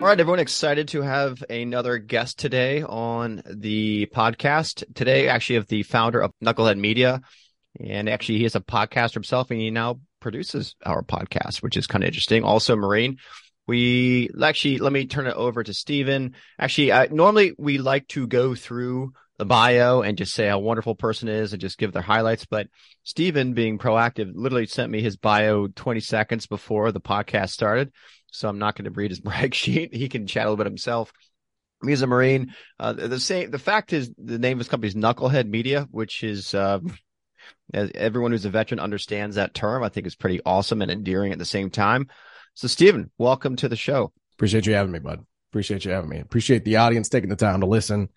All 0.00 0.04
right, 0.04 0.20
everyone, 0.20 0.38
excited 0.38 0.86
to 0.88 1.02
have 1.02 1.42
another 1.50 1.98
guest 1.98 2.38
today 2.38 2.84
on 2.84 3.42
the 3.44 4.06
podcast. 4.14 4.84
Today, 4.94 5.26
actually, 5.26 5.56
of 5.56 5.66
the 5.66 5.82
founder 5.82 6.20
of 6.20 6.30
Knucklehead 6.40 6.78
Media, 6.78 7.20
and 7.80 8.08
actually, 8.08 8.38
he 8.38 8.44
is 8.44 8.54
a 8.54 8.60
podcaster 8.60 9.14
himself, 9.14 9.50
and 9.50 9.58
he 9.58 9.72
now 9.72 9.98
produces 10.20 10.76
our 10.86 11.02
podcast, 11.02 11.62
which 11.62 11.76
is 11.76 11.88
kind 11.88 12.04
of 12.04 12.08
interesting. 12.08 12.44
Also, 12.44 12.76
Marine. 12.76 13.16
We 13.66 14.30
actually 14.40 14.78
let 14.78 14.92
me 14.92 15.04
turn 15.06 15.26
it 15.26 15.34
over 15.34 15.64
to 15.64 15.74
Stephen. 15.74 16.36
Actually, 16.60 16.92
I, 16.92 17.08
normally 17.08 17.54
we 17.58 17.78
like 17.78 18.06
to 18.08 18.28
go 18.28 18.54
through 18.54 19.12
the 19.36 19.44
bio 19.44 20.02
and 20.02 20.16
just 20.16 20.32
say 20.32 20.48
how 20.48 20.60
wonderful 20.60 20.94
person 20.94 21.28
is 21.28 21.52
and 21.52 21.60
just 21.60 21.76
give 21.76 21.92
their 21.92 22.02
highlights. 22.02 22.46
But 22.46 22.68
Stephen, 23.02 23.52
being 23.52 23.78
proactive, 23.78 24.30
literally 24.32 24.66
sent 24.66 24.92
me 24.92 25.02
his 25.02 25.16
bio 25.16 25.66
20 25.66 26.00
seconds 26.00 26.46
before 26.46 26.92
the 26.92 27.00
podcast 27.00 27.50
started 27.50 27.92
so 28.30 28.48
I'm 28.48 28.58
not 28.58 28.76
going 28.76 28.84
to 28.84 28.90
read 28.90 29.10
his 29.10 29.20
brag 29.28 29.54
sheet. 29.54 29.94
He 29.94 30.08
can 30.08 30.26
chat 30.26 30.46
a 30.46 30.50
little 30.50 30.56
bit 30.56 30.66
himself. 30.66 31.12
He's 31.84 32.02
a 32.02 32.06
Marine. 32.06 32.54
Uh, 32.78 32.92
the 32.92 33.20
same. 33.20 33.50
The 33.50 33.58
fact 33.58 33.92
is, 33.92 34.10
the 34.18 34.38
name 34.38 34.54
of 34.54 34.60
his 34.60 34.68
company 34.68 34.88
is 34.88 34.96
Knucklehead 34.96 35.48
Media, 35.48 35.86
which 35.90 36.24
is 36.24 36.52
uh, 36.52 36.80
as 37.72 37.92
everyone 37.94 38.32
who's 38.32 38.44
a 38.44 38.50
veteran 38.50 38.80
understands 38.80 39.36
that 39.36 39.54
term. 39.54 39.84
I 39.84 39.88
think 39.88 40.06
is 40.06 40.16
pretty 40.16 40.40
awesome 40.44 40.82
and 40.82 40.90
endearing 40.90 41.32
at 41.32 41.38
the 41.38 41.44
same 41.44 41.70
time. 41.70 42.08
So, 42.54 42.66
Stephen, 42.66 43.12
welcome 43.16 43.54
to 43.56 43.68
the 43.68 43.76
show. 43.76 44.12
Appreciate 44.34 44.66
you 44.66 44.74
having 44.74 44.90
me, 44.90 44.98
bud. 44.98 45.24
Appreciate 45.52 45.84
you 45.84 45.92
having 45.92 46.10
me. 46.10 46.18
Appreciate 46.18 46.64
the 46.64 46.76
audience 46.76 47.08
taking 47.08 47.30
the 47.30 47.36
time 47.36 47.60
to 47.60 47.66
listen. 47.66 48.08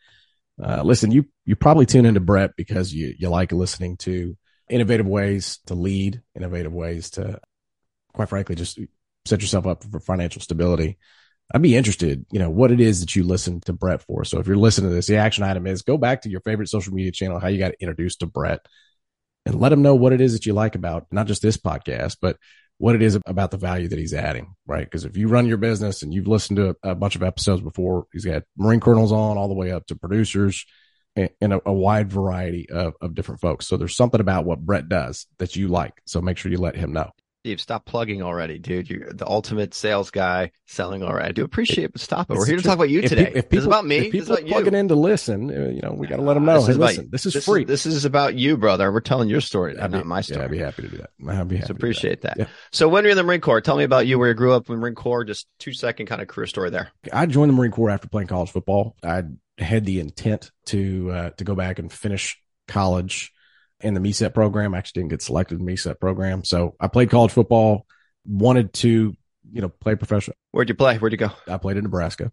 Uh, 0.61 0.81
listen, 0.83 1.11
you 1.11 1.25
you 1.45 1.55
probably 1.55 1.85
tune 1.85 2.05
into 2.05 2.19
Brett 2.19 2.55
because 2.55 2.91
you 2.91 3.13
you 3.17 3.29
like 3.29 3.51
listening 3.51 3.97
to 3.97 4.35
innovative 4.69 5.05
ways 5.05 5.59
to 5.67 5.75
lead, 5.75 6.21
innovative 6.35 6.73
ways 6.73 7.11
to, 7.11 7.39
quite 8.13 8.29
frankly, 8.29 8.55
just 8.55 8.79
set 9.25 9.41
yourself 9.41 9.67
up 9.67 9.83
for 9.83 9.99
financial 9.99 10.41
stability. 10.41 10.97
I'd 11.53 11.61
be 11.61 11.75
interested, 11.75 12.25
you 12.31 12.39
know, 12.39 12.49
what 12.49 12.71
it 12.71 12.79
is 12.79 13.01
that 13.01 13.15
you 13.15 13.23
listen 13.23 13.59
to 13.61 13.73
Brett 13.73 14.01
for. 14.03 14.23
So 14.23 14.39
if 14.39 14.47
you're 14.47 14.55
listening 14.55 14.89
to 14.89 14.95
this, 14.95 15.07
the 15.07 15.17
action 15.17 15.43
item 15.43 15.67
is 15.67 15.81
go 15.81 15.97
back 15.97 16.21
to 16.21 16.29
your 16.29 16.39
favorite 16.41 16.69
social 16.69 16.93
media 16.93 17.11
channel, 17.11 17.39
how 17.39 17.49
you 17.49 17.59
got 17.59 17.73
introduced 17.79 18.21
to 18.21 18.25
Brett 18.25 18.65
and 19.45 19.59
let 19.59 19.73
him 19.73 19.81
know 19.81 19.95
what 19.95 20.13
it 20.13 20.21
is 20.21 20.33
that 20.33 20.45
you 20.45 20.53
like 20.53 20.75
about 20.75 21.07
not 21.11 21.27
just 21.27 21.41
this 21.41 21.57
podcast, 21.57 22.17
but 22.21 22.37
what 22.77 22.95
it 22.95 23.01
is 23.01 23.17
about 23.27 23.51
the 23.51 23.57
value 23.57 23.87
that 23.87 23.99
he's 23.99 24.13
adding, 24.13 24.55
right? 24.65 24.85
Because 24.85 25.05
if 25.05 25.15
you 25.15 25.27
run 25.27 25.45
your 25.45 25.57
business 25.57 26.01
and 26.01 26.13
you've 26.13 26.27
listened 26.27 26.57
to 26.57 26.75
a, 26.81 26.95
bunch 26.95 27.15
of 27.15 27.21
episodes 27.21 27.61
before, 27.61 28.07
he's 28.11 28.25
got 28.25 28.43
Marine 28.57 28.79
colonels 28.79 29.11
on 29.11 29.37
all 29.37 29.47
the 29.47 29.53
way 29.53 29.71
up 29.71 29.85
to 29.87 29.95
producers 29.95 30.65
and, 31.15 31.29
and 31.39 31.53
a, 31.53 31.61
a, 31.67 31.73
wide 31.73 32.11
variety 32.11 32.69
of, 32.71 32.93
of 32.99 33.13
different 33.13 33.39
folks. 33.39 33.67
So 33.67 33.77
there's 33.77 33.95
something 33.95 34.19
about 34.19 34.45
what 34.45 34.65
Brett 34.65 34.89
does 34.89 35.27
that 35.37 35.55
you 35.55 35.67
like. 35.67 36.01
So 36.05 36.21
make 36.21 36.37
sure 36.37 36.51
you 36.51 36.57
let 36.57 36.75
him 36.75 36.91
know. 36.91 37.11
Steve, 37.41 37.59
stop 37.59 37.85
plugging 37.85 38.21
already, 38.21 38.59
dude. 38.59 38.87
You're 38.87 39.13
the 39.13 39.25
ultimate 39.25 39.73
sales 39.73 40.11
guy 40.11 40.51
selling 40.67 41.01
already. 41.01 41.29
I 41.29 41.31
do 41.31 41.43
appreciate 41.43 41.85
it, 41.85 41.91
but 41.91 41.99
stop 41.99 42.29
it. 42.29 42.37
We're 42.37 42.45
here 42.45 42.57
to 42.57 42.61
talk 42.61 42.75
about 42.75 42.91
you 42.91 42.99
if 43.01 43.09
today. 43.09 43.25
People, 43.25 43.39
if 43.39 43.45
people, 43.45 43.57
this 43.57 43.61
is 43.61 43.65
about 43.65 43.85
me. 43.87 43.97
If 43.97 44.11
people 44.11 44.33
are 44.33 44.41
plugging 44.43 44.73
you. 44.73 44.79
in 44.79 44.87
to 44.89 44.93
listen, 44.93 45.49
uh, 45.49 45.69
you 45.69 45.81
know, 45.81 45.91
we 45.91 46.05
got 46.05 46.17
to 46.17 46.21
let 46.21 46.35
them 46.35 46.45
know. 46.45 46.57
This 46.59 46.67
hey, 46.67 46.71
is 46.73 46.77
listen, 46.77 46.99
about, 46.99 47.11
this 47.11 47.25
is 47.25 47.33
this 47.33 47.45
free. 47.45 47.63
Is, 47.63 47.67
this 47.67 47.85
is 47.87 48.05
about 48.05 48.35
you, 48.35 48.57
brother. 48.57 48.91
We're 48.91 48.99
telling 48.99 49.27
your 49.27 49.41
story, 49.41 49.75
I'd 49.75 49.89
not 49.89 50.05
my 50.05 50.21
story. 50.21 50.41
Yeah, 50.41 50.45
I'd 50.45 50.51
be 50.51 50.57
happy 50.59 50.81
to 50.83 50.87
do 50.89 50.97
that. 50.97 51.09
I'd 51.27 51.47
be 51.47 51.55
happy. 51.55 51.67
So 51.67 51.71
appreciate 51.71 52.21
that. 52.21 52.37
that. 52.37 52.43
Yeah. 52.43 52.53
So 52.71 52.87
when 52.87 53.05
you're 53.05 53.11
in 53.11 53.17
the 53.17 53.23
Marine 53.23 53.41
Corps, 53.41 53.59
tell 53.59 53.75
me 53.75 53.85
about 53.85 54.05
you, 54.05 54.19
where 54.19 54.27
you 54.27 54.35
grew 54.35 54.53
up 54.53 54.69
in 54.69 54.75
the 54.75 54.79
Marine 54.79 54.93
Corps. 54.93 55.23
Just 55.23 55.47
two 55.57 55.73
second 55.73 56.05
kind 56.05 56.21
of 56.21 56.27
career 56.27 56.45
story 56.45 56.69
there. 56.69 56.91
I 57.11 57.25
joined 57.25 57.49
the 57.49 57.55
Marine 57.55 57.71
Corps 57.71 57.89
after 57.89 58.07
playing 58.07 58.27
college 58.27 58.51
football. 58.51 58.95
I 59.03 59.23
had 59.57 59.85
the 59.85 59.99
intent 59.99 60.51
to 60.67 61.09
uh, 61.11 61.29
to 61.31 61.43
go 61.43 61.55
back 61.55 61.79
and 61.79 61.91
finish 61.91 62.39
college 62.67 63.33
in 63.83 63.93
the 63.93 63.99
MECEP 63.99 64.33
program. 64.33 64.73
I 64.73 64.79
actually 64.79 65.01
didn't 65.01 65.11
get 65.11 65.21
selected 65.21 65.59
in 65.59 65.65
the 65.65 65.71
MECEP 65.71 65.99
program. 65.99 66.43
So 66.43 66.75
I 66.79 66.87
played 66.87 67.09
college 67.09 67.31
football, 67.31 67.85
wanted 68.25 68.73
to, 68.73 69.15
you 69.51 69.61
know, 69.61 69.69
play 69.69 69.95
professional. 69.95 70.35
Where'd 70.51 70.69
you 70.69 70.75
play? 70.75 70.97
Where'd 70.97 71.13
you 71.13 71.17
go? 71.17 71.31
I 71.47 71.57
played 71.57 71.77
in 71.77 71.83
Nebraska 71.83 72.31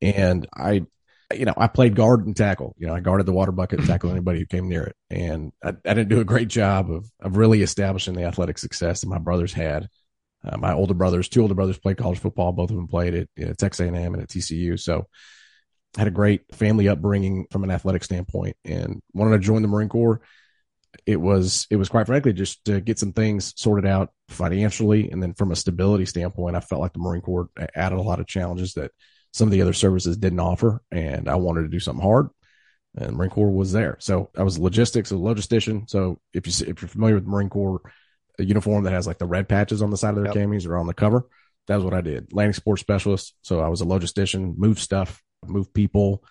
and 0.00 0.46
I, 0.54 0.86
you 1.32 1.44
know, 1.44 1.54
I 1.56 1.68
played 1.68 1.94
guard 1.94 2.26
and 2.26 2.36
tackle, 2.36 2.74
you 2.78 2.86
know, 2.86 2.94
I 2.94 3.00
guarded 3.00 3.26
the 3.26 3.32
water 3.32 3.52
bucket 3.52 3.78
and 3.78 3.88
tackled 3.88 4.12
anybody 4.12 4.40
who 4.40 4.46
came 4.46 4.68
near 4.68 4.82
it. 4.84 4.96
And 5.10 5.52
I, 5.62 5.68
I, 5.68 5.94
didn't 5.94 6.08
do 6.08 6.20
a 6.20 6.24
great 6.24 6.48
job 6.48 6.90
of, 6.90 7.08
of 7.20 7.36
really 7.36 7.62
establishing 7.62 8.14
the 8.14 8.24
athletic 8.24 8.58
success 8.58 9.00
that 9.00 9.08
my 9.08 9.18
brothers 9.18 9.52
had. 9.52 9.88
Uh, 10.42 10.56
my 10.56 10.72
older 10.72 10.94
brothers, 10.94 11.28
two 11.28 11.42
older 11.42 11.54
brothers 11.54 11.78
played 11.78 11.98
college 11.98 12.18
football. 12.18 12.50
Both 12.52 12.70
of 12.70 12.76
them 12.76 12.88
played 12.88 13.14
at 13.14 13.28
you 13.36 13.46
know, 13.46 13.52
Texas 13.52 13.86
A&M 13.86 13.94
and 13.94 14.22
at 14.22 14.28
TCU. 14.28 14.80
So 14.80 15.06
I 15.96 16.00
had 16.00 16.08
a 16.08 16.12
great 16.12 16.42
family 16.54 16.88
upbringing 16.88 17.46
from 17.50 17.62
an 17.62 17.70
athletic 17.70 18.04
standpoint 18.04 18.56
and 18.64 19.00
wanted 19.12 19.32
to 19.32 19.38
join 19.38 19.62
the 19.62 19.68
Marine 19.68 19.88
Corps 19.88 20.20
it 21.06 21.20
was 21.20 21.66
it 21.70 21.76
was 21.76 21.88
quite 21.88 22.06
frankly 22.06 22.32
just 22.32 22.64
to 22.64 22.80
get 22.80 22.98
some 22.98 23.12
things 23.12 23.54
sorted 23.56 23.86
out 23.86 24.10
financially 24.28 25.10
and 25.10 25.22
then 25.22 25.34
from 25.34 25.52
a 25.52 25.56
stability 25.56 26.04
standpoint 26.04 26.56
i 26.56 26.60
felt 26.60 26.80
like 26.80 26.92
the 26.92 26.98
marine 26.98 27.20
corps 27.20 27.48
added 27.76 27.96
a 27.96 28.02
lot 28.02 28.18
of 28.18 28.26
challenges 28.26 28.74
that 28.74 28.90
some 29.32 29.46
of 29.46 29.52
the 29.52 29.62
other 29.62 29.72
services 29.72 30.16
didn't 30.16 30.40
offer 30.40 30.82
and 30.90 31.28
i 31.28 31.36
wanted 31.36 31.62
to 31.62 31.68
do 31.68 31.78
something 31.78 32.02
hard 32.02 32.28
and 32.96 33.16
marine 33.16 33.30
corps 33.30 33.50
was 33.50 33.72
there. 33.72 33.96
So 34.00 34.30
i 34.36 34.42
was 34.42 34.58
logistics 34.58 35.10
a 35.10 35.14
logistician. 35.14 35.88
So 35.88 36.20
if 36.32 36.46
you 36.46 36.66
if 36.66 36.82
you're 36.82 36.88
familiar 36.88 37.14
with 37.14 37.26
marine 37.26 37.50
corps 37.50 37.80
a 38.38 38.44
uniform 38.44 38.84
that 38.84 38.92
has 38.92 39.06
like 39.06 39.18
the 39.18 39.26
red 39.26 39.48
patches 39.48 39.82
on 39.82 39.90
the 39.90 39.96
side 39.96 40.10
of 40.10 40.16
their 40.16 40.26
yep. 40.26 40.34
camis 40.34 40.66
or 40.66 40.76
on 40.76 40.86
the 40.86 40.94
cover 40.94 41.26
that's 41.66 41.82
what 41.84 41.94
i 41.94 42.00
did. 42.00 42.32
Landing 42.32 42.54
support 42.54 42.78
specialist. 42.78 43.34
So 43.42 43.60
i 43.60 43.68
was 43.68 43.80
a 43.80 43.86
logistician 43.86 44.56
move 44.56 44.78
stuff 44.78 45.22
move 45.46 45.72
people 45.72 46.24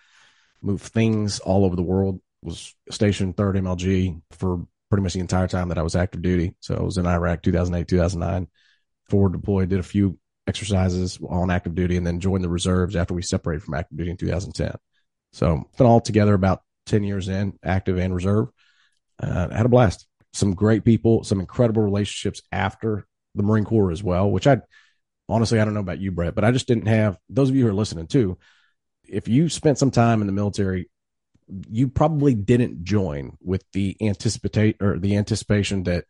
move 0.62 0.82
things 0.82 1.40
all 1.40 1.66
over 1.66 1.76
the 1.76 1.82
world 1.82 2.20
was 2.42 2.76
stationed 2.90 3.36
third 3.36 3.56
MLG 3.56 4.22
for 4.32 4.66
pretty 4.90 5.04
much 5.04 5.14
the 5.14 5.20
entire 5.20 5.48
time 5.48 5.70
that 5.70 5.78
I 5.78 5.84
was 5.84 5.96
active 5.96 6.22
duty. 6.22 6.56
So 6.60 6.76
I 6.76 6.82
was 6.82 6.98
in 6.98 7.06
Iraq 7.06 7.44
2008, 7.44 7.88
2009, 7.88 8.48
forward 9.10 9.34
deployed, 9.34 9.70
did 9.70 9.80
a 9.80 9.84
few 9.84 10.18
exercises 10.48 11.20
on 11.28 11.52
active 11.52 11.76
duty, 11.76 11.98
and 11.98 12.06
then 12.06 12.20
joined 12.20 12.44
the 12.44 12.50
reserves 12.50 12.96
after 12.96 13.14
we 13.14 13.22
separated 13.22 13.64
from 13.64 13.76
active 13.76 13.98
duty 13.98 14.12
in 14.12 14.18
2010. 14.18 14.76
So 15.32 15.70
been 15.78 15.86
all 15.86 16.02
together 16.02 16.34
about 16.34 16.64
10 16.88 17.04
years 17.04 17.28
in, 17.28 17.58
active 17.64 17.98
and 17.98 18.16
reserve. 18.16 18.50
Uh, 19.22 19.50
had 19.50 19.66
a 19.66 19.70
blast. 19.70 20.08
Some 20.34 20.56
great 20.56 20.84
people, 20.84 21.24
some 21.24 21.40
incredible 21.40 21.84
relationships 21.84 22.42
after 22.52 23.06
the 23.36 23.44
Marine 23.44 23.66
Corps 23.66 23.92
as 23.92 24.04
well, 24.04 24.30
which 24.32 24.48
I 24.48 24.62
honestly, 25.28 25.60
I 25.60 25.66
don't 25.66 25.74
know 25.74 25.80
about 25.80 26.00
you, 26.00 26.12
Brett, 26.12 26.36
but 26.36 26.44
I 26.44 26.52
just 26.52 26.68
didn't 26.68 26.88
have 26.88 27.18
those 27.30 27.50
of 27.50 27.56
you 27.56 27.64
who 27.64 27.70
are 27.70 27.74
listening 27.74 28.08
too. 28.08 28.38
If 29.08 29.28
you 29.28 29.50
spent 29.50 29.78
some 29.78 29.92
time 29.92 30.22
in 30.22 30.28
the 30.28 30.34
military 30.34 30.89
you 31.70 31.88
probably 31.88 32.34
didn't 32.34 32.84
join 32.84 33.38
with 33.42 33.64
the 33.74 33.96
anticipate 34.02 34.78
or 34.82 35.00
the 35.00 35.18
anticipation 35.18 35.84
that 35.84 36.06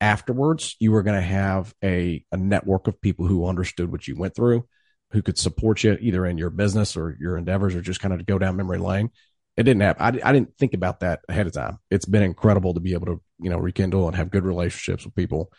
afterwards 0.00 0.76
you 0.80 0.92
were 0.92 1.02
going 1.02 1.20
to 1.20 1.26
have 1.26 1.74
a, 1.82 2.24
a 2.32 2.36
network 2.36 2.86
of 2.86 3.00
people 3.00 3.26
who 3.26 3.46
understood 3.46 3.90
what 3.90 4.06
you 4.06 4.16
went 4.16 4.34
through 4.34 4.66
who 5.14 5.22
could 5.22 5.38
support 5.38 5.84
you 5.84 5.96
either 6.00 6.26
in 6.26 6.38
your 6.38 6.50
business 6.50 6.96
or 6.96 7.16
your 7.20 7.36
endeavors 7.36 7.74
or 7.74 7.80
just 7.80 8.00
kind 8.00 8.12
of 8.12 8.26
go 8.26 8.36
down 8.36 8.56
memory 8.56 8.78
lane. 8.78 9.10
It 9.56 9.62
didn't 9.62 9.82
happen 9.82 10.02
I, 10.02 10.28
I 10.28 10.32
didn't 10.32 10.56
think 10.58 10.74
about 10.74 11.00
that 11.00 11.20
ahead 11.28 11.46
of 11.46 11.52
time. 11.52 11.78
It's 11.88 12.04
been 12.04 12.24
incredible 12.24 12.74
to 12.74 12.80
be 12.80 12.94
able 12.94 13.06
to 13.06 13.22
you 13.38 13.50
know 13.50 13.58
rekindle 13.58 14.08
and 14.08 14.16
have 14.16 14.30
good 14.30 14.44
relationships 14.44 15.04
with 15.04 15.14
people 15.14 15.52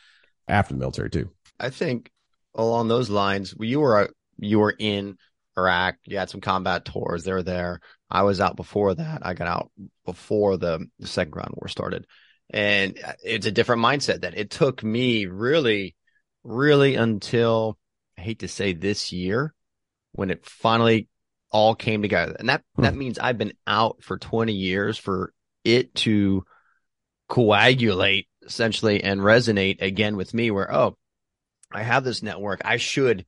after 0.48 0.74
the 0.74 0.80
military 0.80 1.10
too. 1.10 1.32
I 1.60 1.70
think 1.70 2.12
along 2.54 2.90
those 2.90 3.10
lines 3.10 3.56
you 3.60 3.80
were 3.80 4.10
you 4.38 4.60
were 4.60 4.76
in 4.78 5.18
Iraq. 5.58 5.96
You 6.06 6.18
had 6.18 6.30
some 6.30 6.42
combat 6.42 6.86
tours. 6.86 7.24
They 7.24 7.32
were 7.32 7.44
there. 7.44 7.80
I 8.10 8.24
was 8.24 8.42
out 8.42 8.56
before 8.56 8.96
that. 8.96 9.26
I 9.26 9.34
got 9.34 9.48
out 9.48 9.72
before 10.06 10.58
the, 10.58 10.86
the 11.00 11.08
second 11.08 11.32
ground 11.32 11.54
war 11.56 11.68
started. 11.68 12.06
And 12.50 13.00
it's 13.24 13.46
a 13.46 13.52
different 13.52 13.82
mindset 13.82 14.22
that 14.22 14.38
it 14.38 14.50
took 14.50 14.84
me 14.84 15.26
really, 15.26 15.96
really 16.44 16.96
until 16.96 17.78
I 18.18 18.22
hate 18.22 18.40
to 18.40 18.48
say 18.48 18.74
this 18.74 19.12
year 19.12 19.54
when 20.12 20.30
it 20.30 20.46
finally 20.46 21.08
all 21.52 21.76
came 21.76 22.02
together. 22.02 22.36
And 22.38 22.50
that, 22.50 22.64
hmm. 22.76 22.84
that 22.84 22.96
means 22.96 23.18
I've 23.18 23.38
been 23.38 23.54
out 23.66 24.04
for 24.04 24.18
20 24.18 24.54
years 24.54 24.98
for 24.98 25.34
it 25.64 25.96
to 25.96 26.44
coagulate 27.28 28.28
essentially 28.46 29.04
and 29.04 29.22
resonate 29.22 29.82
again 29.82 30.16
with 30.16 30.34
me 30.34 30.52
where, 30.52 30.72
oh, 30.72 30.96
I 31.72 31.82
have 31.82 32.04
this 32.04 32.22
network. 32.22 32.62
I 32.64 32.78
should 32.78 33.26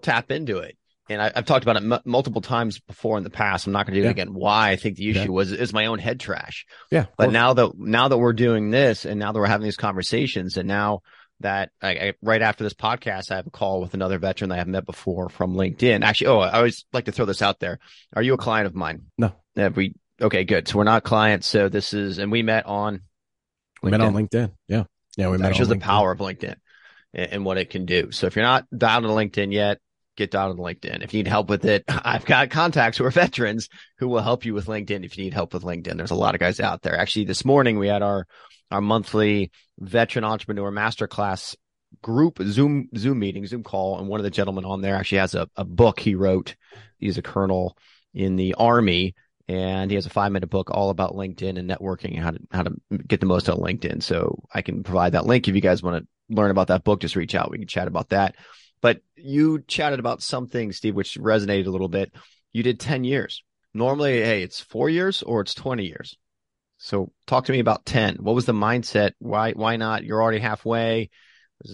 tap 0.00 0.30
into 0.30 0.58
it 0.58 0.76
and 1.08 1.20
I, 1.20 1.32
have 1.34 1.46
talked 1.46 1.64
about 1.64 1.76
it 1.76 1.84
m- 1.84 2.00
multiple 2.04 2.40
times 2.40 2.78
before 2.80 3.18
in 3.18 3.24
the 3.24 3.30
past. 3.30 3.66
I'm 3.66 3.72
not 3.72 3.86
going 3.86 3.94
to 3.94 4.00
do 4.00 4.04
yeah. 4.04 4.10
it 4.10 4.12
again. 4.12 4.34
Why 4.34 4.70
I 4.70 4.76
think 4.76 4.96
the 4.96 5.10
issue 5.10 5.20
yeah. 5.20 5.28
was 5.28 5.52
is 5.52 5.72
my 5.72 5.86
own 5.86 5.98
head 5.98 6.20
trash. 6.20 6.66
Yeah. 6.90 7.06
But 7.16 7.32
now 7.32 7.54
that 7.54 7.72
now 7.76 8.08
that 8.08 8.18
we're 8.18 8.32
doing 8.32 8.70
this, 8.70 9.04
and 9.04 9.18
now 9.18 9.32
that 9.32 9.38
we're 9.38 9.46
having 9.46 9.64
these 9.64 9.76
conversations, 9.76 10.56
and 10.56 10.68
now 10.68 11.02
that 11.40 11.70
I, 11.80 11.90
I, 11.90 12.12
right 12.22 12.40
after 12.40 12.64
this 12.64 12.74
podcast, 12.74 13.30
I 13.30 13.36
have 13.36 13.46
a 13.46 13.50
call 13.50 13.80
with 13.80 13.94
another 13.94 14.18
veteran 14.18 14.50
that 14.50 14.56
I 14.56 14.58
have 14.58 14.68
met 14.68 14.86
before 14.86 15.28
from 15.28 15.54
LinkedIn. 15.54 16.04
Actually, 16.04 16.28
oh, 16.28 16.38
I 16.38 16.56
always 16.56 16.84
like 16.92 17.06
to 17.06 17.12
throw 17.12 17.26
this 17.26 17.42
out 17.42 17.58
there. 17.58 17.78
Are 18.14 18.22
you 18.22 18.34
a 18.34 18.38
client 18.38 18.66
of 18.66 18.74
mine? 18.74 19.06
No. 19.18 19.32
Have 19.56 19.76
we? 19.76 19.94
Okay, 20.20 20.44
good. 20.44 20.68
So 20.68 20.78
we're 20.78 20.84
not 20.84 21.02
clients. 21.02 21.46
So 21.46 21.68
this 21.68 21.94
is, 21.94 22.18
and 22.18 22.30
we 22.30 22.42
met 22.42 22.66
on. 22.66 22.94
LinkedIn. 22.94 23.00
We 23.82 23.90
met 23.90 24.00
on 24.00 24.14
LinkedIn. 24.14 24.52
Yeah. 24.68 24.84
Yeah. 25.16 25.30
We 25.30 25.38
met. 25.38 25.48
That 25.48 25.56
shows 25.56 25.68
the 25.68 25.78
power 25.78 26.12
of 26.12 26.20
LinkedIn 26.20 26.54
and, 27.12 27.32
and 27.32 27.44
what 27.44 27.58
it 27.58 27.70
can 27.70 27.86
do. 27.86 28.12
So 28.12 28.28
if 28.28 28.36
you're 28.36 28.44
not 28.44 28.66
down 28.76 29.02
to 29.02 29.08
LinkedIn 29.08 29.52
yet, 29.52 29.78
get 30.16 30.30
down 30.30 30.50
on 30.50 30.56
LinkedIn. 30.56 31.02
If 31.02 31.14
you 31.14 31.22
need 31.22 31.28
help 31.28 31.48
with 31.48 31.64
it, 31.64 31.84
I've 31.88 32.24
got 32.24 32.50
contacts 32.50 32.98
who 32.98 33.04
are 33.04 33.10
veterans 33.10 33.68
who 33.98 34.08
will 34.08 34.22
help 34.22 34.44
you 34.44 34.54
with 34.54 34.66
LinkedIn 34.66 35.04
if 35.04 35.16
you 35.16 35.24
need 35.24 35.34
help 35.34 35.54
with 35.54 35.62
LinkedIn. 35.62 35.96
There's 35.96 36.10
a 36.10 36.16
lot 36.16 36.34
of 36.34 36.40
guys 36.40 36.60
out 36.60 36.82
there. 36.82 36.98
Actually, 36.98 37.26
this 37.26 37.44
morning 37.44 37.78
we 37.78 37.88
had 37.88 38.02
our 38.02 38.26
our 38.70 38.80
monthly 38.80 39.50
veteran 39.78 40.24
entrepreneur 40.24 40.70
masterclass 40.70 41.56
group 42.00 42.38
Zoom 42.42 42.88
Zoom 42.96 43.18
meeting, 43.18 43.46
Zoom 43.46 43.62
call, 43.62 43.98
and 43.98 44.08
one 44.08 44.20
of 44.20 44.24
the 44.24 44.30
gentlemen 44.30 44.64
on 44.64 44.80
there 44.80 44.96
actually 44.96 45.18
has 45.18 45.34
a, 45.34 45.48
a 45.56 45.64
book 45.64 46.00
he 46.00 46.14
wrote. 46.14 46.56
He's 46.98 47.18
a 47.18 47.22
colonel 47.22 47.76
in 48.14 48.36
the 48.36 48.54
army, 48.54 49.14
and 49.48 49.90
he 49.90 49.96
has 49.96 50.06
a 50.06 50.10
five 50.10 50.32
minute 50.32 50.50
book 50.50 50.70
all 50.70 50.90
about 50.90 51.14
LinkedIn 51.14 51.58
and 51.58 51.68
networking 51.68 52.14
and 52.14 52.20
how 52.20 52.30
to 52.30 52.40
how 52.50 52.62
to 52.62 52.72
get 53.06 53.20
the 53.20 53.26
most 53.26 53.48
out 53.48 53.58
of 53.58 53.64
LinkedIn. 53.64 54.02
So 54.02 54.42
I 54.52 54.62
can 54.62 54.82
provide 54.82 55.12
that 55.12 55.26
link 55.26 55.48
if 55.48 55.54
you 55.54 55.60
guys 55.60 55.82
want 55.82 56.02
to 56.02 56.34
learn 56.34 56.50
about 56.50 56.68
that 56.68 56.84
book. 56.84 57.00
Just 57.00 57.16
reach 57.16 57.34
out. 57.34 57.50
We 57.50 57.58
can 57.58 57.68
chat 57.68 57.88
about 57.88 58.10
that. 58.10 58.36
But 58.82 59.00
you 59.16 59.62
chatted 59.66 60.00
about 60.00 60.22
something, 60.22 60.72
Steve, 60.72 60.94
which 60.94 61.14
resonated 61.14 61.66
a 61.66 61.70
little 61.70 61.88
bit. 61.88 62.12
You 62.52 62.62
did 62.62 62.78
ten 62.78 63.04
years. 63.04 63.42
Normally, 63.72 64.20
hey, 64.20 64.42
it's 64.42 64.60
four 64.60 64.90
years 64.90 65.22
or 65.22 65.40
it's 65.40 65.54
twenty 65.54 65.86
years. 65.86 66.18
So 66.82 67.12
talk 67.28 67.44
to 67.44 67.52
me 67.52 67.60
about 67.60 67.86
10. 67.86 68.16
What 68.16 68.34
was 68.34 68.44
the 68.44 68.52
mindset? 68.52 69.12
Why, 69.20 69.52
why 69.52 69.76
not? 69.76 70.02
You're 70.02 70.20
already 70.20 70.40
halfway. 70.40 71.10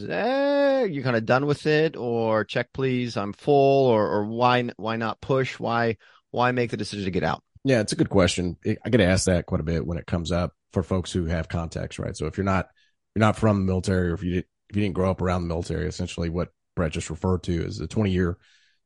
Eh, 0.06 0.84
you 0.84 1.02
kind 1.02 1.16
of 1.16 1.24
done 1.24 1.46
with 1.46 1.66
it 1.66 1.96
or 1.96 2.44
check, 2.44 2.68
please. 2.74 3.16
I'm 3.16 3.32
full 3.32 3.86
or, 3.86 4.06
or 4.06 4.24
why, 4.26 4.68
why 4.76 4.96
not 4.96 5.22
push? 5.22 5.58
Why, 5.58 5.96
why 6.30 6.52
make 6.52 6.70
the 6.70 6.76
decision 6.76 7.06
to 7.06 7.10
get 7.10 7.22
out? 7.22 7.42
Yeah, 7.64 7.80
it's 7.80 7.92
a 7.92 7.96
good 7.96 8.10
question. 8.10 8.58
I 8.66 8.90
get 8.90 9.00
asked 9.00 9.26
that 9.26 9.46
quite 9.46 9.62
a 9.62 9.64
bit 9.64 9.86
when 9.86 9.96
it 9.96 10.06
comes 10.06 10.30
up 10.30 10.52
for 10.74 10.82
folks 10.82 11.10
who 11.10 11.24
have 11.24 11.48
contacts, 11.48 11.98
right? 11.98 12.14
So 12.14 12.26
if 12.26 12.36
you're 12.36 12.44
not, 12.44 12.68
you're 13.14 13.20
not 13.20 13.36
from 13.36 13.60
the 13.60 13.64
military 13.64 14.10
or 14.10 14.14
if 14.14 14.22
you 14.22 14.34
did, 14.34 14.44
if 14.68 14.76
you 14.76 14.82
didn't 14.82 14.94
grow 14.94 15.10
up 15.10 15.22
around 15.22 15.40
the 15.40 15.48
military, 15.48 15.88
essentially 15.88 16.28
what 16.28 16.50
Brett 16.78 16.92
just 16.92 17.10
referred 17.10 17.42
to 17.42 17.64
is 17.64 17.80
a 17.80 17.88
20 17.88 18.12
year 18.12 18.38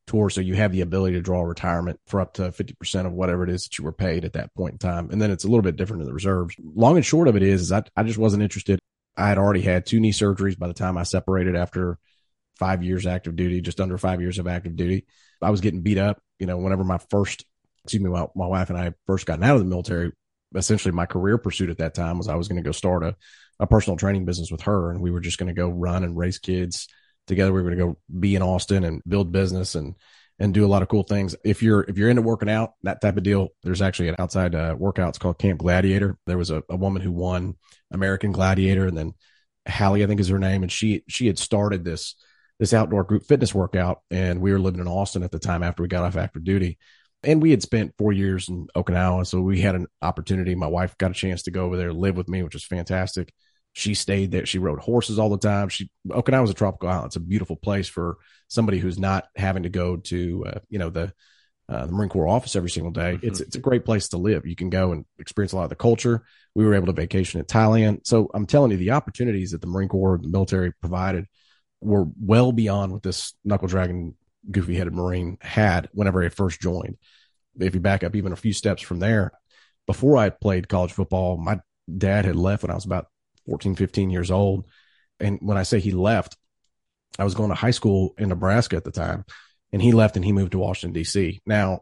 tour. 0.07 0.29
So 0.31 0.41
you 0.41 0.55
have 0.55 0.71
the 0.71 0.81
ability 0.81 1.13
to 1.13 1.21
draw 1.21 1.43
retirement 1.43 1.99
for 2.07 2.19
up 2.19 2.33
to 2.33 2.49
50% 2.49 3.05
of 3.05 3.13
whatever 3.13 3.43
it 3.43 3.51
is 3.51 3.63
that 3.63 3.77
you 3.77 3.83
were 3.83 3.93
paid 3.93 4.25
at 4.25 4.33
that 4.33 4.53
point 4.55 4.73
in 4.73 4.77
time. 4.79 5.11
And 5.11 5.21
then 5.21 5.29
it's 5.29 5.43
a 5.43 5.47
little 5.47 5.61
bit 5.61 5.75
different 5.75 6.01
in 6.01 6.07
the 6.07 6.13
reserves. 6.13 6.55
Long 6.59 6.95
and 6.95 7.05
short 7.05 7.27
of 7.27 7.35
it 7.35 7.43
is, 7.43 7.61
is 7.61 7.71
I, 7.71 7.83
I 7.95 8.01
just 8.01 8.17
wasn't 8.17 8.41
interested. 8.41 8.79
I 9.15 9.29
had 9.29 9.37
already 9.37 9.61
had 9.61 9.85
two 9.85 9.99
knee 9.99 10.11
surgeries 10.11 10.57
by 10.57 10.67
the 10.67 10.73
time 10.73 10.97
I 10.97 11.03
separated 11.03 11.55
after 11.55 11.99
five 12.57 12.83
years 12.83 13.05
active 13.05 13.35
duty, 13.35 13.61
just 13.61 13.79
under 13.79 13.99
five 13.99 14.21
years 14.21 14.39
of 14.39 14.47
active 14.47 14.75
duty. 14.75 15.05
I 15.39 15.51
was 15.51 15.61
getting 15.61 15.81
beat 15.81 15.99
up. 15.99 16.19
You 16.39 16.47
know, 16.47 16.57
whenever 16.57 16.83
my 16.83 16.97
first, 17.11 17.45
excuse 17.83 18.01
me, 18.01 18.09
my, 18.09 18.25
my 18.35 18.47
wife 18.47 18.71
and 18.71 18.79
I 18.79 18.93
first 19.05 19.27
gotten 19.27 19.43
out 19.43 19.55
of 19.55 19.61
the 19.61 19.69
military, 19.69 20.11
essentially 20.55 20.93
my 20.93 21.05
career 21.05 21.37
pursuit 21.37 21.69
at 21.69 21.77
that 21.77 21.93
time 21.93 22.17
was 22.17 22.27
I 22.27 22.35
was 22.35 22.47
going 22.47 22.61
to 22.61 22.67
go 22.67 22.71
start 22.71 23.03
a, 23.03 23.15
a 23.59 23.67
personal 23.67 23.97
training 23.97 24.25
business 24.25 24.51
with 24.51 24.61
her. 24.61 24.89
And 24.89 24.99
we 24.99 25.11
were 25.11 25.19
just 25.19 25.37
going 25.37 25.53
to 25.53 25.59
go 25.59 25.69
run 25.69 26.03
and 26.03 26.17
raise 26.17 26.39
kids 26.39 26.87
together. 27.27 27.53
We 27.53 27.61
were 27.61 27.69
going 27.69 27.79
to 27.79 27.85
go 27.85 27.97
be 28.19 28.35
in 28.35 28.41
Austin 28.41 28.83
and 28.83 29.01
build 29.07 29.31
business 29.31 29.75
and 29.75 29.95
and 30.39 30.53
do 30.53 30.65
a 30.65 30.67
lot 30.67 30.81
of 30.81 30.89
cool 30.89 31.03
things. 31.03 31.35
If 31.45 31.61
you're 31.61 31.81
if 31.87 31.97
you're 31.97 32.09
into 32.09 32.21
working 32.21 32.49
out, 32.49 32.73
that 32.83 33.01
type 33.01 33.17
of 33.17 33.23
deal, 33.23 33.49
there's 33.63 33.81
actually 33.81 34.09
an 34.09 34.15
outside 34.19 34.55
uh, 34.55 34.75
workout. 34.77 35.19
called 35.19 35.39
Camp 35.39 35.59
Gladiator. 35.59 36.17
There 36.25 36.37
was 36.37 36.49
a, 36.49 36.63
a 36.69 36.75
woman 36.75 37.01
who 37.01 37.11
won 37.11 37.55
American 37.91 38.31
Gladiator, 38.31 38.87
and 38.87 38.97
then 38.97 39.13
Hallie, 39.67 40.03
I 40.03 40.07
think 40.07 40.19
is 40.19 40.29
her 40.29 40.39
name, 40.39 40.63
and 40.63 40.71
she 40.71 41.03
she 41.07 41.27
had 41.27 41.39
started 41.39 41.83
this 41.83 42.15
this 42.59 42.73
outdoor 42.73 43.03
group 43.03 43.25
fitness 43.25 43.53
workout, 43.53 44.01
and 44.11 44.41
we 44.41 44.51
were 44.51 44.59
living 44.59 44.81
in 44.81 44.87
Austin 44.87 45.23
at 45.23 45.31
the 45.31 45.39
time 45.39 45.63
after 45.63 45.83
we 45.83 45.89
got 45.89 46.03
off 46.03 46.17
active 46.17 46.43
duty. 46.43 46.77
And 47.25 47.41
we 47.41 47.51
had 47.51 47.61
spent 47.61 47.93
four 47.97 48.11
years 48.11 48.49
in 48.49 48.67
Okinawa, 48.75 49.25
so 49.25 49.39
we 49.39 49.61
had 49.61 49.75
an 49.75 49.87
opportunity. 50.01 50.55
My 50.55 50.67
wife 50.67 50.97
got 50.97 51.11
a 51.11 51.13
chance 51.13 51.43
to 51.43 51.51
go 51.51 51.63
over 51.63 51.77
there, 51.77 51.93
live 51.93 52.17
with 52.17 52.27
me, 52.27 52.43
which 52.43 52.53
was 52.53 52.65
fantastic 52.65 53.33
she 53.73 53.95
stayed 53.95 54.31
there. 54.31 54.45
She 54.45 54.59
rode 54.59 54.79
horses 54.79 55.19
all 55.19 55.29
the 55.29 55.37
time. 55.37 55.67
She 55.67 55.89
Okinawa 56.07 56.41
was 56.41 56.51
a 56.51 56.55
tropical 56.55 56.89
island. 56.89 57.07
It's 57.07 57.15
a 57.15 57.19
beautiful 57.19 57.55
place 57.55 57.87
for 57.87 58.17
somebody 58.47 58.77
who's 58.77 58.99
not 58.99 59.25
having 59.35 59.63
to 59.63 59.69
go 59.69 59.97
to 59.97 60.45
uh, 60.47 60.59
you 60.69 60.79
know 60.79 60.91
the 60.91 61.11
uh, 61.67 61.87
the 61.87 61.91
Marine 61.91 62.09
Corps 62.09 62.27
office 62.27 62.55
every 62.55 62.69
single 62.69 62.91
day. 62.91 63.13
Mm-hmm. 63.13 63.27
It's 63.27 63.41
it's 63.41 63.55
a 63.55 63.59
great 63.59 63.83
place 63.83 64.09
to 64.09 64.17
live. 64.17 64.45
You 64.45 64.55
can 64.55 64.69
go 64.69 64.91
and 64.91 65.05
experience 65.17 65.53
a 65.53 65.55
lot 65.55 65.63
of 65.63 65.69
the 65.69 65.75
culture. 65.75 66.23
We 66.53 66.65
were 66.65 66.75
able 66.75 66.85
to 66.85 66.93
vacation 66.93 67.39
in 67.39 67.45
Thailand. 67.47 68.01
So 68.05 68.29
I'm 68.33 68.45
telling 68.45 68.71
you, 68.71 68.77
the 68.77 68.91
opportunities 68.91 69.51
that 69.51 69.61
the 69.61 69.67
Marine 69.67 69.89
Corps, 69.89 70.19
the 70.21 70.29
military 70.29 70.71
provided, 70.71 71.25
were 71.81 72.05
well 72.21 72.51
beyond 72.51 72.91
what 72.91 73.01
this 73.01 73.33
knuckle 73.43 73.67
dragon, 73.67 74.15
goofy 74.51 74.75
headed 74.75 74.93
Marine 74.93 75.37
had 75.41 75.89
whenever 75.93 76.23
I 76.23 76.29
first 76.29 76.61
joined. 76.61 76.97
If 77.59 77.73
you 77.73 77.81
back 77.81 78.03
up 78.03 78.15
even 78.15 78.33
a 78.33 78.35
few 78.37 78.53
steps 78.53 78.83
from 78.83 78.99
there, 78.99 79.31
before 79.87 80.17
I 80.17 80.29
played 80.29 80.69
college 80.69 80.91
football, 80.91 81.37
my 81.37 81.59
dad 81.97 82.25
had 82.25 82.35
left 82.35 82.63
when 82.63 82.71
I 82.71 82.75
was 82.75 82.85
about 82.85 83.07
14, 83.47 83.75
15 83.75 84.09
years 84.09 84.31
old. 84.31 84.65
And 85.19 85.39
when 85.41 85.57
I 85.57 85.63
say 85.63 85.79
he 85.79 85.91
left, 85.91 86.37
I 87.19 87.23
was 87.23 87.35
going 87.35 87.49
to 87.49 87.55
high 87.55 87.71
school 87.71 88.15
in 88.17 88.29
Nebraska 88.29 88.75
at 88.75 88.83
the 88.83 88.91
time, 88.91 89.25
and 89.71 89.81
he 89.81 89.91
left 89.91 90.15
and 90.15 90.25
he 90.25 90.31
moved 90.31 90.53
to 90.53 90.59
Washington, 90.59 90.93
D.C. 90.93 91.41
Now, 91.45 91.81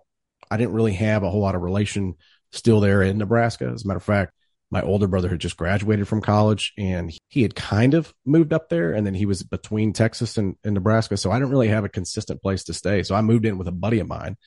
I 0.50 0.58
didn't 0.58 0.74
really 0.74 0.94
have 0.94 1.24
a 1.24 1.30
whole 1.30 1.42
lot 1.42 1.56
of 1.56 1.62
relation 1.62 2.16
still 2.52 2.82
there 2.82 3.02
in 3.02 3.18
Nebraska. 3.18 3.72
As 3.74 3.86
a 3.86 3.88
matter 3.88 3.98
of 3.98 4.04
fact, 4.04 4.34
my 4.72 4.82
older 4.82 5.08
brother 5.08 5.30
had 5.30 5.40
just 5.40 5.58
graduated 5.58 6.08
from 6.08 6.22
college 6.22 6.74
and 6.78 7.12
he 7.28 7.42
had 7.42 7.56
kind 7.56 7.94
of 7.94 8.14
moved 8.26 8.54
up 8.54 8.70
there 8.70 8.94
and 8.94 9.06
then 9.06 9.14
he 9.14 9.26
was 9.26 9.44
between 9.44 9.92
Texas 9.92 10.38
and, 10.38 10.56
and, 10.64 10.74
Nebraska. 10.74 11.18
So 11.18 11.30
I 11.30 11.36
didn't 11.36 11.52
really 11.52 11.68
have 11.68 11.84
a 11.84 11.90
consistent 11.90 12.42
place 12.42 12.64
to 12.66 12.74
stay. 12.74 13.04
So 13.04 13.14
I 13.14 13.22
moved 13.22 13.46
in 13.46 13.58
with 13.58 13.68
a 13.68 13.74
buddy 13.74 14.00
of 14.00 14.08
mine. 14.08 14.38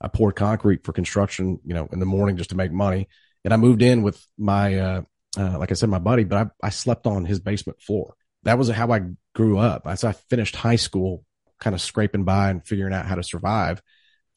I 0.00 0.08
poured 0.08 0.36
concrete 0.36 0.84
for 0.84 0.92
construction, 0.92 1.60
you 1.64 1.74
know, 1.74 1.86
in 1.92 2.00
the 2.00 2.06
morning 2.06 2.38
just 2.38 2.50
to 2.50 2.56
make 2.56 2.72
money. 2.72 3.08
And 3.44 3.52
I 3.52 3.58
moved 3.58 3.82
in 3.82 4.02
with 4.02 4.26
my, 4.38 4.78
uh, 4.78 5.02
uh, 5.38 5.58
like 5.58 5.70
I 5.70 5.74
said, 5.74 5.88
my 5.88 5.98
buddy, 5.98 6.24
but 6.24 6.50
I, 6.62 6.66
I 6.66 6.70
slept 6.70 7.06
on 7.06 7.24
his 7.24 7.40
basement 7.40 7.80
floor. 7.80 8.14
That 8.44 8.58
was 8.58 8.68
how 8.68 8.92
I 8.92 9.00
grew 9.34 9.58
up. 9.58 9.86
As 9.86 10.04
I 10.04 10.12
finished 10.12 10.56
high 10.56 10.76
school, 10.76 11.24
kind 11.60 11.74
of 11.74 11.80
scraping 11.80 12.24
by 12.24 12.50
and 12.50 12.66
figuring 12.66 12.92
out 12.92 13.06
how 13.06 13.14
to 13.14 13.22
survive. 13.22 13.80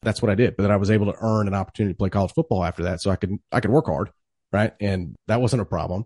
That's 0.01 0.21
what 0.21 0.31
I 0.31 0.35
did. 0.35 0.55
But 0.55 0.63
then 0.63 0.71
I 0.71 0.77
was 0.77 0.91
able 0.91 1.07
to 1.07 1.17
earn 1.19 1.47
an 1.47 1.53
opportunity 1.53 1.93
to 1.93 1.97
play 1.97 2.09
college 2.09 2.31
football 2.33 2.63
after 2.63 2.83
that. 2.83 3.01
So 3.01 3.11
I 3.11 3.15
could, 3.15 3.37
I 3.51 3.59
could 3.59 3.71
work 3.71 3.87
hard. 3.87 4.09
Right. 4.51 4.73
And 4.79 5.15
that 5.27 5.41
wasn't 5.41 5.61
a 5.61 5.65
problem. 5.65 6.05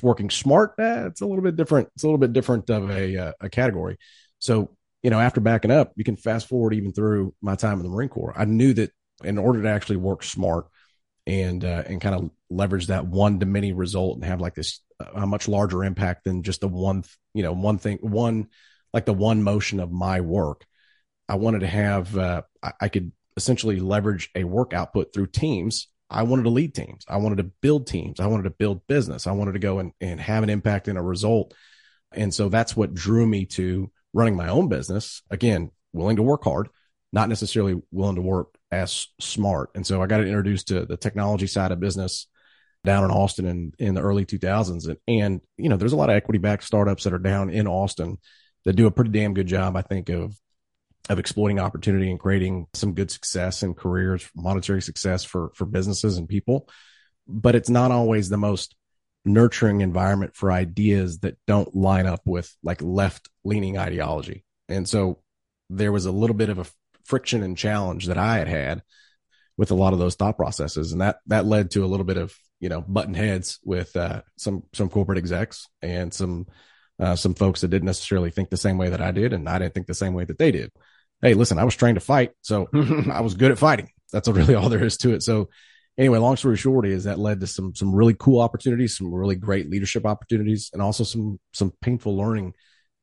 Working 0.00 0.30
smart. 0.30 0.74
Eh, 0.78 1.06
it's 1.06 1.20
a 1.20 1.26
little 1.26 1.42
bit 1.42 1.56
different. 1.56 1.88
It's 1.94 2.04
a 2.04 2.06
little 2.06 2.18
bit 2.18 2.32
different 2.32 2.70
of 2.70 2.90
a, 2.90 3.16
uh, 3.16 3.32
a 3.40 3.50
category. 3.50 3.98
So, 4.38 4.74
you 5.02 5.10
know, 5.10 5.20
after 5.20 5.40
backing 5.42 5.70
up, 5.70 5.92
you 5.96 6.04
can 6.04 6.16
fast 6.16 6.48
forward 6.48 6.72
even 6.72 6.92
through 6.92 7.34
my 7.42 7.56
time 7.56 7.78
in 7.78 7.82
the 7.82 7.90
Marine 7.90 8.08
Corps. 8.08 8.32
I 8.34 8.46
knew 8.46 8.72
that 8.74 8.90
in 9.22 9.36
order 9.36 9.60
to 9.62 9.68
actually 9.68 9.96
work 9.96 10.22
smart, 10.22 10.66
and 11.26 11.64
uh, 11.64 11.82
and 11.86 12.00
kind 12.00 12.14
of 12.14 12.30
leverage 12.50 12.88
that 12.88 13.06
one 13.06 13.40
to 13.40 13.46
many 13.46 13.72
result 13.72 14.16
and 14.16 14.24
have 14.24 14.40
like 14.40 14.54
this 14.54 14.80
a 15.14 15.26
much 15.26 15.48
larger 15.48 15.84
impact 15.84 16.24
than 16.24 16.42
just 16.42 16.60
the 16.60 16.68
one 16.68 17.04
you 17.32 17.42
know 17.42 17.52
one 17.52 17.78
thing 17.78 17.98
one 18.00 18.48
like 18.92 19.06
the 19.06 19.12
one 19.12 19.42
motion 19.42 19.80
of 19.80 19.90
my 19.90 20.20
work. 20.20 20.64
I 21.28 21.36
wanted 21.36 21.60
to 21.60 21.66
have 21.66 22.16
uh, 22.16 22.42
I, 22.80 22.88
could 22.88 23.10
essentially 23.36 23.80
leverage 23.80 24.30
a 24.34 24.44
work 24.44 24.74
output 24.74 25.14
through 25.14 25.28
teams. 25.28 25.88
I 26.10 26.24
wanted 26.24 26.42
to 26.42 26.50
lead 26.50 26.74
teams. 26.74 27.04
I 27.08 27.16
wanted 27.16 27.38
to 27.38 27.50
build 27.62 27.86
teams. 27.86 28.20
I 28.20 28.26
wanted 28.26 28.42
to 28.42 28.50
build 28.50 28.86
business. 28.86 29.26
I 29.26 29.32
wanted 29.32 29.52
to 29.52 29.58
go 29.58 29.78
and, 29.78 29.92
and 30.02 30.20
have 30.20 30.42
an 30.42 30.50
impact 30.50 30.86
in 30.86 30.98
a 30.98 31.02
result. 31.02 31.54
And 32.12 32.32
so 32.32 32.50
that's 32.50 32.76
what 32.76 32.92
drew 32.92 33.26
me 33.26 33.46
to 33.46 33.90
running 34.12 34.36
my 34.36 34.48
own 34.48 34.68
business. 34.68 35.22
Again 35.30 35.70
willing 35.94 36.16
to 36.16 36.22
work 36.22 36.44
hard 36.44 36.68
not 37.14 37.28
necessarily 37.28 37.80
willing 37.92 38.16
to 38.16 38.22
work 38.22 38.48
as 38.76 39.08
smart. 39.20 39.70
And 39.74 39.86
so 39.86 40.02
I 40.02 40.06
got 40.06 40.20
introduced 40.20 40.68
to 40.68 40.84
the 40.84 40.96
technology 40.96 41.46
side 41.46 41.72
of 41.72 41.80
business 41.80 42.26
down 42.84 43.04
in 43.04 43.10
Austin 43.10 43.46
in, 43.46 43.72
in 43.78 43.94
the 43.94 44.02
early 44.02 44.26
2000s. 44.26 44.88
And, 44.88 44.98
and, 45.08 45.40
you 45.56 45.68
know, 45.68 45.76
there's 45.76 45.92
a 45.92 45.96
lot 45.96 46.10
of 46.10 46.16
equity 46.16 46.38
backed 46.38 46.64
startups 46.64 47.04
that 47.04 47.14
are 47.14 47.18
down 47.18 47.50
in 47.50 47.66
Austin 47.66 48.18
that 48.64 48.74
do 48.74 48.86
a 48.86 48.90
pretty 48.90 49.10
damn 49.10 49.34
good 49.34 49.46
job, 49.46 49.76
I 49.76 49.82
think, 49.82 50.08
of, 50.10 50.36
of 51.08 51.18
exploiting 51.18 51.58
opportunity 51.58 52.10
and 52.10 52.20
creating 52.20 52.66
some 52.74 52.94
good 52.94 53.10
success 53.10 53.62
and 53.62 53.76
careers, 53.76 54.28
monetary 54.34 54.82
success 54.82 55.24
for, 55.24 55.50
for 55.54 55.64
businesses 55.64 56.18
and 56.18 56.28
people. 56.28 56.68
But 57.26 57.54
it's 57.54 57.70
not 57.70 57.90
always 57.90 58.28
the 58.28 58.36
most 58.36 58.74
nurturing 59.24 59.80
environment 59.80 60.36
for 60.36 60.52
ideas 60.52 61.20
that 61.20 61.38
don't 61.46 61.74
line 61.74 62.06
up 62.06 62.20
with 62.26 62.54
like 62.62 62.82
left 62.82 63.28
leaning 63.44 63.78
ideology. 63.78 64.44
And 64.68 64.88
so 64.88 65.20
there 65.70 65.92
was 65.92 66.04
a 66.04 66.12
little 66.12 66.36
bit 66.36 66.50
of 66.50 66.58
a 66.58 66.66
friction 67.04 67.42
and 67.42 67.56
challenge 67.56 68.06
that 68.06 68.18
I 68.18 68.38
had 68.38 68.48
had 68.48 68.82
with 69.56 69.70
a 69.70 69.74
lot 69.74 69.92
of 69.92 69.98
those 69.98 70.16
thought 70.16 70.36
processes. 70.36 70.92
And 70.92 71.00
that, 71.00 71.18
that 71.26 71.46
led 71.46 71.70
to 71.72 71.84
a 71.84 71.86
little 71.86 72.04
bit 72.04 72.16
of, 72.16 72.34
you 72.60 72.68
know, 72.68 72.80
button 72.80 73.14
heads 73.14 73.58
with, 73.64 73.94
uh, 73.96 74.22
some, 74.36 74.64
some 74.72 74.88
corporate 74.88 75.18
execs 75.18 75.68
and 75.80 76.12
some, 76.12 76.46
uh, 76.98 77.16
some 77.16 77.34
folks 77.34 77.60
that 77.60 77.68
didn't 77.68 77.86
necessarily 77.86 78.30
think 78.30 78.50
the 78.50 78.56
same 78.56 78.78
way 78.78 78.88
that 78.90 79.00
I 79.00 79.12
did. 79.12 79.32
And 79.32 79.48
I 79.48 79.58
didn't 79.58 79.74
think 79.74 79.86
the 79.86 79.94
same 79.94 80.14
way 80.14 80.24
that 80.24 80.38
they 80.38 80.50
did. 80.50 80.70
Hey, 81.22 81.34
listen, 81.34 81.58
I 81.58 81.64
was 81.64 81.76
trained 81.76 81.96
to 81.96 82.00
fight. 82.00 82.32
So 82.42 82.68
I 83.10 83.20
was 83.20 83.34
good 83.34 83.52
at 83.52 83.58
fighting. 83.58 83.90
That's 84.12 84.28
really 84.28 84.54
all 84.54 84.68
there 84.68 84.84
is 84.84 84.96
to 84.98 85.14
it. 85.14 85.22
So 85.22 85.50
anyway, 85.96 86.18
long 86.18 86.36
story 86.36 86.56
short 86.56 86.86
is 86.86 87.04
that 87.04 87.18
led 87.18 87.40
to 87.40 87.46
some, 87.46 87.74
some 87.74 87.94
really 87.94 88.14
cool 88.14 88.40
opportunities, 88.40 88.96
some 88.96 89.12
really 89.12 89.36
great 89.36 89.70
leadership 89.70 90.04
opportunities, 90.06 90.70
and 90.72 90.82
also 90.82 91.04
some, 91.04 91.38
some 91.52 91.72
painful 91.80 92.16
learning 92.16 92.54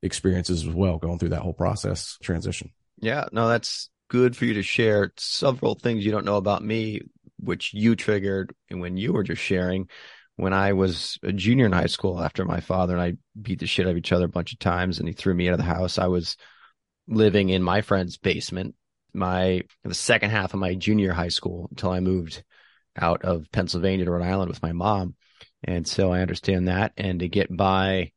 experiences 0.04 0.68
as 0.68 0.74
well, 0.74 0.98
going 0.98 1.20
through 1.20 1.30
that 1.30 1.42
whole 1.42 1.54
process 1.54 2.18
transition. 2.22 2.72
Yeah, 3.02 3.26
no, 3.32 3.50
that's 3.50 3.90
good 4.10 4.38
for 4.38 4.46
you 4.46 4.54
to 4.56 4.64
share 4.64 5.12
several 5.18 5.76
things 5.76 6.06
you 6.06 6.12
don't 6.12 6.26
know 6.26 6.38
about 6.38 6.64
me, 6.64 7.02
which 7.40 7.74
you 7.74 7.96
triggered 7.96 8.54
when 8.70 8.96
you 8.96 9.12
were 9.14 9.24
just 9.24 9.42
sharing. 9.42 9.90
When 10.36 10.54
I 10.54 10.74
was 10.74 11.20
a 11.24 11.34
junior 11.34 11.66
in 11.66 11.72
high 11.72 11.88
school, 11.88 12.22
after 12.22 12.46
my 12.46 12.62
father 12.62 12.94
and 12.94 13.02
I 13.02 13.14
beat 13.40 13.60
the 13.60 13.68
shit 13.68 13.86
out 13.86 13.92
of 13.92 13.98
each 13.98 14.12
other 14.12 14.26
a 14.26 14.30
bunch 14.30 14.54
of 14.54 14.60
times, 14.60 15.00
and 15.00 15.08
he 15.08 15.14
threw 15.14 15.34
me 15.34 15.48
out 15.48 15.54
of 15.54 15.60
the 15.60 15.64
house, 15.64 15.98
I 15.98 16.08
was 16.08 16.38
living 17.08 17.50
in 17.50 17.64
my 17.64 17.82
friend's 17.82 18.18
basement. 18.18 18.76
My 19.14 19.64
the 19.84 19.94
second 19.94 20.30
half 20.30 20.54
of 20.54 20.60
my 20.60 20.74
junior 20.74 21.12
high 21.12 21.28
school 21.28 21.68
until 21.70 21.90
I 21.92 22.00
moved 22.00 22.44
out 22.98 23.24
of 23.24 23.52
Pennsylvania 23.52 24.06
to 24.06 24.12
Rhode 24.12 24.26
Island 24.26 24.50
with 24.50 24.62
my 24.62 24.72
mom, 24.72 25.16
and 25.64 25.88
so 25.88 26.14
I 26.14 26.22
understand 26.22 26.68
that. 26.68 26.94
And 26.98 27.20
to 27.20 27.28
get 27.28 27.56
by 27.56 28.14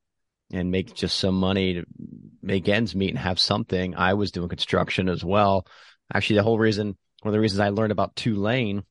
and 0.55 0.71
make 0.71 0.95
just 0.95 1.19
some 1.19 1.35
money 1.35 1.75
to 1.75 1.85
make 2.43 2.69
ends 2.69 2.95
meet 2.95 3.11
and 3.11 3.19
have 3.19 3.39
something. 3.41 3.95
I 3.97 4.15
was 4.15 4.31
doing 4.31 4.49
construction 4.49 5.09
as 5.09 5.25
well. 5.25 5.67
Actually, 6.13 6.37
the 6.37 6.43
whole 6.45 6.59
reason, 6.59 6.97
one 7.23 7.29
of 7.29 7.33
the 7.33 7.41
reasons 7.41 7.61
I 7.61 7.71
learned 7.71 7.93
about 7.93 8.15
Tulane, 8.15 8.85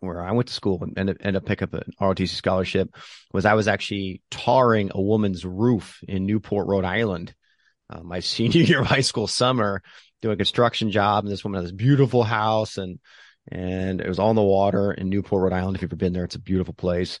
where 0.00 0.22
I 0.22 0.32
went 0.32 0.48
to 0.48 0.54
school 0.54 0.82
and 0.82 0.98
ended, 0.98 1.36
up 1.36 1.44
picking 1.44 1.64
up 1.64 1.74
an 1.74 1.92
ROTC 2.00 2.28
scholarship, 2.28 2.94
was 3.32 3.44
I 3.44 3.54
was 3.54 3.68
actually 3.68 4.22
tarring 4.30 4.90
a 4.92 5.00
woman's 5.00 5.44
roof 5.44 6.00
in 6.08 6.26
Newport, 6.26 6.66
Rhode 6.66 6.84
Island, 6.84 7.34
uh, 7.88 8.02
my 8.02 8.20
senior 8.20 8.62
year 8.62 8.80
of 8.80 8.86
high 8.86 9.00
school 9.00 9.26
summer, 9.26 9.82
doing 10.20 10.34
a 10.34 10.36
construction 10.36 10.90
job. 10.90 11.24
And 11.24 11.32
this 11.32 11.44
woman 11.44 11.58
had 11.58 11.66
this 11.66 11.72
beautiful 11.72 12.24
house 12.24 12.78
and 12.78 12.98
and 13.48 14.00
it 14.00 14.08
was 14.08 14.20
on 14.20 14.36
the 14.36 14.42
water 14.42 14.92
in 14.92 15.08
Newport, 15.08 15.42
Rhode 15.42 15.52
Island. 15.52 15.74
If 15.74 15.82
you've 15.82 15.90
ever 15.90 15.96
been 15.96 16.12
there, 16.12 16.24
it's 16.24 16.36
a 16.36 16.40
beautiful 16.40 16.74
place. 16.74 17.18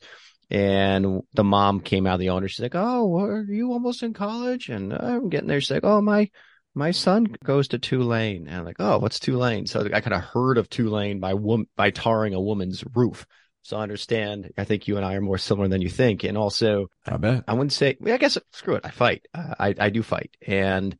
And 0.52 1.22
the 1.32 1.44
mom 1.44 1.80
came 1.80 2.06
out 2.06 2.14
of 2.14 2.20
the 2.20 2.28
owner. 2.28 2.46
She's 2.46 2.60
like, 2.60 2.74
"Oh, 2.74 3.18
are 3.18 3.42
you 3.42 3.72
almost 3.72 4.02
in 4.02 4.12
college?" 4.12 4.68
And 4.68 4.92
I'm 4.92 5.30
getting 5.30 5.48
there. 5.48 5.60
She's 5.60 5.70
like, 5.70 5.84
"Oh, 5.84 6.02
my 6.02 6.30
my 6.74 6.90
son 6.90 7.24
goes 7.42 7.68
to 7.68 7.78
Tulane." 7.78 8.46
And 8.46 8.56
I'm 8.56 8.64
like, 8.64 8.76
"Oh, 8.78 8.98
what's 8.98 9.18
Tulane?" 9.18 9.66
So 9.66 9.80
I 9.92 10.00
kind 10.02 10.12
of 10.14 10.20
heard 10.22 10.58
of 10.58 10.68
Tulane 10.68 11.20
by 11.20 11.34
wom- 11.34 11.68
by 11.74 11.90
tarring 11.90 12.34
a 12.34 12.40
woman's 12.40 12.84
roof. 12.94 13.26
So 13.62 13.78
I 13.78 13.82
understand. 13.82 14.52
I 14.58 14.64
think 14.64 14.86
you 14.88 14.96
and 14.98 15.06
I 15.06 15.14
are 15.14 15.20
more 15.22 15.38
similar 15.38 15.68
than 15.68 15.80
you 15.80 15.88
think. 15.88 16.22
And 16.24 16.36
also, 16.36 16.88
I 17.06 17.16
bet 17.16 17.44
I 17.48 17.54
wouldn't 17.54 17.72
say. 17.72 17.96
I 18.04 18.18
guess 18.18 18.36
screw 18.52 18.74
it. 18.74 18.84
I 18.84 18.90
fight. 18.90 19.26
Uh, 19.32 19.54
I 19.58 19.74
I 19.78 19.90
do 19.90 20.02
fight, 20.02 20.36
and 20.46 20.96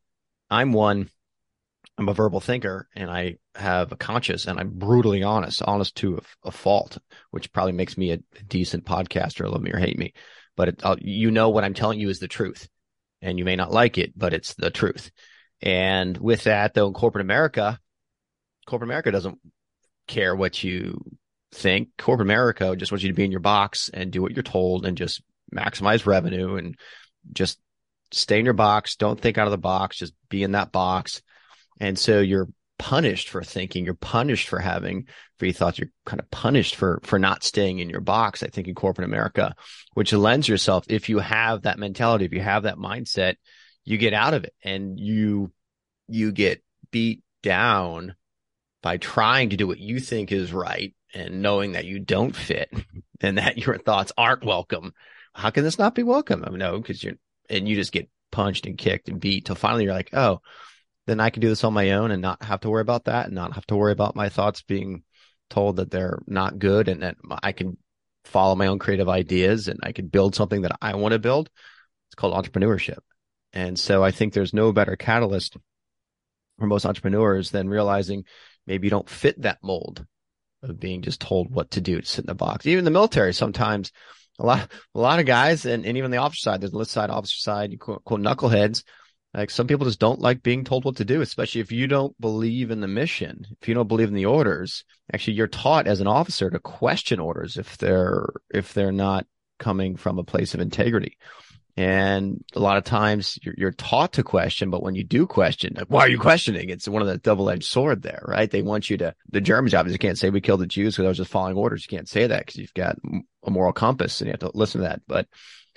I'm 0.50 0.72
one. 0.72 1.10
I'm 1.98 2.08
a 2.08 2.14
verbal 2.14 2.40
thinker, 2.40 2.88
and 2.94 3.10
I 3.10 3.36
have 3.54 3.92
a 3.92 3.96
conscience, 3.96 4.46
and 4.46 4.58
I'm 4.58 4.70
brutally 4.70 5.22
honest, 5.22 5.62
honest 5.62 5.94
to 5.96 6.16
a, 6.16 6.48
a 6.48 6.50
fault, 6.50 6.98
which 7.30 7.52
probably 7.52 7.72
makes 7.72 7.98
me 7.98 8.12
a, 8.12 8.18
decent 8.48 8.84
podcaster. 8.84 9.48
Love 9.48 9.62
me 9.62 9.72
or 9.72 9.78
hate 9.78 9.98
me, 9.98 10.14
but 10.56 10.68
it, 10.68 10.80
uh, 10.82 10.96
you 11.00 11.30
know 11.30 11.50
what 11.50 11.64
I'm 11.64 11.74
telling 11.74 12.00
you 12.00 12.08
is 12.08 12.18
the 12.18 12.28
truth, 12.28 12.68
and 13.20 13.38
you 13.38 13.44
may 13.44 13.56
not 13.56 13.72
like 13.72 13.98
it, 13.98 14.12
but 14.16 14.32
it's 14.32 14.54
the 14.54 14.70
truth. 14.70 15.10
And 15.60 16.16
with 16.16 16.44
that, 16.44 16.72
though, 16.72 16.88
in 16.88 16.94
corporate 16.94 17.24
America, 17.24 17.78
corporate 18.66 18.88
America 18.88 19.10
doesn't 19.10 19.38
care 20.08 20.34
what 20.34 20.64
you 20.64 20.98
think. 21.52 21.90
Corporate 21.98 22.26
America 22.26 22.74
just 22.74 22.90
wants 22.90 23.02
you 23.02 23.10
to 23.10 23.14
be 23.14 23.24
in 23.24 23.30
your 23.30 23.40
box 23.40 23.90
and 23.92 24.10
do 24.10 24.22
what 24.22 24.32
you're 24.32 24.42
told, 24.42 24.86
and 24.86 24.96
just 24.96 25.22
maximize 25.54 26.06
revenue 26.06 26.56
and 26.56 26.74
just 27.34 27.60
stay 28.12 28.38
in 28.38 28.46
your 28.46 28.54
box. 28.54 28.96
Don't 28.96 29.20
think 29.20 29.36
out 29.36 29.46
of 29.46 29.52
the 29.52 29.58
box. 29.58 29.98
Just 29.98 30.14
be 30.30 30.42
in 30.42 30.52
that 30.52 30.72
box 30.72 31.20
and 31.82 31.98
so 31.98 32.20
you're 32.20 32.48
punished 32.78 33.28
for 33.28 33.42
thinking, 33.42 33.84
you're 33.84 33.94
punished 33.94 34.48
for 34.48 34.60
having 34.60 35.08
free 35.40 35.50
thoughts, 35.50 35.80
you're 35.80 35.90
kind 36.06 36.20
of 36.20 36.30
punished 36.30 36.76
for 36.76 37.00
for 37.02 37.18
not 37.18 37.42
staying 37.42 37.80
in 37.80 37.90
your 37.90 38.00
box, 38.00 38.44
I 38.44 38.46
think, 38.46 38.68
in 38.68 38.76
corporate 38.76 39.08
America, 39.08 39.56
which 39.94 40.12
lends 40.12 40.46
yourself, 40.46 40.84
if 40.88 41.08
you 41.08 41.18
have 41.18 41.62
that 41.62 41.80
mentality, 41.80 42.24
if 42.24 42.32
you 42.32 42.40
have 42.40 42.62
that 42.62 42.76
mindset, 42.76 43.34
you 43.84 43.98
get 43.98 44.14
out 44.14 44.32
of 44.32 44.44
it 44.44 44.54
and 44.62 45.00
you 45.00 45.52
you 46.06 46.30
get 46.30 46.62
beat 46.92 47.24
down 47.42 48.14
by 48.80 48.96
trying 48.96 49.50
to 49.50 49.56
do 49.56 49.66
what 49.66 49.80
you 49.80 49.98
think 49.98 50.30
is 50.30 50.52
right 50.52 50.94
and 51.12 51.42
knowing 51.42 51.72
that 51.72 51.84
you 51.84 51.98
don't 51.98 52.36
fit 52.36 52.72
and 53.20 53.38
that 53.38 53.58
your 53.58 53.76
thoughts 53.76 54.12
aren't 54.16 54.44
welcome. 54.44 54.92
How 55.34 55.50
can 55.50 55.64
this 55.64 55.80
not 55.80 55.96
be 55.96 56.04
welcome? 56.04 56.44
I 56.46 56.50
mean, 56.50 56.60
no, 56.60 56.78
because 56.78 57.02
you're 57.02 57.14
and 57.50 57.68
you 57.68 57.74
just 57.74 57.90
get 57.90 58.08
punched 58.30 58.66
and 58.66 58.78
kicked 58.78 59.08
and 59.08 59.18
beat 59.18 59.46
till 59.46 59.56
finally 59.56 59.82
you're 59.82 59.94
like, 59.94 60.14
oh, 60.14 60.40
then 61.06 61.20
I 61.20 61.30
can 61.30 61.40
do 61.40 61.48
this 61.48 61.64
on 61.64 61.72
my 61.74 61.92
own 61.92 62.10
and 62.10 62.22
not 62.22 62.42
have 62.42 62.60
to 62.60 62.70
worry 62.70 62.82
about 62.82 63.04
that 63.04 63.26
and 63.26 63.34
not 63.34 63.54
have 63.54 63.66
to 63.66 63.76
worry 63.76 63.92
about 63.92 64.16
my 64.16 64.28
thoughts 64.28 64.62
being 64.62 65.02
told 65.50 65.76
that 65.76 65.90
they're 65.90 66.20
not 66.26 66.58
good 66.58 66.88
and 66.88 67.02
that 67.02 67.16
I 67.42 67.52
can 67.52 67.76
follow 68.24 68.54
my 68.54 68.68
own 68.68 68.78
creative 68.78 69.08
ideas 69.08 69.68
and 69.68 69.80
I 69.82 69.92
can 69.92 70.06
build 70.06 70.34
something 70.34 70.62
that 70.62 70.76
I 70.80 70.94
want 70.94 71.12
to 71.12 71.18
build. 71.18 71.50
It's 72.08 72.14
called 72.14 72.34
entrepreneurship. 72.34 72.98
And 73.52 73.78
so 73.78 74.02
I 74.02 74.12
think 74.12 74.32
there's 74.32 74.54
no 74.54 74.72
better 74.72 74.96
catalyst 74.96 75.56
for 76.58 76.66
most 76.66 76.86
entrepreneurs 76.86 77.50
than 77.50 77.68
realizing 77.68 78.24
maybe 78.66 78.86
you 78.86 78.90
don't 78.90 79.10
fit 79.10 79.42
that 79.42 79.58
mold 79.62 80.06
of 80.62 80.78
being 80.78 81.02
just 81.02 81.20
told 81.20 81.52
what 81.52 81.72
to 81.72 81.80
do 81.80 82.00
to 82.00 82.06
sit 82.06 82.24
in 82.24 82.28
the 82.28 82.34
box. 82.34 82.66
Even 82.66 82.84
the 82.84 82.90
military, 82.90 83.34
sometimes 83.34 83.90
a 84.38 84.46
lot, 84.46 84.70
a 84.94 85.00
lot 85.00 85.18
of 85.18 85.26
guys 85.26 85.66
and, 85.66 85.84
and 85.84 85.98
even 85.98 86.12
the 86.12 86.18
officer 86.18 86.40
side, 86.40 86.60
there's 86.60 86.70
the 86.70 86.78
list 86.78 86.92
side, 86.92 87.10
officer 87.10 87.38
side, 87.38 87.72
you 87.72 87.78
quote, 87.78 88.04
quote 88.04 88.20
knuckleheads 88.20 88.84
like 89.34 89.50
some 89.50 89.66
people 89.66 89.86
just 89.86 89.98
don't 89.98 90.20
like 90.20 90.42
being 90.42 90.64
told 90.64 90.84
what 90.84 90.96
to 90.96 91.04
do, 91.04 91.22
especially 91.22 91.62
if 91.62 91.72
you 91.72 91.86
don't 91.86 92.18
believe 92.20 92.70
in 92.70 92.80
the 92.80 92.88
mission, 92.88 93.46
if 93.60 93.68
you 93.68 93.74
don't 93.74 93.88
believe 93.88 94.08
in 94.08 94.14
the 94.14 94.26
orders. 94.26 94.84
Actually, 95.12 95.34
you're 95.34 95.46
taught 95.46 95.86
as 95.86 96.00
an 96.00 96.06
officer 96.06 96.50
to 96.50 96.58
question 96.58 97.18
orders 97.18 97.56
if 97.56 97.78
they're 97.78 98.28
if 98.52 98.74
they're 98.74 98.92
not 98.92 99.26
coming 99.58 99.96
from 99.96 100.18
a 100.18 100.24
place 100.24 100.54
of 100.54 100.60
integrity. 100.60 101.16
And 101.74 102.44
a 102.54 102.60
lot 102.60 102.76
of 102.76 102.84
times 102.84 103.38
you're, 103.42 103.54
you're 103.56 103.72
taught 103.72 104.14
to 104.14 104.22
question, 104.22 104.68
but 104.68 104.82
when 104.82 104.94
you 104.94 105.04
do 105.04 105.26
question, 105.26 105.74
why 105.88 106.00
are 106.00 106.08
you 106.08 106.18
questioning? 106.18 106.68
It's 106.68 106.86
one 106.86 107.00
of 107.00 107.08
the 107.08 107.16
double 107.16 107.48
edged 107.48 107.64
sword 107.64 108.02
there, 108.02 108.22
right? 108.26 108.50
They 108.50 108.60
want 108.60 108.90
you 108.90 108.98
to, 108.98 109.14
the 109.30 109.40
Germans 109.40 109.72
obviously 109.72 109.96
can't 109.96 110.18
say 110.18 110.28
we 110.28 110.42
killed 110.42 110.60
the 110.60 110.66
Jews 110.66 110.94
because 110.94 111.06
I 111.06 111.08
was 111.08 111.16
just 111.16 111.30
following 111.30 111.56
orders. 111.56 111.86
You 111.88 111.96
can't 111.96 112.08
say 112.08 112.26
that 112.26 112.40
because 112.40 112.56
you've 112.56 112.74
got 112.74 112.96
a 113.42 113.50
moral 113.50 113.72
compass 113.72 114.20
and 114.20 114.28
you 114.28 114.32
have 114.32 114.40
to 114.40 114.50
listen 114.52 114.82
to 114.82 114.88
that. 114.88 115.00
But 115.06 115.28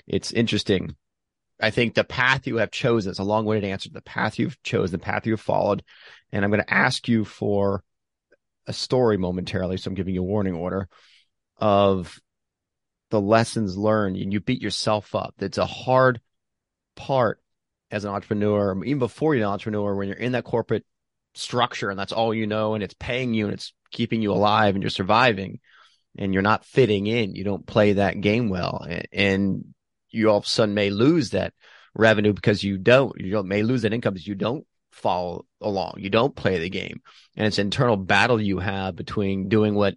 it's 0.06 0.32
interesting 0.32 0.94
I 1.60 1.70
think 1.70 1.94
the 1.94 2.04
path 2.04 2.46
you 2.46 2.56
have 2.56 2.70
chosen 2.70 3.10
is 3.10 3.18
a 3.18 3.24
long 3.24 3.44
winded 3.46 3.70
answer. 3.70 3.88
The 3.90 4.02
path 4.02 4.38
you've 4.38 4.62
chosen, 4.62 4.92
the 4.92 5.04
path 5.04 5.26
you've 5.26 5.40
followed. 5.40 5.82
And 6.32 6.44
I'm 6.44 6.50
going 6.50 6.62
to 6.62 6.74
ask 6.74 7.08
you 7.08 7.24
for 7.24 7.82
a 8.66 8.72
story 8.72 9.16
momentarily. 9.16 9.76
So 9.76 9.88
I'm 9.88 9.94
giving 9.94 10.14
you 10.14 10.20
a 10.20 10.24
warning 10.26 10.54
order 10.54 10.88
of 11.58 12.18
the 13.10 13.20
lessons 13.20 13.76
learned 13.76 14.16
and 14.16 14.32
you 14.32 14.40
beat 14.40 14.60
yourself 14.60 15.14
up. 15.14 15.34
It's 15.38 15.58
a 15.58 15.66
hard 15.66 16.20
part 16.96 17.40
as 17.90 18.04
an 18.04 18.10
entrepreneur, 18.10 18.84
even 18.84 18.98
before 18.98 19.34
you're 19.34 19.46
an 19.46 19.52
entrepreneur, 19.52 19.94
when 19.94 20.08
you're 20.08 20.16
in 20.16 20.32
that 20.32 20.44
corporate 20.44 20.84
structure 21.34 21.90
and 21.90 21.98
that's 21.98 22.12
all 22.12 22.34
you 22.34 22.46
know 22.46 22.74
and 22.74 22.82
it's 22.82 22.96
paying 22.98 23.34
you 23.34 23.44
and 23.44 23.54
it's 23.54 23.72
keeping 23.90 24.22
you 24.22 24.32
alive 24.32 24.74
and 24.74 24.82
you're 24.82 24.90
surviving 24.90 25.60
and 26.18 26.32
you're 26.32 26.42
not 26.42 26.64
fitting 26.64 27.06
in. 27.06 27.34
You 27.34 27.44
don't 27.44 27.66
play 27.66 27.94
that 27.94 28.20
game 28.20 28.48
well. 28.48 28.84
And 29.12 29.74
you 30.10 30.30
all 30.30 30.38
of 30.38 30.44
a 30.44 30.48
sudden 30.48 30.74
may 30.74 30.90
lose 30.90 31.30
that 31.30 31.52
revenue 31.94 32.32
because 32.32 32.62
you 32.62 32.78
don't, 32.78 33.12
you 33.18 33.42
may 33.42 33.62
lose 33.62 33.82
that 33.82 33.92
income 33.92 34.14
because 34.14 34.26
you 34.26 34.34
don't 34.34 34.66
follow 34.92 35.44
along. 35.60 35.94
You 35.98 36.10
don't 36.10 36.34
play 36.34 36.58
the 36.58 36.70
game. 36.70 37.00
And 37.36 37.46
it's 37.46 37.58
internal 37.58 37.96
battle 37.96 38.40
you 38.40 38.58
have 38.58 38.96
between 38.96 39.48
doing 39.48 39.74
what 39.74 39.96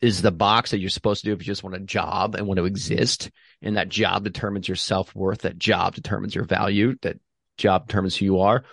is 0.00 0.22
the 0.22 0.32
box 0.32 0.70
that 0.70 0.78
you're 0.78 0.90
supposed 0.90 1.22
to 1.22 1.28
do 1.28 1.32
if 1.32 1.40
you 1.40 1.46
just 1.46 1.62
want 1.62 1.76
a 1.76 1.80
job 1.80 2.34
and 2.34 2.46
want 2.46 2.58
to 2.58 2.64
exist. 2.64 3.30
And 3.62 3.76
that 3.76 3.88
job 3.88 4.24
determines 4.24 4.68
your 4.68 4.76
self 4.76 5.14
worth. 5.14 5.42
That 5.42 5.58
job 5.58 5.94
determines 5.94 6.34
your 6.34 6.44
value. 6.44 6.96
That 7.02 7.18
job 7.56 7.86
determines 7.86 8.16
who 8.16 8.24
you 8.24 8.40
are 8.40 8.64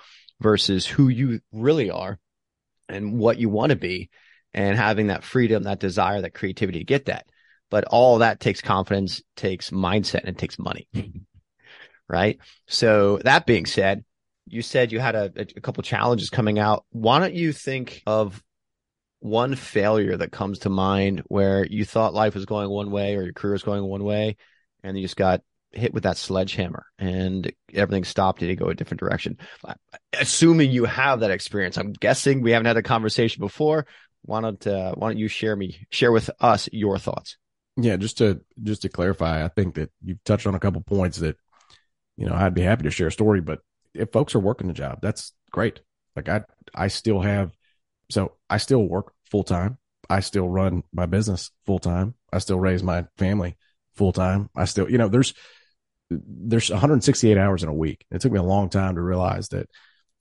versus 0.41 0.85
who 0.85 1.07
you 1.07 1.39
really 1.51 1.89
are 1.89 2.19
and 2.89 3.17
what 3.17 3.37
you 3.37 3.49
want 3.49 3.69
to 3.69 3.75
be 3.75 4.09
and 4.53 4.77
having 4.77 5.07
that 5.07 5.23
freedom, 5.23 5.63
that 5.63 5.79
desire, 5.79 6.21
that 6.21 6.33
creativity 6.33 6.79
to 6.79 6.85
get 6.85 7.05
that. 7.05 7.25
But 7.73 7.85
all 7.85 8.19
that 8.19 8.39
takes 8.39 8.61
confidence, 8.61 9.23
takes 9.35 9.71
mindset, 9.71 10.19
and 10.19 10.29
it 10.29 10.37
takes 10.37 10.59
money. 10.59 10.87
right. 12.07 12.37
So 12.67 13.17
that 13.23 13.47
being 13.47 13.65
said, 13.65 14.05
you 14.45 14.61
said 14.61 14.91
you 14.91 14.99
had 14.99 15.15
a, 15.15 15.31
a 15.35 15.59
couple 15.59 15.81
challenges 15.81 16.29
coming 16.29 16.59
out. 16.59 16.85
Why 16.91 17.17
don't 17.17 17.33
you 17.33 17.51
think 17.51 18.03
of 18.05 18.43
one 19.21 19.55
failure 19.55 20.15
that 20.17 20.31
comes 20.31 20.59
to 20.59 20.69
mind 20.69 21.23
where 21.29 21.65
you 21.65 21.83
thought 21.83 22.13
life 22.13 22.35
was 22.35 22.45
going 22.45 22.69
one 22.69 22.91
way 22.91 23.15
or 23.15 23.23
your 23.23 23.33
career 23.33 23.53
was 23.53 23.63
going 23.63 23.83
one 23.83 24.03
way 24.03 24.37
and 24.83 24.95
you 24.95 25.03
just 25.03 25.17
got 25.17 25.41
hit 25.71 25.95
with 25.95 26.03
that 26.03 26.17
sledgehammer 26.17 26.85
and 26.99 27.51
everything 27.73 28.03
stopped 28.03 28.43
and 28.43 28.51
you 28.51 28.55
go 28.55 28.67
a 28.67 28.75
different 28.75 28.99
direction. 28.99 29.35
Assuming 30.19 30.69
you 30.69 30.85
have 30.85 31.21
that 31.21 31.31
experience, 31.31 31.79
I'm 31.79 31.93
guessing 31.93 32.41
we 32.43 32.51
haven't 32.51 32.67
had 32.67 32.77
a 32.77 32.83
conversation 32.83 33.41
before. 33.41 33.87
Why 34.21 34.41
don't 34.41 34.67
uh, 34.67 34.93
why 34.93 35.09
don't 35.09 35.17
you 35.17 35.27
share 35.27 35.55
me 35.55 35.87
share 35.89 36.11
with 36.11 36.29
us 36.39 36.69
your 36.71 36.99
thoughts? 36.99 37.35
Yeah, 37.75 37.97
just 37.97 38.19
to 38.19 38.41
just 38.61 38.83
to 38.83 38.89
clarify, 38.89 39.43
I 39.43 39.47
think 39.47 39.75
that 39.75 39.89
you've 40.03 40.23
touched 40.23 40.45
on 40.45 40.55
a 40.55 40.59
couple 40.59 40.81
points 40.81 41.17
that 41.19 41.37
you 42.17 42.25
know 42.27 42.33
I'd 42.35 42.53
be 42.53 42.61
happy 42.61 42.83
to 42.83 42.91
share 42.91 43.07
a 43.07 43.11
story, 43.11 43.41
but 43.41 43.59
if 43.93 44.11
folks 44.11 44.35
are 44.35 44.39
working 44.39 44.67
the 44.67 44.73
job, 44.73 44.99
that's 45.01 45.33
great. 45.51 45.81
Like 46.15 46.29
I 46.29 46.43
I 46.75 46.87
still 46.87 47.21
have 47.21 47.51
so 48.11 48.33
I 48.49 48.57
still 48.57 48.83
work 48.83 49.13
full 49.31 49.43
time. 49.43 49.77
I 50.09 50.19
still 50.19 50.47
run 50.47 50.83
my 50.93 51.07
business 51.07 51.49
full 51.65 51.79
time. 51.79 52.15
I 52.31 52.39
still 52.39 52.59
raise 52.59 52.83
my 52.83 53.05
family 53.17 53.57
full 53.95 54.11
time. 54.11 54.49
I 54.55 54.65
still, 54.65 54.89
you 54.89 54.97
know, 54.97 55.07
there's 55.07 55.33
there's 56.09 56.69
168 56.69 57.37
hours 57.37 57.63
in 57.63 57.69
a 57.69 57.73
week. 57.73 58.05
It 58.11 58.21
took 58.21 58.31
me 58.31 58.39
a 58.39 58.43
long 58.43 58.69
time 58.69 58.95
to 58.95 59.01
realize 59.01 59.49
that 59.49 59.67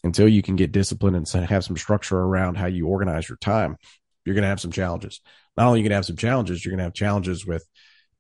until 0.05 0.29
you 0.29 0.43
can 0.43 0.57
get 0.57 0.73
disciplined 0.73 1.17
and 1.17 1.45
have 1.47 1.65
some 1.65 1.77
structure 1.77 2.19
around 2.19 2.57
how 2.57 2.67
you 2.67 2.87
organize 2.87 3.29
your 3.29 3.39
time, 3.39 3.77
you're 4.25 4.35
going 4.35 4.43
to 4.43 4.49
have 4.49 4.61
some 4.61 4.73
challenges 4.73 5.21
not 5.57 5.67
only 5.67 5.79
are 5.79 5.83
you 5.83 5.85
going 5.85 5.91
to 5.91 5.97
have 5.97 6.07
some 6.07 6.17
challenges, 6.17 6.65
you're 6.65 6.73
going 6.73 6.79
to 6.79 6.85
have 6.85 6.95
challenges 6.95 7.47
with 7.47 7.67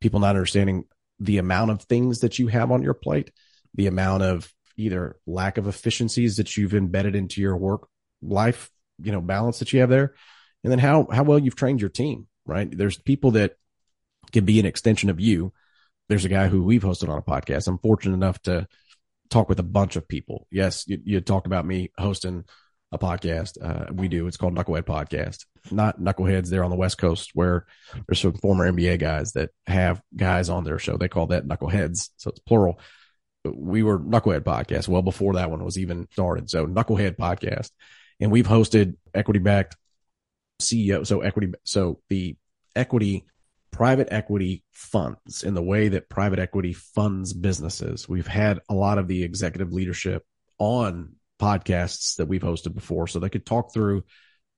people 0.01 0.21
not 0.21 0.37
understanding 0.37 0.85
the 1.19 1.39
amount 1.39 1.71
of 1.71 1.83
things 1.83 2.21
that 2.21 2.39
you 2.39 2.49
have 2.49 2.71
on 2.71 2.83
your 2.83 2.95
plate, 2.95 3.31
the 3.75 3.87
amount 3.87 4.23
of 4.23 4.53
either 4.77 5.17
lack 5.27 5.59
of 5.59 5.69
efficiencies 5.69 6.37
that 6.37 6.57
you've 6.57 6.75
embedded 6.75 7.15
into 7.15 7.41
your 7.41 7.57
work 7.57 7.89
life, 8.21 8.71
you 9.03 9.13
know, 9.13 9.21
balance 9.21 9.59
that 9.59 9.73
you 9.73 9.81
have 9.81 9.91
there, 9.91 10.15
and 10.65 10.71
then 10.71 10.79
how 10.79 11.07
how 11.11 11.23
well 11.23 11.39
you've 11.39 11.57
trained 11.57 11.81
your 11.81 11.91
team. 11.91 12.27
Right? 12.45 12.69
There's 12.77 12.99
people 12.99 13.33
that 13.33 13.57
can 14.33 14.45
be 14.45 14.59
an 14.59 14.67
extension 14.67 15.11
of 15.11 15.21
you. 15.21 15.53
There's 16.09 16.25
a 16.25 16.31
guy 16.31 16.49
who 16.49 16.65
we've 16.65 16.83
hosted 16.83 17.09
on 17.09 17.19
a 17.19 17.23
podcast. 17.23 17.69
I'm 17.69 17.79
fortunate 17.79 18.15
enough 18.15 18.43
to 18.43 18.67
talk 19.31 19.49
with 19.49 19.61
a 19.61 19.65
bunch 19.65 19.97
of 19.97 20.09
people. 20.09 20.47
Yes, 20.51 20.85
you, 20.87 20.99
you 21.05 21.21
talked 21.21 21.47
about 21.47 21.67
me 21.67 21.91
hosting 21.97 22.45
a 22.93 22.99
podcast. 22.99 23.57
Uh, 23.61 23.93
we 23.93 24.09
do. 24.09 24.27
It's 24.27 24.37
called 24.37 24.55
Knucklehead 24.55 24.83
Podcast. 24.83 25.47
Not 25.71 26.01
knuckleheads 26.01 26.51
there 26.51 26.63
on 26.63 26.71
the 26.71 26.77
West 26.77 26.99
Coast, 26.99 27.31
where 27.35 27.67
there's 28.07 28.21
some 28.21 28.35
former 28.35 28.71
NBA 28.71 29.01
guys 29.01 29.33
that 29.33 29.51
have 29.67 30.03
guys 30.15 30.49
on 30.49 30.65
their 30.65 30.79
show. 30.79 30.97
They 30.97 31.09
call 31.09 31.29
that 31.29 31.47
knuckleheads, 31.47 32.11
so 32.17 32.31
it's 32.31 32.41
plural. 32.41 32.79
We 33.45 33.83
were 33.83 33.99
Knucklehead 33.99 34.43
Podcast 34.43 34.87
well 34.87 35.03
before 35.03 35.35
that 35.35 35.51
one 35.51 35.65
was 35.65 35.79
even 35.79 36.07
started. 36.13 36.51
So 36.51 36.67
Knucklehead 36.67 37.17
Podcast, 37.17 37.71
and 38.21 38.31
we've 38.31 38.47
hosted 38.47 38.97
equity 39.15 39.41
backed 39.41 39.77
CEO. 40.61 41.07
So 41.07 41.21
equity. 41.23 41.53
So 41.65 42.01
the 42.09 42.37
equity 42.77 43.25
private 43.73 44.09
equity 44.11 44.63
funds 44.71 45.43
in 45.43 45.55
the 45.55 45.63
way 45.63 45.89
that 45.89 46.11
private 46.11 46.39
equity 46.39 46.75
funds 46.75 47.33
businesses. 47.33 48.07
We've 48.07 48.27
had 48.27 48.61
a 48.69 48.75
lot 48.75 48.99
of 48.99 49.09
the 49.09 49.23
executive 49.25 49.73
leadership 49.73 50.25
on 50.59 51.15
podcasts 51.41 52.17
that 52.17 52.27
we've 52.27 52.43
hosted 52.43 52.75
before 52.75 53.07
so 53.07 53.19
they 53.19 53.29
could 53.29 53.47
talk 53.47 53.73
through 53.73 54.05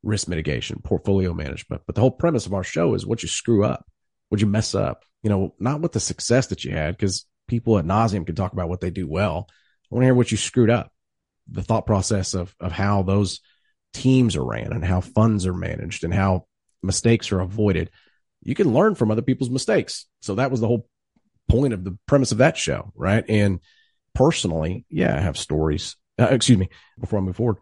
risk 0.03 0.29
mitigation, 0.29 0.81
portfolio 0.83 1.33
management. 1.33 1.83
But 1.87 1.95
the 1.95 2.01
whole 2.01 2.11
premise 2.11 2.47
of 2.47 2.55
our 2.55 2.65
show 2.65 2.95
is 2.95 3.07
what 3.07 3.23
you 3.23 3.29
screw 3.29 3.65
up, 3.65 3.87
what 4.29 4.41
you 4.41 4.47
mess 4.47 4.75
up, 4.75 5.05
you 5.23 5.31
know, 5.31 5.55
not 5.59 5.81
with 5.81 5.93
the 5.93 6.01
success 6.01 6.49
that 6.49 6.65
you 6.65 6.73
had, 6.73 6.97
because 6.97 7.27
people 7.49 7.79
at 7.79 7.85
nauseum 7.85 8.27
can 8.27 8.35
talk 8.35 8.53
about 8.53 8.69
what 8.69 8.81
they 8.81 8.91
do 8.91 9.09
well. 9.09 9.49
I 9.91 9.95
want 9.95 10.03
to 10.03 10.07
hear 10.07 10.15
what 10.15 10.31
you 10.31 10.37
screwed 10.37 10.71
up, 10.71 10.93
the 11.49 11.63
thought 11.63 11.87
process 11.87 12.35
of, 12.35 12.55
of 12.61 12.73
how 12.73 13.03
those 13.03 13.41
teams 13.93 14.37
are 14.37 14.45
ran 14.45 14.73
and 14.73 14.85
how 14.85 15.01
funds 15.01 15.47
are 15.47 15.55
managed 15.55 16.05
and 16.05 16.13
how 16.13 16.47
mistakes 16.83 17.33
are 17.33 17.41
avoided 17.41 17.91
you 18.45 18.55
can 18.55 18.73
learn 18.73 18.95
from 18.95 19.11
other 19.11 19.23
people's 19.23 19.51
mistakes. 19.51 20.07
So 20.21 20.37
that 20.37 20.51
was 20.51 20.61
the 20.61 20.69
whole 20.69 20.87
point 21.49 21.73
of 21.73 21.83
the 21.83 21.99
premise 22.07 22.31
of 22.31 22.39
that 22.39 22.57
show, 22.57 22.93
right? 22.95 23.25
And 23.29 23.61
personally, 24.15 24.85
yeah, 24.89 25.17
I 25.17 25.21
have 25.21 25.39
stories. 25.39 25.97
Uh, 26.21 26.29
excuse 26.31 26.59
me, 26.59 26.69
before 27.01 27.19
I 27.19 27.23
move 27.23 27.37
forward. 27.37 27.57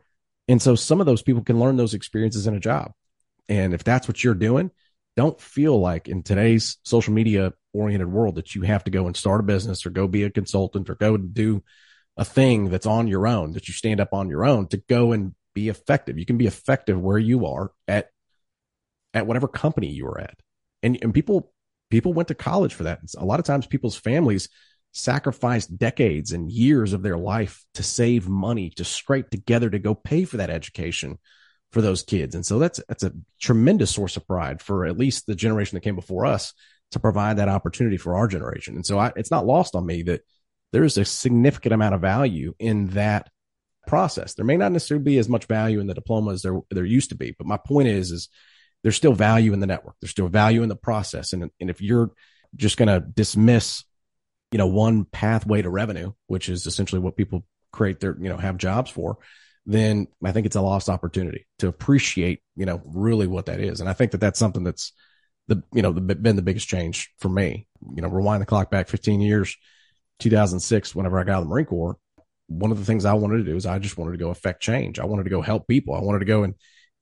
And 0.48 0.60
so 0.60 0.74
some 0.74 1.00
of 1.00 1.06
those 1.06 1.22
people 1.22 1.42
can 1.42 1.58
learn 1.58 1.76
those 1.76 1.94
experiences 1.94 2.46
in 2.46 2.54
a 2.54 2.60
job. 2.60 2.92
And 3.48 3.72
if 3.72 3.84
that's 3.84 4.08
what 4.08 4.22
you're 4.22 4.34
doing, 4.34 4.70
don't 5.16 5.40
feel 5.40 5.78
like 5.78 6.08
in 6.08 6.22
today's 6.22 6.78
social 6.84 7.12
media 7.12 7.52
oriented 7.72 8.10
world 8.10 8.36
that 8.36 8.54
you 8.54 8.62
have 8.62 8.84
to 8.84 8.90
go 8.90 9.06
and 9.06 9.16
start 9.16 9.40
a 9.40 9.44
business 9.44 9.86
or 9.86 9.90
go 9.90 10.06
be 10.06 10.24
a 10.24 10.30
consultant 10.30 10.90
or 10.90 10.94
go 10.94 11.16
do 11.16 11.62
a 12.16 12.24
thing 12.24 12.68
that's 12.68 12.86
on 12.86 13.08
your 13.08 13.26
own, 13.26 13.52
that 13.52 13.68
you 13.68 13.74
stand 13.74 14.00
up 14.00 14.12
on 14.12 14.28
your 14.28 14.44
own 14.44 14.68
to 14.68 14.76
go 14.76 15.12
and 15.12 15.34
be 15.54 15.68
effective. 15.68 16.18
You 16.18 16.26
can 16.26 16.38
be 16.38 16.46
effective 16.46 17.00
where 17.00 17.18
you 17.18 17.46
are 17.46 17.72
at 17.88 18.10
at 19.14 19.26
whatever 19.26 19.48
company 19.48 19.88
you 19.88 20.06
are 20.06 20.18
at 20.18 20.36
and 20.82 20.98
and 21.02 21.14
people 21.14 21.52
people 21.90 22.12
went 22.12 22.28
to 22.28 22.34
college 22.34 22.74
for 22.74 22.84
that. 22.84 23.00
A 23.18 23.24
lot 23.24 23.38
of 23.38 23.46
times, 23.46 23.66
people's 23.66 23.96
families 23.96 24.48
sacrificed 24.92 25.76
decades 25.76 26.32
and 26.32 26.50
years 26.50 26.92
of 26.92 27.02
their 27.02 27.16
life 27.16 27.64
to 27.74 27.82
save 27.82 28.28
money 28.28 28.70
to 28.70 28.84
scrape 28.84 29.30
together 29.30 29.70
to 29.70 29.78
go 29.78 29.94
pay 29.94 30.24
for 30.24 30.36
that 30.36 30.50
education 30.50 31.18
for 31.70 31.80
those 31.80 32.02
kids. 32.02 32.34
And 32.34 32.44
so 32.44 32.58
that's 32.58 32.80
that's 32.88 33.02
a 33.02 33.12
tremendous 33.40 33.90
source 33.90 34.16
of 34.16 34.26
pride 34.26 34.60
for 34.60 34.84
at 34.84 34.98
least 34.98 35.26
the 35.26 35.34
generation 35.34 35.76
that 35.76 35.82
came 35.82 35.96
before 35.96 36.26
us 36.26 36.52
to 36.90 37.00
provide 37.00 37.38
that 37.38 37.48
opportunity 37.48 37.96
for 37.96 38.16
our 38.16 38.28
generation. 38.28 38.76
And 38.76 38.84
so 38.84 38.98
I, 38.98 39.12
it's 39.16 39.30
not 39.30 39.46
lost 39.46 39.74
on 39.74 39.86
me 39.86 40.02
that 40.02 40.20
there's 40.72 40.98
a 40.98 41.04
significant 41.04 41.72
amount 41.72 41.94
of 41.94 42.02
value 42.02 42.54
in 42.58 42.88
that 42.88 43.30
process. 43.86 44.34
There 44.34 44.44
may 44.44 44.58
not 44.58 44.72
necessarily 44.72 45.04
be 45.04 45.18
as 45.18 45.28
much 45.28 45.46
value 45.46 45.80
in 45.80 45.86
the 45.86 45.94
diploma 45.94 46.32
as 46.32 46.42
there 46.42 46.60
there 46.70 46.84
used 46.84 47.08
to 47.10 47.16
be, 47.16 47.34
but 47.36 47.46
my 47.46 47.56
point 47.56 47.88
is 47.88 48.10
is 48.10 48.28
there's 48.82 48.96
still 48.96 49.14
value 49.14 49.52
in 49.52 49.60
the 49.60 49.66
network. 49.66 49.96
There's 50.00 50.10
still 50.10 50.28
value 50.28 50.62
in 50.62 50.68
the 50.68 50.76
process. 50.76 51.32
And, 51.32 51.50
and 51.60 51.70
if 51.70 51.80
you're 51.80 52.10
just 52.56 52.76
going 52.76 52.88
to 52.88 53.00
dismiss, 53.00 53.84
you 54.52 54.58
know, 54.58 54.66
one 54.66 55.04
pathway 55.06 55.62
to 55.62 55.70
revenue, 55.70 56.12
which 56.26 56.48
is 56.48 56.66
essentially 56.66 57.00
what 57.00 57.16
people 57.16 57.44
create 57.72 58.00
their, 58.00 58.16
you 58.20 58.28
know, 58.28 58.36
have 58.36 58.58
jobs 58.58 58.90
for, 58.90 59.18
then 59.64 60.06
I 60.22 60.32
think 60.32 60.46
it's 60.46 60.56
a 60.56 60.60
lost 60.60 60.88
opportunity 60.88 61.46
to 61.60 61.68
appreciate, 61.68 62.40
you 62.54 62.66
know, 62.66 62.82
really 62.84 63.26
what 63.26 63.46
that 63.46 63.60
is. 63.60 63.80
And 63.80 63.88
I 63.88 63.94
think 63.94 64.12
that 64.12 64.20
that's 64.20 64.38
something 64.38 64.62
that's 64.62 64.92
the, 65.48 65.62
you 65.72 65.82
know, 65.82 65.92
the, 65.92 66.00
been 66.00 66.36
the 66.36 66.42
biggest 66.42 66.68
change 66.68 67.12
for 67.18 67.28
me. 67.28 67.66
You 67.94 68.02
know, 68.02 68.08
rewind 68.08 68.42
the 68.42 68.46
clock 68.46 68.70
back 68.70 68.88
15 68.88 69.20
years, 69.20 69.56
2006, 70.18 70.94
whenever 70.94 71.18
I 71.18 71.24
got 71.24 71.32
out 71.32 71.38
of 71.38 71.44
the 71.44 71.50
Marine 71.50 71.66
Corps, 71.66 71.96
one 72.48 72.70
of 72.70 72.78
the 72.78 72.84
things 72.84 73.04
I 73.04 73.14
wanted 73.14 73.38
to 73.38 73.44
do 73.44 73.56
is 73.56 73.64
I 73.64 73.78
just 73.78 73.96
wanted 73.96 74.12
to 74.12 74.18
go 74.18 74.30
affect 74.30 74.62
change. 74.62 74.98
I 74.98 75.06
wanted 75.06 75.24
to 75.24 75.30
go 75.30 75.40
help 75.40 75.66
people. 75.66 75.94
I 75.94 76.00
wanted 76.00 76.20
to 76.20 76.24
go 76.26 76.42
and, 76.42 76.54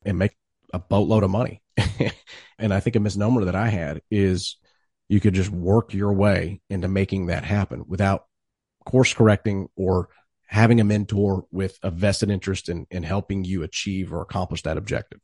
and 0.04 0.18
make 0.18 0.36
a 0.72 0.78
boatload 0.78 1.24
of 1.24 1.30
money. 1.30 1.62
and 2.58 2.72
I 2.72 2.78
think 2.80 2.94
a 2.94 3.00
misnomer 3.00 3.46
that 3.46 3.56
I 3.56 3.68
had 3.68 4.02
is 4.10 4.56
you 5.10 5.18
could 5.18 5.34
just 5.34 5.50
work 5.50 5.92
your 5.92 6.12
way 6.12 6.60
into 6.70 6.86
making 6.86 7.26
that 7.26 7.44
happen 7.44 7.84
without 7.88 8.26
course 8.86 9.12
correcting 9.12 9.68
or 9.74 10.08
having 10.46 10.80
a 10.80 10.84
mentor 10.84 11.46
with 11.50 11.76
a 11.82 11.90
vested 11.90 12.30
interest 12.30 12.68
in, 12.68 12.86
in 12.92 13.02
helping 13.02 13.44
you 13.44 13.64
achieve 13.64 14.12
or 14.12 14.22
accomplish 14.22 14.62
that 14.62 14.76
objective. 14.76 15.18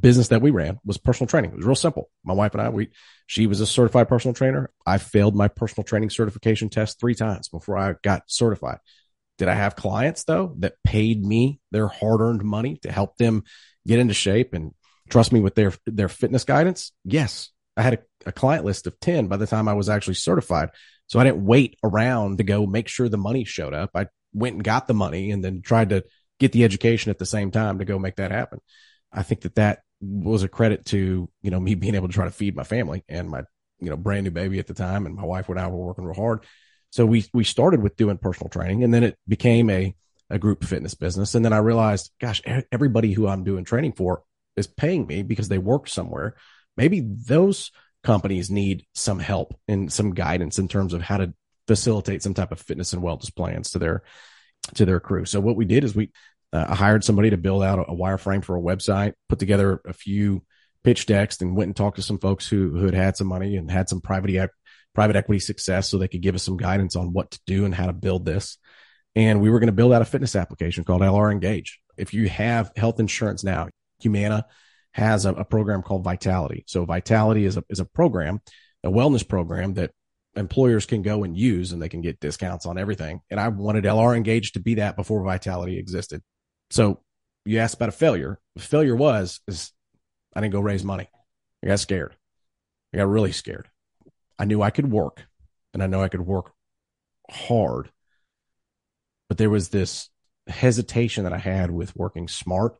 Business 0.00 0.28
that 0.28 0.42
we 0.42 0.50
ran 0.50 0.80
was 0.84 0.98
personal 0.98 1.28
training. 1.28 1.52
It 1.52 1.56
was 1.56 1.66
real 1.66 1.76
simple. 1.76 2.10
My 2.24 2.34
wife 2.34 2.52
and 2.52 2.60
I, 2.60 2.68
we, 2.68 2.88
she 3.28 3.46
was 3.46 3.60
a 3.60 3.66
certified 3.66 4.08
personal 4.08 4.34
trainer. 4.34 4.72
I 4.84 4.98
failed 4.98 5.36
my 5.36 5.46
personal 5.46 5.84
training 5.84 6.10
certification 6.10 6.68
test 6.68 6.98
three 6.98 7.14
times 7.14 7.48
before 7.48 7.78
I 7.78 7.94
got 8.02 8.24
certified. 8.26 8.78
Did 9.38 9.46
I 9.46 9.54
have 9.54 9.76
clients 9.76 10.24
though 10.24 10.54
that 10.58 10.82
paid 10.82 11.24
me 11.24 11.60
their 11.70 11.86
hard 11.86 12.20
earned 12.20 12.42
money 12.42 12.78
to 12.82 12.90
help 12.90 13.16
them 13.18 13.44
get 13.86 14.00
into 14.00 14.14
shape 14.14 14.52
and 14.52 14.74
trust 15.08 15.32
me 15.32 15.38
with 15.38 15.54
their 15.54 15.72
their 15.86 16.08
fitness 16.08 16.42
guidance? 16.42 16.90
Yes. 17.04 17.50
I 17.78 17.82
had 17.82 17.94
a, 17.94 17.98
a, 18.26 18.32
client 18.32 18.64
list 18.64 18.86
of 18.86 18.98
10 19.00 19.28
by 19.28 19.36
the 19.36 19.46
time 19.46 19.68
I 19.68 19.74
was 19.74 19.88
actually 19.88 20.14
certified. 20.14 20.70
So 21.06 21.18
I 21.18 21.24
didn't 21.24 21.46
wait 21.46 21.78
around 21.82 22.38
to 22.38 22.44
go 22.44 22.66
make 22.66 22.88
sure 22.88 23.08
the 23.08 23.16
money 23.16 23.44
showed 23.44 23.72
up. 23.72 23.90
I 23.94 24.08
went 24.34 24.56
and 24.56 24.64
got 24.64 24.88
the 24.88 24.94
money 24.94 25.30
and 25.30 25.42
then 25.42 25.62
tried 25.62 25.90
to 25.90 26.04
get 26.38 26.52
the 26.52 26.64
education 26.64 27.10
at 27.10 27.18
the 27.18 27.24
same 27.24 27.50
time 27.50 27.78
to 27.78 27.84
go 27.84 27.98
make 27.98 28.16
that 28.16 28.32
happen. 28.32 28.60
I 29.12 29.22
think 29.22 29.42
that 29.42 29.54
that 29.54 29.80
was 30.00 30.42
a 30.42 30.48
credit 30.48 30.84
to, 30.86 31.30
you 31.40 31.50
know, 31.50 31.60
me 31.60 31.74
being 31.76 31.94
able 31.94 32.08
to 32.08 32.14
try 32.14 32.24
to 32.24 32.30
feed 32.30 32.56
my 32.56 32.64
family 32.64 33.04
and 33.08 33.30
my, 33.30 33.44
you 33.78 33.90
know, 33.90 33.96
brand 33.96 34.24
new 34.24 34.30
baby 34.30 34.58
at 34.58 34.66
the 34.66 34.74
time. 34.74 35.06
And 35.06 35.14
my 35.14 35.24
wife 35.24 35.48
and 35.48 35.58
I 35.58 35.68
were 35.68 35.86
working 35.86 36.04
real 36.04 36.14
hard. 36.14 36.44
So 36.90 37.06
we, 37.06 37.26
we 37.32 37.44
started 37.44 37.82
with 37.82 37.96
doing 37.96 38.18
personal 38.18 38.50
training 38.50 38.82
and 38.82 38.92
then 38.92 39.04
it 39.04 39.16
became 39.28 39.70
a, 39.70 39.94
a 40.30 40.38
group 40.38 40.64
fitness 40.64 40.94
business. 40.94 41.34
And 41.34 41.44
then 41.44 41.52
I 41.52 41.58
realized, 41.58 42.10
gosh, 42.20 42.42
everybody 42.72 43.12
who 43.12 43.28
I'm 43.28 43.44
doing 43.44 43.64
training 43.64 43.92
for 43.92 44.22
is 44.56 44.66
paying 44.66 45.06
me 45.06 45.22
because 45.22 45.48
they 45.48 45.58
work 45.58 45.88
somewhere, 45.88 46.34
maybe 46.78 47.00
those 47.00 47.72
companies 48.02 48.50
need 48.50 48.86
some 48.94 49.18
help 49.18 49.58
and 49.66 49.92
some 49.92 50.14
guidance 50.14 50.58
in 50.58 50.68
terms 50.68 50.94
of 50.94 51.02
how 51.02 51.18
to 51.18 51.34
facilitate 51.66 52.22
some 52.22 52.32
type 52.32 52.52
of 52.52 52.60
fitness 52.60 52.94
and 52.94 53.02
wellness 53.02 53.34
plans 53.34 53.72
to 53.72 53.78
their 53.78 54.02
to 54.74 54.86
their 54.86 55.00
crew. 55.00 55.24
So 55.24 55.40
what 55.40 55.56
we 55.56 55.64
did 55.64 55.84
is 55.84 55.94
we 55.94 56.10
uh, 56.52 56.74
hired 56.74 57.04
somebody 57.04 57.30
to 57.30 57.36
build 57.36 57.62
out 57.62 57.80
a, 57.80 57.92
wireframe 57.92 58.42
for 58.42 58.56
a 58.56 58.60
website, 58.60 59.14
put 59.28 59.38
together 59.38 59.80
a 59.84 59.92
few 59.92 60.44
pitch 60.84 61.04
decks, 61.06 61.40
and 61.40 61.56
went 61.56 61.68
and 61.68 61.76
talked 61.76 61.96
to 61.96 62.02
some 62.02 62.18
folks 62.18 62.48
who 62.48 62.70
who 62.70 62.86
had 62.86 62.94
had 62.94 63.16
some 63.16 63.26
money 63.26 63.56
and 63.56 63.70
had 63.70 63.88
some 63.88 64.00
private 64.00 64.50
private 64.94 65.16
equity 65.16 65.40
success, 65.40 65.88
so 65.88 65.98
they 65.98 66.08
could 66.08 66.22
give 66.22 66.34
us 66.34 66.44
some 66.44 66.56
guidance 66.56 66.96
on 66.96 67.12
what 67.12 67.32
to 67.32 67.40
do 67.46 67.64
and 67.64 67.74
how 67.74 67.86
to 67.86 67.92
build 67.92 68.24
this. 68.24 68.56
And 69.16 69.40
we 69.40 69.50
were 69.50 69.58
going 69.58 69.66
to 69.66 69.72
build 69.72 69.92
out 69.92 70.02
a 70.02 70.06
fitness 70.06 70.36
application 70.36 70.84
called 70.84 71.02
LR 71.02 71.32
Engage. 71.32 71.80
If 71.96 72.14
you 72.14 72.28
have 72.28 72.70
health 72.76 73.00
insurance 73.00 73.42
now, 73.42 73.68
Humana 74.00 74.46
has 74.92 75.26
a, 75.26 75.32
a, 75.32 75.44
program 75.44 75.82
called 75.82 76.02
Vitality. 76.02 76.64
So 76.66 76.84
Vitality 76.84 77.44
is 77.44 77.56
a 77.56 77.64
is 77.68 77.80
a 77.80 77.84
program, 77.84 78.40
a 78.82 78.90
wellness 78.90 79.26
program 79.26 79.74
that 79.74 79.92
employers 80.36 80.86
can 80.86 81.02
go 81.02 81.24
and 81.24 81.36
use, 81.36 81.72
and 81.72 81.80
they 81.80 81.88
can 81.88 82.00
get 82.00 82.20
discounts 82.20 82.66
on 82.66 82.78
everything. 82.78 83.20
And 83.30 83.38
I 83.38 83.48
wanted 83.48 83.84
LR 83.84 84.16
Engage 84.16 84.52
to 84.52 84.60
be 84.60 84.74
that 84.74 84.96
before 84.96 85.22
Vitality 85.22 85.78
existed. 85.78 86.22
So 86.70 87.00
you 87.44 87.58
asked 87.58 87.74
about 87.74 87.88
a 87.88 87.92
failure. 87.92 88.38
The 88.56 88.62
failure 88.62 88.96
was 88.96 89.40
is 89.46 89.72
I 90.34 90.40
didn't 90.40 90.52
go 90.52 90.60
raise 90.60 90.84
money. 90.84 91.08
I 91.62 91.68
got 91.68 91.80
scared. 91.80 92.14
I 92.92 92.98
got 92.98 93.08
really 93.08 93.32
scared. 93.32 93.68
I 94.38 94.44
knew 94.44 94.62
I 94.62 94.70
could 94.70 94.90
work, 94.90 95.26
and 95.74 95.82
I 95.82 95.86
know 95.86 96.02
I 96.02 96.08
could 96.08 96.20
work 96.20 96.52
hard, 97.30 97.90
but 99.28 99.38
there 99.38 99.50
was 99.50 99.68
this 99.68 100.08
hesitation 100.46 101.24
that 101.24 101.32
I 101.32 101.38
had 101.38 101.70
with 101.70 101.96
working 101.96 102.28
smart 102.28 102.76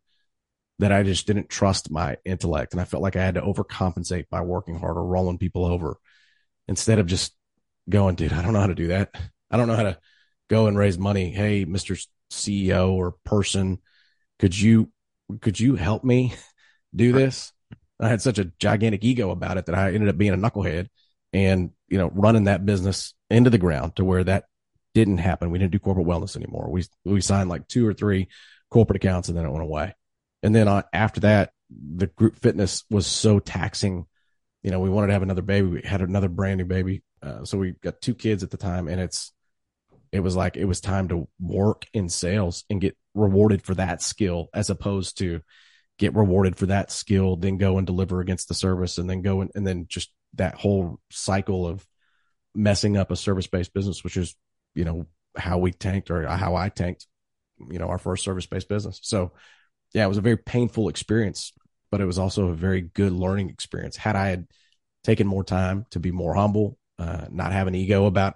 that 0.79 0.93
I 0.93 1.03
just 1.03 1.27
didn't 1.27 1.49
trust 1.49 1.91
my 1.91 2.17
intellect. 2.25 2.73
And 2.73 2.81
I 2.81 2.85
felt 2.85 3.03
like 3.03 3.17
I 3.17 3.25
had 3.25 3.35
to 3.35 3.43
overcompensate 3.43 4.29
by 4.31 4.41
working 4.43 4.79
hard 4.79 4.97
or 4.97 5.05
rolling 5.05 5.39
people 5.39 5.65
over 5.65 5.97
instead 6.69 6.99
of 6.99 7.07
just 7.07 7.35
going, 7.89 8.15
dude, 8.15 8.33
I 8.33 8.43
don't 8.43 8.53
know 8.53 8.61
how 8.61 8.67
to 8.67 8.75
do 8.75 8.89
that. 8.89 9.15
I 9.51 9.57
don't 9.57 9.67
know 9.67 9.77
how 9.77 9.83
to 9.85 9.99
go 10.49 10.67
and 10.67 10.79
raise 10.79 10.99
money. 10.99 11.31
Hey, 11.31 11.65
Mr. 11.65 12.01
CEO 12.31 12.93
or 12.93 13.17
person, 13.25 13.79
could 14.39 14.59
you, 14.59 14.91
could 15.41 15.59
you 15.59 15.75
help 15.75 16.05
me 16.05 16.35
do 16.95 17.13
this? 17.13 17.53
I 18.01 18.09
had 18.09 18.23
such 18.23 18.39
a 18.39 18.53
gigantic 18.61 19.03
ego 19.03 19.31
about 19.31 19.59
it 19.59 19.67
that 19.67 19.75
I 19.75 19.93
ended 19.93 20.09
up 20.09 20.19
being 20.19 20.33
a 20.33 20.37
knucklehead 20.37 20.89
and, 21.33 21.71
you 21.89 21.99
know, 21.99 22.11
running 22.15 22.45
that 22.45 22.65
business 22.65 23.15
into 23.31 23.51
the 23.51 23.59
ground 23.59 23.97
to 23.97 24.05
where 24.05 24.23
that 24.25 24.45
didn't 24.95 25.19
happen. 25.19 25.51
We 25.51 25.59
didn't 25.59 25.73
do 25.73 25.79
corporate 25.81 26.07
wellness 26.07 26.37
anymore. 26.37 26.71
We, 26.71 26.85
we 27.05 27.21
signed 27.21 27.49
like 27.49 27.67
two 27.67 27.87
or 27.87 27.95
three 27.95 28.29
corporate 28.71 29.03
accounts 29.03 29.29
and 29.29 29.37
then 29.37 29.45
it 29.45 29.51
went 29.51 29.65
away. 29.65 29.95
And 30.43 30.55
then 30.55 30.69
uh, 30.69 30.83
after 30.93 31.21
that, 31.21 31.53
the 31.71 32.07
group 32.07 32.37
fitness 32.37 32.85
was 32.91 33.07
so 33.07 33.39
taxing. 33.39 34.07
You 34.63 34.71
know, 34.71 34.81
we 34.81 34.91
wanted 34.91 35.09
to 35.09 35.13
have 35.15 35.23
another 35.23 35.43
baby. 35.43 35.67
We 35.69 35.83
had 35.83 36.01
another 36.01 36.29
brand 36.29 36.59
new 36.59 36.65
baby. 36.65 37.03
Uh, 37.23 37.45
so 37.45 37.59
we 37.59 37.73
got 37.83 38.01
two 38.01 38.15
kids 38.15 38.43
at 38.43 38.51
the 38.51 38.57
time 38.57 38.89
and 38.89 39.01
it's, 39.01 39.33
It 40.11 40.21
was 40.21 40.37
like 40.37 40.57
it 40.57 40.65
was 40.65 40.81
time 40.81 41.09
to 41.09 41.29
work 41.39 41.85
in 41.93 42.09
sales 42.09 42.65
and 42.71 42.81
get 42.81 42.97
rewarded 43.15 43.63
for 43.63 43.75
that 43.75 44.01
skill 44.01 44.49
as 44.55 44.71
opposed 44.71 45.19
to 45.19 45.41
get 45.99 46.15
rewarded 46.15 46.57
for 46.57 46.67
that 46.67 46.91
skill, 46.91 47.37
then 47.37 47.59
go 47.59 47.77
and 47.77 47.87
deliver 47.87 48.21
against 48.21 48.49
the 48.49 48.55
service 48.55 48.99
and 48.99 49.11
then 49.11 49.21
go 49.21 49.43
and, 49.43 49.51
and 49.55 49.67
then 49.67 49.87
just 49.89 50.11
that 50.35 50.55
whole 50.55 50.99
cycle 51.11 51.67
of 51.67 51.87
messing 52.55 52.97
up 52.97 53.11
a 53.11 53.17
service 53.17 53.49
based 53.49 53.75
business, 53.75 54.03
which 54.03 54.17
is, 54.17 54.35
you 54.75 54.85
know, 54.85 55.07
how 55.37 55.59
we 55.59 55.73
tanked 55.73 56.11
or 56.11 56.27
how 56.27 56.57
I 56.57 56.69
tanked, 56.71 57.07
you 57.71 57.79
know, 57.79 57.89
our 57.89 57.99
first 57.99 58.25
service 58.25 58.47
based 58.47 58.69
business. 58.69 59.01
So 59.03 59.33
yeah, 59.93 60.05
it 60.05 60.09
was 60.09 60.19
a 60.19 60.23
very 60.23 60.37
painful 60.37 60.89
experience, 60.89 61.53
but 61.91 62.01
it 62.01 62.07
was 62.07 62.19
also 62.19 62.49
a 62.49 62.55
very 62.55 62.83
good 62.83 63.13
learning 63.13 63.51
experience. 63.51 63.97
Had 63.97 64.17
I 64.17 64.29
had 64.29 64.47
taken 65.05 65.27
more 65.27 65.45
time 65.45 65.87
to 65.91 66.01
be 66.01 66.11
more 66.11 66.35
humble, 66.35 66.79
uh, 66.99 67.27
not 67.31 67.53
have 67.53 67.67
an 67.67 67.75
ego 67.75 68.07
about 68.07 68.35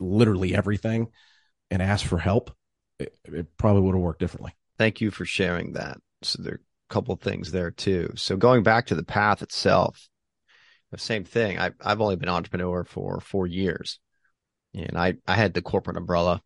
literally 0.00 0.54
everything 0.54 1.08
and 1.70 1.82
ask 1.82 2.06
for 2.06 2.18
help, 2.18 2.50
it, 2.98 3.16
it 3.24 3.56
probably 3.56 3.82
would 3.82 3.94
have 3.94 4.02
worked 4.02 4.20
differently. 4.20 4.54
Thank 4.78 5.00
you 5.00 5.10
for 5.10 5.24
sharing 5.24 5.72
that. 5.72 5.98
So 6.22 6.42
there 6.42 6.54
are 6.54 6.56
a 6.56 6.92
couple 6.94 7.16
things 7.16 7.50
there 7.50 7.70
too. 7.70 8.12
So 8.16 8.36
going 8.36 8.62
back 8.62 8.86
to 8.86 8.94
the 8.94 9.04
path 9.04 9.42
itself, 9.42 10.08
the 10.92 10.98
same 10.98 11.24
thing. 11.24 11.58
I, 11.58 11.70
I've 11.80 12.00
only 12.00 12.16
been 12.16 12.28
entrepreneur 12.28 12.84
for 12.84 13.18
four 13.20 13.46
years, 13.46 13.98
and 14.74 14.96
I 14.96 15.14
I 15.26 15.34
had 15.34 15.54
the 15.54 15.62
corporate 15.62 15.96
umbrella. 15.96 16.42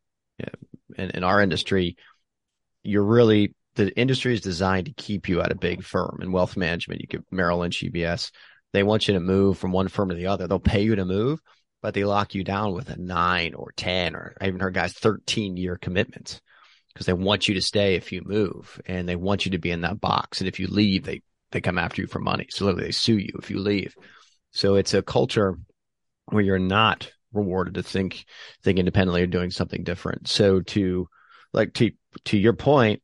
In, 0.97 1.11
in 1.11 1.25
our 1.25 1.43
industry, 1.43 1.97
you're 2.85 3.03
really 3.03 3.55
the 3.77 3.97
industry 3.97 4.33
is 4.35 4.41
designed 4.41 4.87
to 4.87 4.93
keep 4.93 5.29
you 5.29 5.41
at 5.41 5.53
a 5.53 5.57
big 5.57 5.85
firm 5.85 6.19
in 6.23 6.33
wealth 6.33 6.57
management. 6.57 7.01
You 7.01 7.07
get 7.07 7.25
Merrill 7.31 7.59
Lynch, 7.59 7.83
UBS. 7.83 8.31
They 8.73 8.83
want 8.83 9.07
you 9.07 9.15
to 9.15 9.21
move 9.21 9.59
from 9.59 9.73
one 9.73 9.89
firm 9.89 10.09
to 10.09 10.15
the 10.15 10.27
other. 10.27 10.47
They'll 10.47 10.59
pay 10.59 10.83
you 10.83 10.97
to 10.97 11.05
move, 11.05 11.41
but 11.83 11.95
they 11.95 12.05
lock 12.05 12.35
you 12.35 12.43
down 12.43 12.75
with 12.75 12.91
a 12.91 12.97
nine 12.97 13.55
or 13.55 13.73
10, 13.77 14.17
or 14.17 14.35
I 14.41 14.49
even 14.49 14.61
heard 14.61 14.75
guys 14.75 14.93
13 14.95 15.57
year 15.57 15.77
commitments 15.77 16.41
because 16.93 17.07
they 17.07 17.13
want 17.13 17.47
you 17.47 17.55
to 17.55 17.63
stay 17.63 17.95
if 17.95 18.11
you 18.11 18.23
move 18.25 18.81
and 18.87 19.09
they 19.09 19.17
want 19.17 19.45
you 19.45 19.53
to 19.53 19.59
be 19.59 19.71
in 19.71 19.83
that 19.83 20.01
box. 20.01 20.41
And 20.41 20.49
if 20.49 20.59
you 20.59 20.67
leave, 20.67 21.05
they, 21.05 21.23
they 21.53 21.61
come 21.61 21.79
after 21.79 22.01
you 22.01 22.09
for 22.09 22.19
money. 22.19 22.47
So 22.51 22.65
literally 22.65 22.87
they 22.87 22.93
sue 22.93 23.19
you 23.19 23.35
if 23.39 23.51
you 23.51 23.59
leave. 23.59 23.95
So 24.53 24.77
it's 24.77 24.95
a 24.95 25.03
culture 25.03 25.59
where 26.27 26.43
you're 26.43 26.59
not 26.59 27.11
rewarded 27.33 27.75
to 27.75 27.83
think 27.83 28.25
think 28.63 28.79
independently 28.79 29.23
or 29.23 29.27
doing 29.27 29.51
something 29.51 29.85
different. 29.85 30.29
So 30.29 30.61
to 30.61 31.09
like 31.53 31.75
to 31.75 31.91
to 32.25 32.39
your 32.39 32.55
point, 32.55 33.03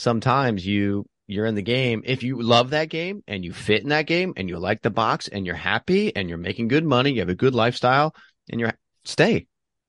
sometimes 0.00 0.66
you 0.66 1.06
you're 1.26 1.46
in 1.46 1.54
the 1.54 1.62
game. 1.62 2.02
If 2.04 2.24
you 2.24 2.42
love 2.42 2.70
that 2.70 2.88
game 2.88 3.22
and 3.28 3.44
you 3.44 3.52
fit 3.52 3.82
in 3.82 3.90
that 3.90 4.06
game 4.06 4.32
and 4.36 4.48
you 4.48 4.58
like 4.58 4.82
the 4.82 4.90
box 4.90 5.28
and 5.28 5.46
you're 5.46 5.54
happy 5.54 6.14
and 6.16 6.28
you're 6.28 6.38
making 6.38 6.66
good 6.66 6.84
money, 6.84 7.12
you 7.12 7.20
have 7.20 7.28
a 7.28 7.36
good 7.36 7.54
lifestyle 7.54 8.14
and 8.50 8.60
you're 8.60 8.72
stay. 9.04 9.46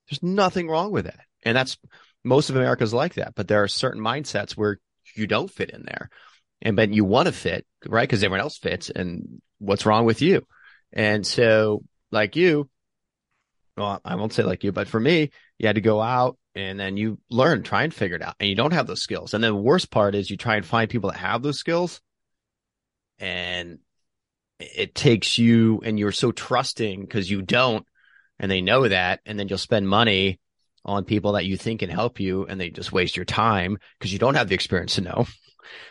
There's 0.10 0.22
nothing 0.22 0.68
wrong 0.68 0.92
with 0.92 1.06
that. 1.06 1.22
And 1.44 1.58
that's 1.58 1.78
most 2.24 2.52
of 2.52 2.58
America's 2.58 2.94
like 2.94 3.16
that. 3.16 3.34
But 3.34 3.48
there 3.48 3.64
are 3.64 3.68
certain 3.68 4.04
mindsets 4.04 4.52
where 4.52 4.78
you 5.16 5.26
don't 5.26 5.50
fit 5.50 5.72
in 5.72 5.84
there. 5.84 6.10
And 6.62 6.76
but 6.76 6.94
you 6.94 7.06
want 7.06 7.26
to 7.26 7.32
fit, 7.32 7.66
right? 7.88 8.08
Because 8.08 8.24
everyone 8.24 8.42
else 8.42 8.60
fits. 8.60 8.92
And 8.92 9.42
what's 9.58 9.88
wrong 9.88 10.06
with 10.06 10.22
you? 10.22 10.46
And 10.94 11.26
so, 11.26 11.84
like 12.12 12.36
you, 12.36 12.70
well, 13.78 14.00
I 14.06 14.16
won't 14.16 14.34
say 14.34 14.44
like 14.44 14.64
you, 14.64 14.72
but 14.72 14.88
for 14.88 15.00
me, 15.00 15.32
you 15.58 15.68
had 15.68 15.76
to 15.76 15.82
go 15.82 16.02
out 16.02 16.38
and 16.56 16.80
then 16.80 16.98
you 16.98 17.20
learn, 17.30 17.64
try 17.64 17.84
and 17.84 17.94
figure 17.94 18.18
it 18.18 18.22
out. 18.22 18.36
And 18.40 18.50
you 18.50 18.56
don't 18.56 18.74
have 18.74 18.88
those 18.88 19.02
skills. 19.02 19.34
And 19.34 19.44
then 19.44 19.54
the 19.54 19.62
worst 19.62 19.92
part 19.92 20.16
is 20.16 20.30
you 20.30 20.38
try 20.38 20.56
and 20.56 20.66
find 20.66 20.90
people 20.90 21.12
that 21.12 21.20
have 21.20 21.42
those 21.42 21.60
skills 21.60 22.02
and 23.20 23.80
it 24.60 24.94
takes 24.94 25.38
you 25.38 25.82
and 25.84 25.98
you're 25.98 26.12
so 26.12 26.32
trusting 26.32 27.02
because 27.02 27.30
you 27.30 27.42
don't 27.42 27.86
and 28.40 28.52
they 28.52 28.62
know 28.62 28.88
that. 28.88 29.22
And 29.26 29.40
then 29.40 29.48
you'll 29.48 29.58
spend 29.58 29.88
money 29.88 30.40
on 30.84 31.06
people 31.06 31.34
that 31.34 31.46
you 31.46 31.58
think 31.58 31.80
can 31.80 31.90
help 31.90 32.20
you 32.20 32.46
and 32.46 32.60
they 32.60 32.70
just 32.70 32.92
waste 32.92 33.16
your 33.16 33.26
time 33.26 33.78
because 33.98 34.12
you 34.12 34.20
don't 34.20 34.36
have 34.36 34.50
the 34.50 34.56
experience 34.56 34.96
to 34.96 35.02
know. 35.02 35.26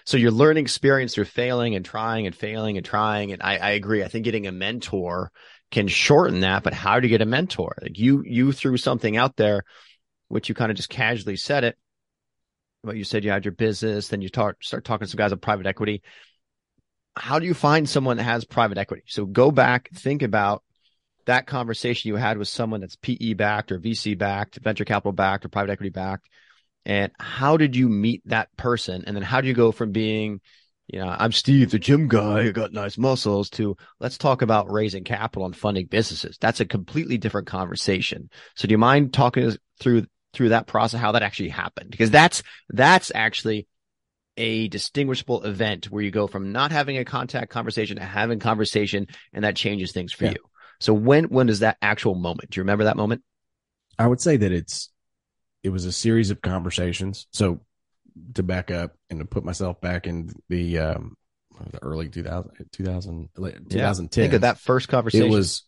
So 0.05 0.18
you're 0.18 0.31
learning 0.31 0.64
experience 0.64 1.14
through 1.14 1.27
failing 1.27 1.75
and 1.75 1.85
trying 1.85 2.27
and 2.27 2.35
failing 2.35 2.77
and 2.77 2.85
trying. 2.85 3.33
And 3.33 3.40
I, 3.40 3.57
I 3.57 3.70
agree. 3.70 4.03
I 4.03 4.09
think 4.09 4.25
getting 4.25 4.46
a 4.46 4.53
mentor 4.53 5.31
can 5.70 5.88
shorten 5.88 6.40
that, 6.40 6.64
but 6.64 6.75
how 6.75 7.01
to 7.01 7.09
get 7.09 7.23
a 7.23 7.27
mentor? 7.27 7.77
Like 7.81 7.96
you, 7.96 8.23
you 8.27 8.53
threw 8.53 8.77
something 8.77 9.16
out 9.16 9.37
there, 9.37 9.62
which 10.31 10.49
you 10.49 10.55
kind 10.55 10.71
of 10.71 10.77
just 10.77 10.88
casually 10.88 11.37
said 11.37 11.64
it. 11.64 11.77
But 12.83 12.97
you 12.97 13.05
said 13.05 13.25
you 13.25 13.31
had 13.31 13.45
your 13.45 13.53
business, 13.53 14.09
then 14.09 14.23
you 14.23 14.29
start 14.29 14.59
talking 14.85 15.05
to 15.05 15.07
some 15.07 15.19
guys 15.19 15.33
on 15.33 15.38
private 15.38 15.66
equity. 15.66 16.03
How 17.14 17.38
do 17.38 17.45
you 17.45 17.53
find 17.53 17.87
someone 17.87 18.16
that 18.16 18.23
has 18.23 18.47
private 18.47 18.79
equity? 18.79 19.03
So 19.07 19.27
go 19.27 19.51
back, 19.51 19.90
think 19.90 20.23
about 20.23 20.62
that 21.27 21.47
conversation 21.47 22.09
you 22.09 22.16
had 22.16 22.38
with 22.38 22.49
someone 22.49 22.81
that's 22.81 22.97
PE 22.97 23.35
backed 23.35 23.71
or 23.71 23.79
VC 23.79 24.16
backed, 24.16 24.59
venture 24.62 24.87
capital 24.87 25.12
backed 25.12 25.45
or 25.45 25.51
private 25.51 25.73
equity 25.73 25.90
backed 25.90 26.29
and 26.87 27.12
how 27.19 27.57
did 27.57 27.77
you 27.77 27.88
meet 27.88 28.23
that 28.27 28.55
person 28.57 29.05
and 29.07 29.16
then 29.16 29.23
how 29.23 29.40
do 29.40 29.49
you 29.49 29.55
go 29.55 29.73
from 29.73 29.93
being 29.93 30.40
you 30.88 30.99
know 30.99 31.14
i'm 31.19 31.33
steve 31.33 31.71
the 31.71 31.79
gym 31.79 32.09
guy 32.09 32.43
who 32.43 32.53
got 32.53 32.73
nice 32.73 32.97
muscles 32.97 33.51
to 33.51 33.77
let's 33.99 34.19
talk 34.19 34.43
about 34.43 34.71
raising 34.71 35.05
capital 35.05 35.45
and 35.45 35.57
funding 35.57 35.87
businesses 35.87 36.37
that's 36.40 36.61
a 36.61 36.64
completely 36.64 37.19
different 37.19 37.47
conversation 37.47 38.31
so 38.57 38.66
do 38.66 38.73
you 38.73 38.79
mind 38.79 39.12
talking 39.12 39.55
through 39.79 40.05
through 40.33 40.51
that 40.51 40.66
process 40.66 41.01
how 41.01 41.12
that 41.12 41.23
actually 41.23 41.49
happened 41.49 41.90
because 41.90 42.11
that's 42.11 42.43
that's 42.69 43.11
actually 43.14 43.66
a 44.37 44.69
distinguishable 44.69 45.43
event 45.43 45.90
where 45.90 46.03
you 46.03 46.11
go 46.11 46.27
from 46.27 46.53
not 46.53 46.73
having 46.73 46.97
a 46.99 47.05
contact 47.05 47.51
conversation 47.51 47.97
to 47.97 48.03
having 48.03 48.38
conversation 48.38 49.07
and 49.33 49.45
that 49.45 49.57
changes 49.57 49.93
things 49.93 50.12
for 50.12 50.27
yeah. 50.27 50.31
you 50.31 50.45
so 50.79 50.95
when 50.95 51.25
when 51.25 51.49
is 51.49 51.61
that 51.61 51.77
actual 51.83 52.14
moment 52.14 52.51
do 52.51 52.59
you 52.59 52.62
remember 52.62 52.85
that 52.85 52.97
moment 52.97 53.23
i 53.99 54.07
would 54.07 54.21
say 54.21 54.37
that 54.37 54.53
it's 54.53 54.90
it 55.62 55.71
was 55.71 55.85
a 55.85 55.93
series 55.93 56.31
of 56.31 56.40
conversations. 56.40 57.27
So 57.33 57.61
to 58.35 58.43
back 58.43 58.71
up 58.71 58.95
and 59.09 59.21
to 59.21 59.25
put 59.25 59.45
myself 59.45 59.81
back 59.81 60.07
in 60.07 60.31
the 60.49 60.79
um, 60.79 61.16
the 61.71 61.83
early 61.83 62.09
2000, 62.09 62.51
2000 62.73 63.29
2010. 63.35 63.79
Yeah, 63.79 63.93
think 64.09 64.35
of 64.35 64.40
that 64.43 64.59
first 64.59 64.88
conversation. 64.88 65.27
It 65.27 65.31
was 65.31 65.62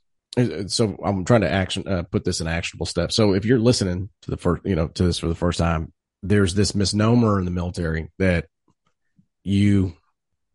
so 0.67 0.97
I'm 1.05 1.25
trying 1.25 1.43
to 1.43 1.51
action 1.51 1.87
uh, 1.87 2.05
put 2.05 2.25
this 2.25 2.41
in 2.41 2.47
actionable 2.47 2.87
steps. 2.87 3.15
So 3.15 3.35
if 3.35 3.45
you're 3.45 3.59
listening 3.59 4.09
to 4.23 4.31
the 4.31 4.37
first, 4.37 4.63
you 4.65 4.75
know, 4.75 4.89
to 4.89 5.05
this 5.05 5.19
for 5.19 5.29
the 5.29 5.35
first 5.35 5.59
time, 5.59 5.93
there's 6.23 6.55
this 6.55 6.75
misnomer 6.75 7.39
in 7.39 7.45
the 7.45 7.51
military 7.51 8.11
that 8.19 8.47
you 9.45 9.95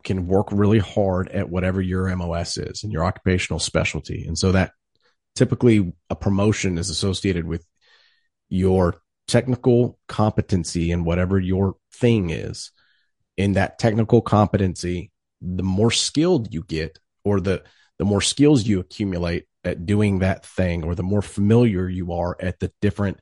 can 0.03 0.27
work 0.27 0.47
really 0.51 0.79
hard 0.79 1.27
at 1.29 1.49
whatever 1.49 1.81
your 1.81 2.15
MOS 2.15 2.57
is 2.57 2.83
and 2.83 2.93
your 2.93 3.03
occupational 3.03 3.59
specialty. 3.59 4.25
And 4.25 4.37
so 4.37 4.53
that 4.53 4.71
typically 5.35 5.93
a 6.09 6.15
promotion 6.15 6.77
is 6.77 6.89
associated 6.89 7.45
with 7.45 7.65
your 8.49 9.01
technical 9.27 9.99
competency 10.07 10.91
and 10.91 11.05
whatever 11.05 11.37
your 11.39 11.75
thing 11.93 12.29
is, 12.29 12.71
in 13.35 13.53
that 13.53 13.77
technical 13.77 14.21
competency, 14.21 15.11
the 15.41 15.63
more 15.63 15.91
skilled 15.91 16.53
you 16.53 16.63
get 16.63 16.97
or 17.23 17.39
the, 17.39 17.63
the 17.99 18.05
more 18.05 18.21
skills 18.21 18.65
you 18.65 18.79
accumulate 18.79 19.45
at 19.67 19.85
doing 19.85 20.19
that 20.19 20.45
thing 20.45 20.83
or 20.83 20.95
the 20.95 21.03
more 21.03 21.21
familiar 21.21 21.87
you 21.87 22.13
are 22.13 22.35
at 22.39 22.59
the 22.59 22.71
different, 22.81 23.19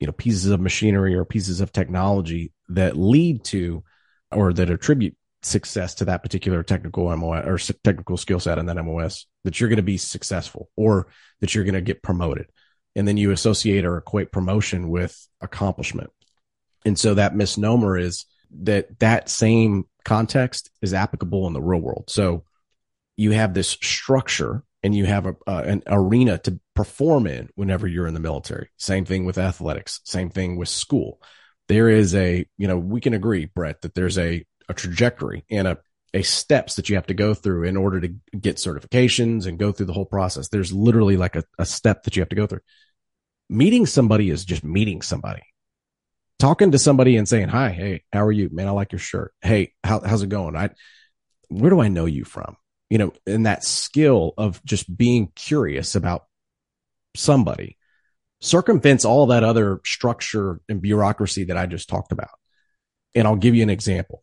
you 0.00 0.06
know, 0.06 0.12
pieces 0.12 0.46
of 0.46 0.60
machinery 0.60 1.14
or 1.14 1.24
pieces 1.24 1.60
of 1.60 1.72
technology 1.72 2.52
that 2.68 2.96
lead 2.96 3.44
to 3.44 3.82
or 4.30 4.52
that 4.52 4.70
attribute 4.70 5.16
success 5.42 5.94
to 5.96 6.06
that 6.06 6.22
particular 6.22 6.62
technical 6.62 7.14
MOS 7.16 7.46
or 7.46 7.74
technical 7.84 8.16
skill 8.16 8.40
set 8.40 8.58
in 8.58 8.66
that 8.66 8.82
MOS 8.82 9.26
that 9.44 9.60
you're 9.60 9.68
going 9.68 9.76
to 9.76 9.82
be 9.82 9.98
successful 9.98 10.70
or 10.76 11.06
that 11.40 11.54
you're 11.54 11.64
going 11.64 11.74
to 11.74 11.80
get 11.80 12.02
promoted 12.02 12.46
and 12.96 13.06
then 13.06 13.16
you 13.16 13.30
associate 13.30 13.84
or 13.84 13.98
equate 13.98 14.32
promotion 14.32 14.88
with 14.88 15.28
accomplishment. 15.40 16.10
And 16.84 16.98
so 16.98 17.14
that 17.14 17.36
misnomer 17.36 17.98
is 17.98 18.24
that 18.62 18.98
that 19.00 19.28
same 19.28 19.84
context 20.04 20.70
is 20.80 20.94
applicable 20.94 21.46
in 21.46 21.52
the 21.52 21.60
real 21.60 21.80
world. 21.80 22.04
So 22.08 22.44
you 23.16 23.32
have 23.32 23.54
this 23.54 23.70
structure 23.70 24.62
and 24.82 24.94
you 24.94 25.06
have 25.06 25.26
a, 25.26 25.34
an 25.46 25.82
arena 25.86 26.38
to 26.38 26.60
perform 26.74 27.26
in 27.26 27.48
whenever 27.54 27.86
you're 27.86 28.06
in 28.06 28.14
the 28.14 28.20
military. 28.20 28.68
Same 28.76 29.04
thing 29.04 29.24
with 29.24 29.38
athletics, 29.38 30.00
same 30.04 30.30
thing 30.30 30.56
with 30.56 30.68
school. 30.68 31.20
There 31.68 31.88
is 31.88 32.14
a, 32.14 32.46
you 32.58 32.68
know, 32.68 32.78
we 32.78 33.00
can 33.00 33.14
agree, 33.14 33.46
Brett, 33.46 33.82
that 33.82 33.94
there's 33.94 34.18
a, 34.18 34.44
a 34.68 34.74
trajectory 34.74 35.44
and 35.50 35.66
a, 35.66 35.78
a 36.14 36.22
steps 36.22 36.76
that 36.76 36.88
you 36.88 36.94
have 36.94 37.06
to 37.08 37.14
go 37.14 37.34
through 37.34 37.64
in 37.64 37.76
order 37.76 38.00
to 38.00 38.14
get 38.38 38.56
certifications 38.56 39.46
and 39.46 39.58
go 39.58 39.72
through 39.72 39.86
the 39.86 39.92
whole 39.92 40.06
process. 40.06 40.48
There's 40.48 40.72
literally 40.72 41.16
like 41.16 41.34
a, 41.34 41.44
a 41.58 41.66
step 41.66 42.04
that 42.04 42.16
you 42.16 42.20
have 42.22 42.28
to 42.28 42.36
go 42.36 42.46
through 42.46 42.60
meeting 43.48 43.86
somebody 43.86 44.30
is 44.30 44.44
just 44.44 44.64
meeting 44.64 45.02
somebody. 45.02 45.42
Talking 46.38 46.72
to 46.72 46.78
somebody 46.78 47.16
and 47.16 47.28
saying, 47.28 47.48
"Hi, 47.48 47.70
hey, 47.70 48.04
how 48.12 48.24
are 48.24 48.32
you, 48.32 48.50
man? 48.52 48.68
I 48.68 48.72
like 48.72 48.92
your 48.92 48.98
shirt. 48.98 49.32
Hey, 49.40 49.72
how, 49.82 50.00
how's 50.00 50.22
it 50.22 50.28
going? 50.28 50.54
I, 50.54 50.70
where 51.48 51.70
do 51.70 51.80
I 51.80 51.88
know 51.88 52.04
you 52.04 52.24
from? 52.24 52.56
You 52.90 52.98
know, 52.98 53.12
and 53.26 53.46
that 53.46 53.64
skill 53.64 54.32
of 54.38 54.62
just 54.64 54.94
being 54.96 55.32
curious 55.34 55.94
about 55.94 56.26
somebody 57.16 57.78
circumvents 58.40 59.04
all 59.04 59.26
that 59.26 59.42
other 59.42 59.80
structure 59.84 60.60
and 60.68 60.82
bureaucracy 60.82 61.44
that 61.44 61.56
I 61.56 61.66
just 61.66 61.88
talked 61.88 62.12
about. 62.12 62.30
And 63.14 63.26
I'll 63.26 63.36
give 63.36 63.54
you 63.54 63.62
an 63.62 63.70
example. 63.70 64.22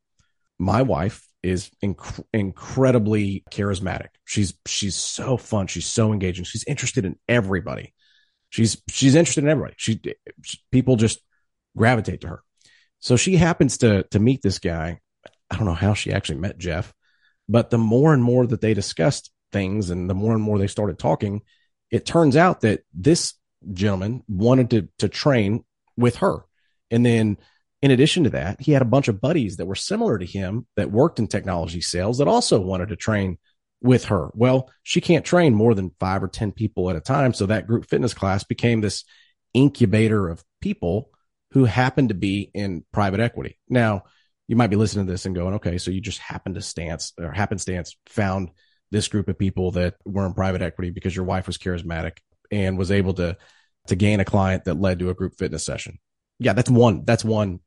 My 0.60 0.84
wife 0.84 1.28
is 1.42 1.72
inc- 1.84 2.24
incredibly 2.32 3.44
charismatic. 3.52 4.10
She's 4.24 4.54
she's 4.66 4.96
so 4.96 5.36
fun. 5.36 5.68
She's 5.68 5.88
so 5.88 6.14
engaging. 6.14 6.46
She's 6.46 6.64
interested 6.66 7.06
in 7.06 7.18
everybody 7.28 7.94
She's 8.54 8.80
she's 8.88 9.16
interested 9.16 9.44
in 9.44 9.50
everybody. 9.50 9.74
She, 9.78 10.00
she 10.44 10.60
people 10.72 10.96
just 10.96 11.18
gravitate 11.76 12.22
to 12.22 12.28
her. 12.28 12.44
So 13.00 13.16
she 13.16 13.36
happens 13.36 13.80
to 13.80 14.04
to 14.12 14.20
meet 14.20 14.44
this 14.44 14.60
guy. 14.60 15.00
I 15.50 15.56
don't 15.56 15.66
know 15.66 15.74
how 15.74 15.96
she 15.96 16.14
actually 16.14 16.38
met 16.38 16.60
Jeff, 16.60 16.94
but 17.48 17.70
the 17.70 17.78
more 17.78 18.14
and 18.14 18.24
more 18.24 18.46
that 18.48 18.62
they 18.62 18.74
discussed 18.74 19.32
things 19.52 19.90
and 19.90 20.10
the 20.10 20.14
more 20.14 20.34
and 20.34 20.42
more 20.42 20.58
they 20.58 20.68
started 20.68 20.98
talking, 20.98 21.42
it 21.92 22.06
turns 22.06 22.36
out 22.36 22.62
that 22.62 22.82
this 22.94 23.36
gentleman 23.72 24.24
wanted 24.28 24.70
to 24.72 24.90
to 25.00 25.08
train 25.08 25.64
with 25.96 26.18
her. 26.18 26.46
And 26.92 27.06
then 27.06 27.38
in 27.82 27.92
addition 27.92 28.24
to 28.24 28.30
that, 28.32 28.62
he 28.62 28.72
had 28.72 28.82
a 28.82 28.86
bunch 28.86 29.08
of 29.08 29.20
buddies 29.20 29.58
that 29.58 29.66
were 29.66 29.76
similar 29.76 30.18
to 30.18 30.26
him 30.26 30.68
that 30.76 30.92
worked 30.92 31.20
in 31.20 31.28
technology 31.28 31.82
sales 31.82 32.18
that 32.18 32.28
also 32.28 32.60
wanted 32.62 32.90
to 32.90 32.96
train 32.96 33.38
with 33.82 34.06
her. 34.06 34.32
Well, 34.34 34.72
she 34.84 35.02
can't 35.02 35.26
train 35.26 35.54
more 35.54 35.76
than 35.76 35.92
five 36.00 36.24
or 36.24 36.30
10 36.30 36.54
people 36.54 36.90
at 36.90 36.96
a 36.96 37.02
time. 37.02 37.34
So 37.34 37.46
that 37.46 37.68
group 37.68 37.90
fitness 37.90 38.14
class 38.14 38.46
became 38.46 38.80
this 38.80 39.04
incubator 39.54 40.30
of 40.30 40.44
people 40.62 41.10
who 41.52 41.66
happened 41.66 42.10
to 42.10 42.16
be 42.16 42.50
in 42.54 42.86
private 42.94 43.20
equity. 43.20 43.60
Now, 43.70 44.04
you 44.54 44.58
might 44.58 44.68
be 44.70 44.76
listening 44.76 45.08
to 45.08 45.12
this 45.12 45.26
and 45.26 45.34
going, 45.34 45.56
okay, 45.56 45.80
so 45.80 45.90
you 45.90 46.00
just 46.00 46.20
happened 46.20 46.54
to 46.54 46.62
stance 46.62 47.12
or 47.20 47.32
happenstance 47.32 47.98
found 48.06 48.52
this 48.92 49.08
group 49.08 49.28
of 49.28 49.36
people 49.36 49.72
that 49.72 49.96
were 50.06 50.28
in 50.28 50.34
private 50.36 50.62
equity 50.62 50.92
because 50.92 51.16
your 51.16 51.26
wife 51.26 51.48
was 51.48 51.58
charismatic 51.58 52.18
and 52.52 52.78
was 52.78 52.92
able 52.92 53.16
to 53.16 53.36
to 53.88 53.96
gain 53.96 54.20
a 54.20 54.26
client 54.26 54.66
that 54.66 54.76
led 54.76 55.00
to 55.00 55.10
a 55.10 55.16
group 55.16 55.34
fitness 55.40 55.66
session. 55.66 55.98
Yeah, 56.38 56.54
that's 56.54 56.70
one 56.70 57.04
that's 57.04 57.26
one 57.26 57.62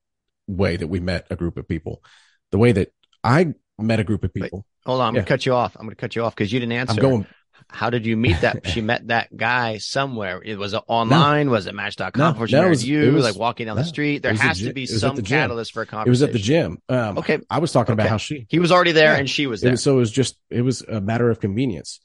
way 0.47 0.77
that 0.77 0.87
we 0.87 1.01
met 1.01 1.27
a 1.29 1.35
group 1.35 1.57
of 1.57 1.67
people. 1.67 2.05
The 2.53 2.59
way 2.59 2.71
that 2.71 2.93
I 3.25 3.55
met 3.81 3.99
a 3.99 4.05
group 4.05 4.23
of 4.23 4.33
people. 4.33 4.59
Wait, 4.59 4.89
hold 4.89 5.01
on, 5.01 5.09
I'm 5.09 5.15
Yeah. 5.17 5.23
gonna 5.23 5.29
cut 5.29 5.45
you 5.45 5.55
off. 5.55 5.75
I'm 5.75 5.87
gonna 5.87 5.97
cut 5.97 6.15
you 6.15 6.23
off 6.23 6.37
because 6.37 6.53
you 6.53 6.61
didn't 6.61 6.71
answer. 6.75 6.93
I'm 6.93 6.99
going 6.99 7.27
How 7.69 7.91
did 7.91 8.07
you 8.07 8.17
meet 8.17 8.41
that? 8.43 8.67
she 8.73 8.81
met 8.81 9.09
that 9.09 9.37
guy 9.37 9.79
somewhere. 9.79 10.41
It 10.45 10.57
was 10.57 10.73
it 10.73 10.83
online. 10.87 11.51
Was 11.51 11.67
it 11.67 11.75
Match.com? 11.75 12.11
No, 12.17 12.33
no, 12.45 12.67
it 12.67 12.71
was- 12.71 12.87
you, 12.87 13.03
it 13.09 13.13
was- 13.13 13.25
like 13.25 13.37
walking 13.37 13.67
down 13.67 13.77
the 13.77 13.85
street. 13.85 14.23
There 14.23 14.31
it 14.31 14.35
was 14.35 14.41
at 14.41 14.47
has 14.49 14.59
to 14.61 14.73
be 14.73 14.83
it 14.85 14.91
was 14.93 15.03
at 15.05 15.17
some 15.17 15.25
catalyst 15.25 15.73
for 15.73 15.83
a 15.83 15.87
conversation. 15.87 16.09
it 16.09 16.11
was 16.11 16.23
at 16.23 16.33
the 16.33 16.39
gym. 16.39 16.79
Um, 16.89 17.19
Okay. 17.19 17.39
I 17.51 17.59
was 17.59 17.73
talking 17.73 17.93
about 17.93 18.09
how 18.09 18.17
she 18.19 18.47
He 18.49 18.59
was 18.59 18.71
already 18.71 18.93
there, 18.93 19.13
Yeah. 19.15 19.19
and 19.19 19.29
she 19.31 19.47
was 19.47 19.61
there. 19.61 19.73
was, 19.73 19.83
so 19.83 19.97
it 19.97 19.99
was 20.01 20.13
just 20.13 20.39
it 20.51 20.63
was 20.63 20.83
a 20.83 21.01
matter 21.01 21.29
of 21.31 21.41
convenience. 21.41 22.01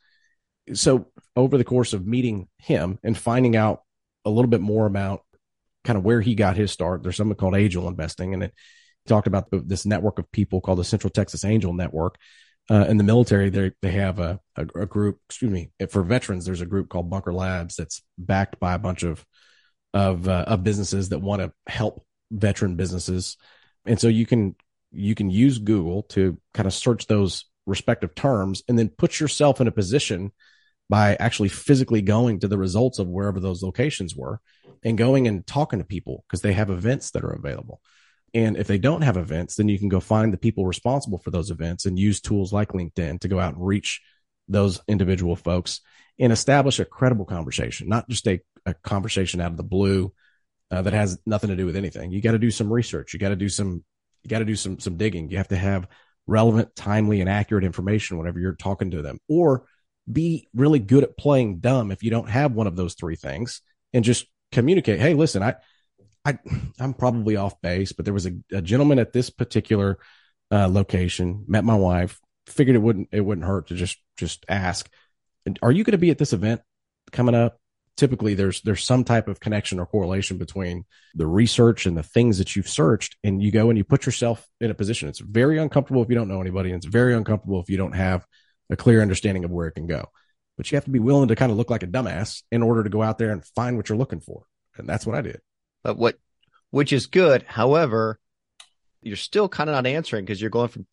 So 0.73 1.07
over 1.35 1.57
the 1.57 1.63
course 1.63 1.93
of 1.93 2.05
meeting 2.05 2.47
him 2.57 2.99
and 3.03 3.17
finding 3.17 3.55
out 3.55 3.81
a 4.25 4.29
little 4.29 4.49
bit 4.49 4.61
more 4.61 4.85
about 4.85 5.21
kind 5.83 5.97
of 5.97 6.03
where 6.03 6.21
he 6.21 6.35
got 6.35 6.55
his 6.57 6.71
start, 6.71 7.03
there's 7.03 7.17
something 7.17 7.35
called 7.35 7.55
angel 7.55 7.87
investing, 7.87 8.33
and 8.33 8.43
it 8.43 8.53
talked 9.07 9.25
about 9.27 9.47
this 9.51 9.85
network 9.85 10.19
of 10.19 10.31
people 10.31 10.61
called 10.61 10.77
the 10.77 10.83
Central 10.83 11.09
Texas 11.09 11.43
Angel 11.43 11.73
Network. 11.73 12.17
Uh, 12.71 12.85
in 12.87 12.95
the 12.95 13.03
military, 13.03 13.49
they 13.49 13.71
they 13.81 13.91
have 13.91 14.17
a, 14.19 14.39
a 14.55 14.65
a 14.75 14.85
group. 14.85 15.19
Excuse 15.27 15.51
me, 15.51 15.71
for 15.89 16.03
veterans, 16.03 16.45
there's 16.45 16.61
a 16.61 16.65
group 16.65 16.87
called 16.87 17.09
Bunker 17.09 17.33
Labs 17.33 17.75
that's 17.75 18.01
backed 18.17 18.61
by 18.61 18.73
a 18.73 18.79
bunch 18.79 19.03
of 19.03 19.25
of 19.93 20.29
uh, 20.29 20.45
of 20.47 20.63
businesses 20.63 21.09
that 21.09 21.19
want 21.19 21.41
to 21.41 21.51
help 21.67 22.05
veteran 22.31 22.77
businesses, 22.77 23.35
and 23.85 23.99
so 23.99 24.07
you 24.07 24.25
can 24.25 24.55
you 24.89 25.15
can 25.15 25.29
use 25.29 25.59
Google 25.59 26.03
to 26.03 26.37
kind 26.53 26.65
of 26.65 26.73
search 26.73 27.07
those 27.07 27.43
respective 27.65 28.15
terms 28.15 28.63
and 28.69 28.79
then 28.79 28.87
put 28.87 29.19
yourself 29.19 29.59
in 29.59 29.67
a 29.67 29.71
position 29.71 30.31
by 30.89 31.15
actually 31.15 31.49
physically 31.49 32.01
going 32.01 32.39
to 32.39 32.47
the 32.47 32.57
results 32.57 32.99
of 32.99 33.07
wherever 33.07 33.41
those 33.41 33.61
locations 33.61 34.15
were 34.15 34.39
and 34.83 34.97
going 34.97 35.27
and 35.27 35.45
talking 35.45 35.79
to 35.79 35.85
people 35.85 36.23
because 36.27 36.41
they 36.41 36.53
have 36.53 36.69
events 36.69 37.11
that 37.11 37.23
are 37.23 37.33
available. 37.33 37.81
And 38.33 38.55
if 38.55 38.67
they 38.67 38.77
don't 38.77 39.01
have 39.01 39.17
events, 39.17 39.55
then 39.55 39.67
you 39.67 39.77
can 39.77 39.89
go 39.89 39.99
find 39.99 40.31
the 40.31 40.37
people 40.37 40.65
responsible 40.65 41.17
for 41.17 41.31
those 41.31 41.51
events 41.51 41.85
and 41.85 41.99
use 41.99 42.21
tools 42.21 42.53
like 42.53 42.69
LinkedIn 42.69 43.19
to 43.21 43.27
go 43.27 43.39
out 43.39 43.55
and 43.55 43.65
reach 43.65 44.01
those 44.47 44.79
individual 44.87 45.35
folks 45.35 45.81
and 46.19 46.31
establish 46.31 46.79
a 46.79 46.85
credible 46.85 47.25
conversation, 47.25 47.89
not 47.89 48.07
just 48.07 48.27
a, 48.27 48.39
a 48.65 48.73
conversation 48.73 49.41
out 49.41 49.51
of 49.51 49.57
the 49.57 49.63
blue 49.63 50.13
uh, 50.69 50.81
that 50.81 50.93
has 50.93 51.19
nothing 51.25 51.49
to 51.49 51.55
do 51.55 51.65
with 51.65 51.75
anything. 51.75 52.11
You 52.11 52.21
got 52.21 52.31
to 52.31 52.39
do 52.39 52.51
some 52.51 52.71
research. 52.71 53.13
You 53.13 53.19
got 53.19 53.29
to 53.29 53.35
do 53.35 53.49
some, 53.49 53.83
you 54.23 54.29
got 54.29 54.39
to 54.39 54.45
do 54.45 54.55
some, 54.55 54.79
some 54.79 54.97
digging. 54.97 55.29
You 55.29 55.37
have 55.37 55.49
to 55.49 55.57
have 55.57 55.87
relevant, 56.27 56.75
timely, 56.75 57.19
and 57.19 57.29
accurate 57.29 57.63
information 57.63 58.17
whenever 58.17 58.39
you're 58.39 58.55
talking 58.55 58.91
to 58.91 59.01
them, 59.01 59.19
or 59.27 59.65
be 60.11 60.47
really 60.53 60.79
good 60.79 61.03
at 61.03 61.17
playing 61.17 61.59
dumb 61.59 61.91
if 61.91 62.03
you 62.03 62.11
don't 62.11 62.29
have 62.29 62.53
one 62.53 62.67
of 62.67 62.75
those 62.75 62.93
three 62.93 63.15
things 63.15 63.61
and 63.93 64.03
just 64.03 64.25
communicate. 64.51 64.99
Hey, 64.99 65.13
listen, 65.13 65.43
I, 65.43 65.55
I, 66.25 66.37
I'm 66.79 66.93
probably 66.93 67.35
off 67.35 67.61
base, 67.61 67.91
but 67.91 68.05
there 68.05 68.13
was 68.13 68.27
a, 68.27 68.33
a 68.51 68.61
gentleman 68.61 68.99
at 68.99 69.13
this 69.13 69.29
particular 69.29 69.99
uh, 70.51 70.67
location, 70.67 71.45
met 71.47 71.63
my 71.63 71.75
wife, 71.75 72.19
figured 72.47 72.75
it 72.75 72.79
wouldn't, 72.79 73.09
it 73.11 73.21
wouldn't 73.21 73.47
hurt 73.47 73.67
to 73.67 73.75
just, 73.75 73.97
just 74.17 74.45
ask, 74.47 74.89
are 75.61 75.71
you 75.71 75.83
going 75.83 75.93
to 75.93 75.97
be 75.97 76.11
at 76.11 76.17
this 76.17 76.33
event 76.33 76.61
coming 77.11 77.35
up? 77.35 77.59
Typically 77.97 78.35
there's, 78.35 78.61
there's 78.61 78.83
some 78.83 79.03
type 79.03 79.27
of 79.27 79.39
connection 79.39 79.79
or 79.79 79.85
correlation 79.85 80.37
between 80.37 80.85
the 81.13 81.27
research 81.27 81.85
and 81.85 81.97
the 81.97 82.03
things 82.03 82.37
that 82.37 82.55
you've 82.55 82.69
searched 82.69 83.15
and 83.23 83.41
you 83.41 83.51
go 83.51 83.69
and 83.69 83.77
you 83.77 83.83
put 83.83 84.05
yourself 84.05 84.47
in 84.59 84.71
a 84.71 84.75
position. 84.75 85.09
It's 85.09 85.19
very 85.19 85.57
uncomfortable 85.57 86.01
if 86.01 86.09
you 86.09 86.15
don't 86.15 86.27
know 86.27 86.41
anybody 86.41 86.69
and 86.69 86.77
it's 86.77 86.85
very 86.85 87.13
uncomfortable 87.13 87.59
if 87.59 87.69
you 87.69 87.77
don't 87.77 87.93
have 87.93 88.25
a 88.69 88.75
clear 88.75 89.01
understanding 89.01 89.43
of 89.43 89.51
where 89.51 89.67
it 89.67 89.73
can 89.73 89.87
go. 89.87 90.07
But 90.57 90.71
you 90.71 90.77
have 90.77 90.85
to 90.85 90.91
be 90.91 90.99
willing 90.99 91.27
to 91.29 91.35
kind 91.35 91.51
of 91.51 91.57
look 91.57 91.69
like 91.69 91.83
a 91.83 91.87
dumbass 91.87 92.43
in 92.51 92.63
order 92.63 92.83
to 92.83 92.89
go 92.89 93.01
out 93.01 93.17
there 93.17 93.31
and 93.31 93.45
find 93.55 93.77
what 93.77 93.89
you're 93.89 93.97
looking 93.97 94.21
for. 94.21 94.45
And 94.77 94.87
that's 94.87 95.05
what 95.05 95.15
I 95.15 95.21
did. 95.21 95.41
But 95.83 95.97
what, 95.97 96.17
which 96.69 96.93
is 96.93 97.07
good. 97.07 97.43
However, 97.47 98.19
you're 99.01 99.15
still 99.15 99.49
kind 99.49 99.69
of 99.69 99.75
not 99.75 99.87
answering 99.87 100.25
because 100.25 100.39
you're 100.39 100.49
going 100.49 100.69
from 100.69 100.85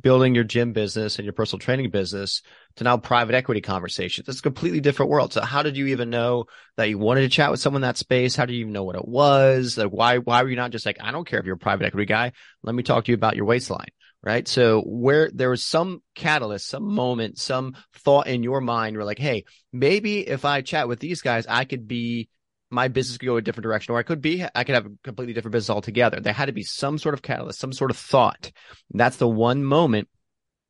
building 0.00 0.34
your 0.34 0.44
gym 0.44 0.72
business 0.72 1.18
and 1.18 1.24
your 1.24 1.34
personal 1.34 1.60
training 1.60 1.90
business 1.90 2.42
to 2.76 2.84
now 2.84 2.96
private 2.96 3.34
equity 3.34 3.60
conversations. 3.60 4.26
It's 4.28 4.38
a 4.38 4.42
completely 4.42 4.80
different 4.80 5.10
world. 5.10 5.32
So 5.32 5.42
how 5.42 5.62
did 5.62 5.76
you 5.76 5.88
even 5.88 6.10
know 6.10 6.46
that 6.76 6.88
you 6.88 6.98
wanted 6.98 7.20
to 7.20 7.28
chat 7.28 7.50
with 7.50 7.60
someone 7.60 7.82
in 7.82 7.88
that 7.88 7.98
space? 7.98 8.34
How 8.34 8.46
do 8.46 8.54
you 8.54 8.60
even 8.60 8.72
know 8.72 8.84
what 8.84 8.96
it 8.96 9.06
was? 9.06 9.76
Like 9.76 9.90
why 9.90 10.18
why 10.18 10.42
were 10.42 10.48
you 10.48 10.56
not 10.56 10.70
just 10.70 10.86
like, 10.86 10.96
I 11.00 11.12
don't 11.12 11.26
care 11.26 11.38
if 11.38 11.46
you're 11.46 11.56
a 11.56 11.58
private 11.58 11.86
equity 11.86 12.06
guy. 12.06 12.32
Let 12.62 12.74
me 12.74 12.82
talk 12.82 13.04
to 13.04 13.12
you 13.12 13.16
about 13.16 13.36
your 13.36 13.44
waistline. 13.44 13.88
Right. 14.24 14.46
So 14.46 14.82
where 14.82 15.30
there 15.34 15.50
was 15.50 15.64
some 15.64 16.00
catalyst, 16.14 16.68
some 16.68 16.84
moment, 16.84 17.38
some 17.38 17.74
thought 17.96 18.28
in 18.28 18.44
your 18.44 18.60
mind, 18.60 18.94
you're 18.94 19.04
like, 19.04 19.18
hey, 19.18 19.44
maybe 19.72 20.20
if 20.20 20.44
I 20.44 20.62
chat 20.62 20.86
with 20.86 21.00
these 21.00 21.22
guys, 21.22 21.44
I 21.48 21.64
could 21.64 21.88
be 21.88 22.28
my 22.72 22.88
business 22.88 23.18
could 23.18 23.26
go 23.26 23.36
a 23.36 23.42
different 23.42 23.64
direction, 23.64 23.94
or 23.94 23.98
I 23.98 24.02
could 24.02 24.20
be, 24.20 24.44
I 24.54 24.64
could 24.64 24.74
have 24.74 24.86
a 24.86 24.92
completely 25.04 25.34
different 25.34 25.52
business 25.52 25.70
altogether. 25.70 26.20
There 26.20 26.32
had 26.32 26.46
to 26.46 26.52
be 26.52 26.62
some 26.62 26.98
sort 26.98 27.14
of 27.14 27.22
catalyst, 27.22 27.60
some 27.60 27.72
sort 27.72 27.90
of 27.90 27.96
thought. 27.96 28.50
That's 28.90 29.18
the 29.18 29.28
one 29.28 29.62
moment 29.62 30.08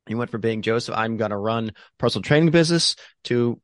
you 0.09 0.17
went 0.17 0.31
from 0.31 0.41
being 0.41 0.62
Joseph, 0.62 0.97
I'm 0.97 1.17
going 1.17 1.31
to 1.31 1.37
run 1.37 1.73
personal 1.99 2.23
training 2.23 2.51
business 2.51 2.97
to 3.25 3.61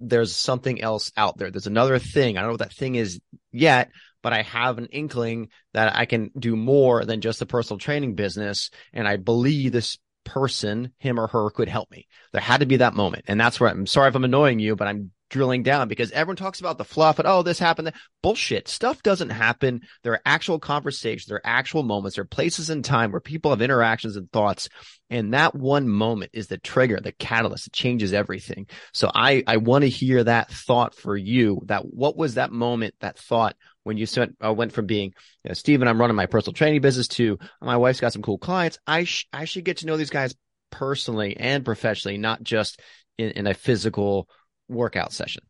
there's 0.00 0.34
something 0.34 0.80
else 0.80 1.12
out 1.16 1.38
there. 1.38 1.50
There's 1.50 1.66
another 1.66 1.98
thing. 1.98 2.36
I 2.36 2.40
don't 2.40 2.48
know 2.48 2.54
what 2.54 2.60
that 2.60 2.72
thing 2.72 2.96
is 2.96 3.20
yet, 3.52 3.90
but 4.22 4.32
I 4.32 4.42
have 4.42 4.78
an 4.78 4.86
inkling 4.86 5.48
that 5.74 5.94
I 5.94 6.06
can 6.06 6.30
do 6.36 6.56
more 6.56 7.04
than 7.04 7.20
just 7.20 7.38
the 7.38 7.46
personal 7.46 7.78
training 7.78 8.14
business. 8.14 8.70
And 8.92 9.06
I 9.06 9.16
believe 9.16 9.70
this 9.70 9.98
person, 10.24 10.92
him 10.98 11.20
or 11.20 11.28
her, 11.28 11.50
could 11.50 11.68
help 11.68 11.90
me. 11.90 12.08
There 12.32 12.40
had 12.40 12.60
to 12.60 12.66
be 12.66 12.78
that 12.78 12.94
moment. 12.94 13.26
And 13.28 13.38
that's 13.38 13.60
where 13.60 13.70
I'm 13.70 13.86
sorry 13.86 14.08
if 14.08 14.16
I'm 14.16 14.24
annoying 14.24 14.58
you, 14.58 14.74
but 14.74 14.88
I'm 14.88 15.12
drilling 15.32 15.64
down 15.64 15.88
because 15.88 16.12
everyone 16.12 16.36
talks 16.36 16.60
about 16.60 16.78
the 16.78 16.84
fluff 16.84 17.18
and 17.18 17.26
oh, 17.26 17.42
this 17.42 17.58
happened. 17.58 17.88
that- 17.88 17.96
Bullshit. 18.22 18.68
Stuff 18.68 19.02
doesn't 19.02 19.30
happen. 19.30 19.80
There 20.04 20.12
are 20.12 20.22
actual 20.24 20.60
conversations, 20.60 21.26
there 21.26 21.38
are 21.38 21.46
actual 21.46 21.82
moments, 21.82 22.14
there 22.14 22.22
are 22.22 22.26
places 22.26 22.70
in 22.70 22.82
time 22.84 23.10
where 23.10 23.20
people 23.20 23.50
have 23.50 23.60
interactions 23.62 24.16
and 24.16 24.30
thoughts. 24.30 24.68
And 25.10 25.34
that 25.34 25.54
one 25.56 25.88
moment 25.88 26.30
is 26.32 26.46
the 26.46 26.56
trigger, 26.58 27.00
the 27.00 27.10
catalyst. 27.12 27.66
It 27.66 27.72
changes 27.72 28.12
everything. 28.12 28.68
So 28.92 29.10
I, 29.12 29.42
I 29.46 29.56
want 29.56 29.82
to 29.82 29.88
hear 29.88 30.22
that 30.22 30.50
thought 30.50 30.94
for 30.94 31.16
you. 31.16 31.62
That 31.66 31.82
what 31.84 32.16
was 32.16 32.34
that 32.34 32.52
moment, 32.52 32.94
that 33.00 33.18
thought 33.18 33.56
when 33.82 33.96
you 33.96 34.06
went, 34.16 34.36
uh, 34.44 34.52
went 34.52 34.72
from 34.72 34.86
being, 34.86 35.12
you 35.42 35.48
know, 35.48 35.54
Stephen, 35.54 35.88
I'm 35.88 36.00
running 36.00 36.16
my 36.16 36.26
personal 36.26 36.54
training 36.54 36.80
business 36.80 37.08
to 37.08 37.38
my 37.60 37.76
wife's 37.76 38.00
got 38.00 38.12
some 38.12 38.22
cool 38.22 38.38
clients. 38.38 38.78
I, 38.86 39.04
sh- 39.04 39.26
I 39.32 39.44
should 39.46 39.64
get 39.64 39.78
to 39.78 39.86
know 39.86 39.96
these 39.96 40.10
guys 40.10 40.34
personally 40.70 41.36
and 41.36 41.64
professionally, 41.64 42.18
not 42.18 42.42
just 42.42 42.80
in, 43.18 43.30
in 43.32 43.46
a 43.46 43.54
physical 43.54 44.28
workout 44.72 45.12
session. 45.12 45.42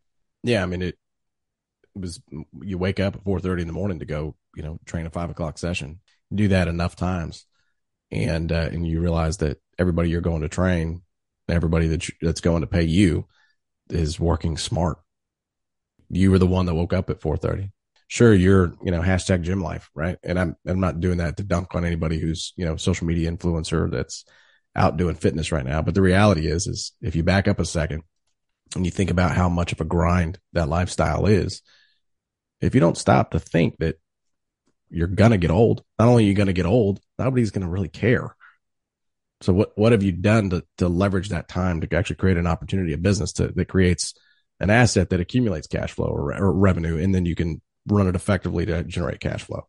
Yeah. 0.42 0.62
I 0.62 0.66
mean, 0.66 0.82
it, 0.82 0.96
was, 1.94 2.20
you 2.62 2.78
wake 2.78 3.00
up 3.00 3.16
at 3.16 3.24
4.30 3.24 3.62
in 3.62 3.66
the 3.66 3.72
morning 3.72 3.98
to 3.98 4.04
go, 4.04 4.34
you 4.56 4.62
know, 4.62 4.78
train 4.86 5.06
a 5.06 5.10
five 5.10 5.30
o'clock 5.30 5.58
session, 5.58 6.00
do 6.34 6.48
that 6.48 6.68
enough 6.68 6.96
times. 6.96 7.46
And, 8.10 8.52
uh, 8.52 8.68
and 8.72 8.86
you 8.86 9.00
realize 9.00 9.38
that 9.38 9.58
everybody 9.78 10.10
you're 10.10 10.20
going 10.20 10.42
to 10.42 10.48
train, 10.48 11.02
everybody 11.48 11.88
that 11.88 12.08
you, 12.08 12.14
that's 12.20 12.40
going 12.40 12.60
to 12.60 12.66
pay 12.66 12.82
you 12.82 13.26
is 13.88 14.20
working 14.20 14.56
smart. 14.56 14.98
You 16.10 16.30
were 16.30 16.38
the 16.38 16.46
one 16.46 16.66
that 16.66 16.74
woke 16.74 16.92
up 16.92 17.08
at 17.10 17.20
4.30. 17.20 17.70
Sure. 18.08 18.34
You're, 18.34 18.74
you 18.84 18.90
know, 18.90 19.00
hashtag 19.00 19.42
gym 19.42 19.62
life. 19.62 19.90
Right. 19.94 20.18
And 20.22 20.38
I'm, 20.38 20.56
I'm 20.66 20.80
not 20.80 21.00
doing 21.00 21.18
that 21.18 21.38
to 21.38 21.42
dunk 21.42 21.74
on 21.74 21.84
anybody 21.84 22.18
who's, 22.18 22.52
you 22.56 22.66
know, 22.66 22.76
social 22.76 23.06
media 23.06 23.30
influencer 23.30 23.90
that's 23.90 24.24
out 24.76 24.98
doing 24.98 25.14
fitness 25.14 25.52
right 25.52 25.64
now. 25.64 25.80
But 25.80 25.94
the 25.94 26.02
reality 26.02 26.46
is, 26.46 26.66
is 26.66 26.92
if 27.00 27.16
you 27.16 27.22
back 27.22 27.48
up 27.48 27.58
a 27.58 27.64
second 27.64 28.02
and 28.76 28.84
you 28.84 28.90
think 28.90 29.10
about 29.10 29.34
how 29.36 29.48
much 29.48 29.72
of 29.72 29.80
a 29.80 29.84
grind 29.84 30.38
that 30.52 30.68
lifestyle 30.68 31.26
is, 31.26 31.62
if 32.60 32.74
you 32.74 32.80
don't 32.80 32.98
stop 32.98 33.32
to 33.32 33.40
think 33.40 33.78
that 33.78 33.96
you're 34.90 35.06
gonna 35.06 35.38
get 35.38 35.50
old, 35.50 35.82
not 35.98 36.08
only 36.08 36.24
are 36.24 36.28
you 36.28 36.34
gonna 36.34 36.52
get 36.52 36.66
old, 36.66 37.00
nobody's 37.18 37.50
gonna 37.50 37.68
really 37.68 37.88
care. 37.88 38.34
So 39.40 39.52
what 39.52 39.72
what 39.76 39.92
have 39.92 40.02
you 40.02 40.12
done 40.12 40.50
to 40.50 40.64
to 40.78 40.88
leverage 40.88 41.30
that 41.30 41.48
time 41.48 41.80
to 41.80 41.96
actually 41.96 42.16
create 42.16 42.36
an 42.36 42.46
opportunity, 42.46 42.92
a 42.92 42.98
business 42.98 43.32
to, 43.34 43.48
that 43.48 43.68
creates 43.68 44.14
an 44.60 44.70
asset 44.70 45.10
that 45.10 45.20
accumulates 45.20 45.66
cash 45.66 45.92
flow 45.92 46.06
or, 46.06 46.32
or 46.34 46.52
revenue, 46.52 46.96
and 46.96 47.14
then 47.14 47.26
you 47.26 47.34
can 47.34 47.60
run 47.88 48.06
it 48.06 48.14
effectively 48.14 48.64
to 48.66 48.84
generate 48.84 49.20
cash 49.20 49.42
flow. 49.42 49.66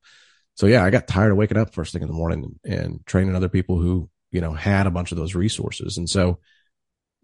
So 0.55 0.67
yeah, 0.67 0.83
I 0.83 0.91
got 0.91 1.07
tired 1.07 1.31
of 1.31 1.37
waking 1.37 1.57
up 1.57 1.73
first 1.73 1.93
thing 1.93 2.03
in 2.03 2.07
the 2.07 2.13
morning 2.13 2.57
and, 2.63 2.73
and 2.73 3.05
training 3.05 3.35
other 3.35 3.49
people 3.49 3.79
who, 3.79 4.09
you 4.31 4.39
know, 4.39 4.53
had 4.53 4.85
a 4.85 4.91
bunch 4.91 5.11
of 5.11 5.17
those 5.17 5.33
resources. 5.33 5.97
And 5.97 6.07
so 6.07 6.39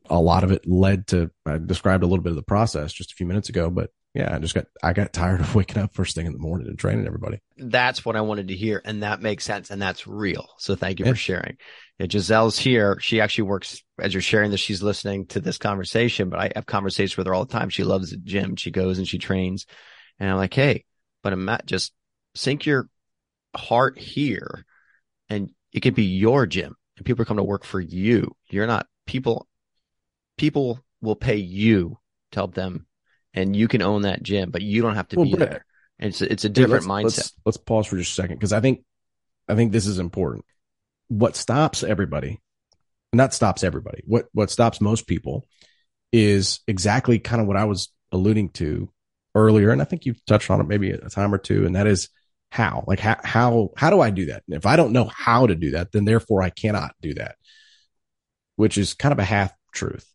a 0.09 0.19
lot 0.19 0.43
of 0.43 0.51
it 0.51 0.67
led 0.67 1.07
to, 1.07 1.31
I 1.45 1.57
described 1.57 2.03
a 2.03 2.07
little 2.07 2.23
bit 2.23 2.31
of 2.31 2.35
the 2.35 2.43
process 2.43 2.93
just 2.93 3.11
a 3.11 3.15
few 3.15 3.25
minutes 3.25 3.49
ago, 3.49 3.69
but 3.69 3.91
yeah, 4.13 4.33
I 4.33 4.39
just 4.39 4.55
got, 4.55 4.65
I 4.81 4.93
got 4.93 5.13
tired 5.13 5.39
of 5.39 5.53
waking 5.55 5.81
up 5.81 5.93
first 5.93 6.15
thing 6.15 6.25
in 6.25 6.33
the 6.33 6.39
morning 6.39 6.67
and 6.67 6.79
training 6.79 7.05
everybody. 7.05 7.39
That's 7.57 8.03
what 8.03 8.15
I 8.15 8.21
wanted 8.21 8.47
to 8.47 8.55
hear. 8.55 8.81
And 8.83 9.03
that 9.03 9.21
makes 9.21 9.43
sense. 9.43 9.69
And 9.69 9.81
that's 9.81 10.07
real. 10.07 10.47
So 10.57 10.75
thank 10.75 10.99
you 10.99 11.05
yeah. 11.05 11.11
for 11.11 11.17
sharing. 11.17 11.57
Yeah, 11.99 12.07
Giselle's 12.07 12.57
here. 12.57 12.97
She 12.99 13.21
actually 13.21 13.43
works 13.43 13.83
as 13.99 14.13
you're 14.13 14.21
sharing 14.21 14.51
this. 14.51 14.59
She's 14.59 14.81
listening 14.81 15.27
to 15.27 15.39
this 15.39 15.57
conversation, 15.57 16.29
but 16.29 16.39
I 16.39 16.51
have 16.55 16.65
conversations 16.65 17.17
with 17.17 17.27
her 17.27 17.33
all 17.33 17.45
the 17.45 17.53
time. 17.53 17.69
She 17.69 17.83
loves 17.83 18.11
the 18.11 18.17
gym. 18.17 18.55
She 18.55 18.71
goes 18.71 18.97
and 18.97 19.07
she 19.07 19.19
trains. 19.19 19.65
And 20.19 20.29
I'm 20.29 20.37
like, 20.37 20.53
Hey, 20.53 20.85
but 21.21 21.33
I'm 21.33 21.45
not 21.45 21.65
just 21.65 21.93
sink 22.35 22.65
your 22.65 22.89
heart 23.55 23.97
here 23.99 24.65
and 25.29 25.51
it 25.73 25.81
could 25.81 25.95
be 25.95 26.05
your 26.05 26.45
gym 26.45 26.75
and 26.97 27.05
people 27.05 27.25
come 27.25 27.37
to 27.37 27.43
work 27.43 27.65
for 27.65 27.79
you. 27.79 28.35
You're 28.49 28.67
not 28.67 28.87
people, 29.05 29.47
people 30.39 30.83
will 31.01 31.15
pay 31.15 31.35
you 31.35 31.99
to 32.31 32.39
help 32.39 32.55
them 32.55 32.87
and 33.33 33.55
you 33.55 33.67
can 33.67 33.83
own 33.83 34.03
that 34.03 34.23
gym, 34.23 34.49
but 34.49 34.63
you 34.63 34.81
don't 34.81 34.95
have 34.95 35.07
to 35.09 35.17
well, 35.17 35.25
be 35.25 35.35
Brett, 35.35 35.49
there. 35.49 35.65
And 35.99 36.09
it's, 36.09 36.21
it's 36.21 36.45
a 36.45 36.49
different 36.49 36.87
let's, 36.87 37.05
mindset. 37.05 37.17
Let's, 37.17 37.33
let's 37.45 37.57
pause 37.57 37.87
for 37.87 37.97
just 37.97 38.11
a 38.11 38.21
second. 38.21 38.39
Cause 38.39 38.53
I 38.53 38.61
think, 38.61 38.83
I 39.47 39.55
think 39.55 39.71
this 39.71 39.85
is 39.85 39.99
important. 39.99 40.45
What 41.09 41.35
stops 41.35 41.83
everybody, 41.83 42.39
not 43.13 43.33
stops 43.33 43.63
everybody, 43.63 44.01
what, 44.05 44.27
what 44.31 44.49
stops 44.49 44.81
most 44.81 45.07
people 45.07 45.45
is 46.11 46.61
exactly 46.67 47.19
kind 47.19 47.41
of 47.41 47.47
what 47.47 47.57
I 47.57 47.65
was 47.65 47.89
alluding 48.11 48.49
to 48.51 48.89
earlier. 49.35 49.71
And 49.71 49.81
I 49.81 49.85
think 49.85 50.05
you've 50.05 50.25
touched 50.25 50.49
on 50.49 50.61
it 50.61 50.67
maybe 50.67 50.91
a 50.91 51.09
time 51.09 51.33
or 51.33 51.37
two. 51.37 51.65
And 51.65 51.75
that 51.75 51.85
is 51.85 52.09
how, 52.49 52.83
like 52.87 52.99
how, 52.99 53.17
how, 53.23 53.69
how 53.75 53.89
do 53.89 53.99
I 53.99 54.09
do 54.09 54.27
that? 54.27 54.43
And 54.47 54.55
if 54.55 54.65
I 54.65 54.75
don't 54.75 54.93
know 54.93 55.05
how 55.05 55.47
to 55.47 55.55
do 55.55 55.71
that, 55.71 55.91
then 55.91 56.05
therefore 56.05 56.41
I 56.41 56.49
cannot 56.49 56.95
do 57.01 57.13
that, 57.15 57.35
which 58.55 58.77
is 58.77 58.93
kind 58.93 59.11
of 59.11 59.19
a 59.19 59.25
half 59.25 59.53
truth. 59.73 60.05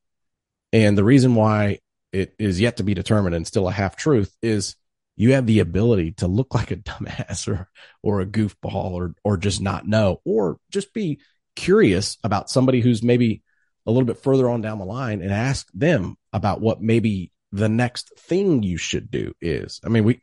And 0.74 0.98
the 0.98 1.04
reason 1.04 1.36
why 1.36 1.78
it 2.12 2.34
is 2.36 2.60
yet 2.60 2.78
to 2.78 2.82
be 2.82 2.94
determined 2.94 3.36
and 3.36 3.46
still 3.46 3.68
a 3.68 3.72
half 3.72 3.94
truth 3.94 4.36
is 4.42 4.74
you 5.14 5.34
have 5.34 5.46
the 5.46 5.60
ability 5.60 6.12
to 6.12 6.26
look 6.26 6.52
like 6.52 6.72
a 6.72 6.76
dumbass 6.76 7.46
or, 7.46 7.70
or 8.02 8.20
a 8.20 8.26
goofball 8.26 8.90
or, 8.90 9.14
or 9.22 9.36
just 9.36 9.62
not 9.62 9.86
know, 9.86 10.20
or 10.24 10.58
just 10.70 10.92
be 10.92 11.20
curious 11.54 12.18
about 12.24 12.50
somebody 12.50 12.80
who's 12.80 13.04
maybe 13.04 13.44
a 13.86 13.92
little 13.92 14.04
bit 14.04 14.20
further 14.20 14.50
on 14.50 14.62
down 14.62 14.80
the 14.80 14.84
line 14.84 15.22
and 15.22 15.30
ask 15.30 15.68
them 15.72 16.16
about 16.32 16.60
what 16.60 16.82
maybe 16.82 17.30
the 17.52 17.68
next 17.68 18.18
thing 18.18 18.64
you 18.64 18.76
should 18.76 19.12
do 19.12 19.32
is. 19.40 19.80
I 19.84 19.90
mean, 19.90 20.02
we, 20.02 20.20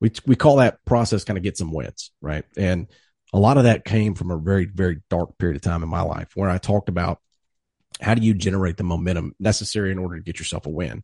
we, 0.00 0.12
we 0.26 0.36
call 0.36 0.56
that 0.56 0.84
process 0.84 1.24
kind 1.24 1.38
of 1.38 1.42
get 1.42 1.56
some 1.56 1.72
wins, 1.72 2.10
right? 2.20 2.44
And 2.58 2.88
a 3.32 3.38
lot 3.38 3.56
of 3.56 3.64
that 3.64 3.86
came 3.86 4.14
from 4.14 4.30
a 4.30 4.36
very, 4.36 4.66
very 4.66 5.00
dark 5.08 5.38
period 5.38 5.56
of 5.56 5.62
time 5.62 5.82
in 5.82 5.88
my 5.88 6.02
life 6.02 6.32
where 6.34 6.50
I 6.50 6.58
talked 6.58 6.90
about 6.90 7.20
how 8.00 8.14
do 8.14 8.22
you 8.22 8.34
generate 8.34 8.76
the 8.76 8.84
momentum 8.84 9.34
necessary 9.38 9.92
in 9.92 9.98
order 9.98 10.16
to 10.16 10.22
get 10.22 10.38
yourself 10.38 10.66
a 10.66 10.70
win? 10.70 11.02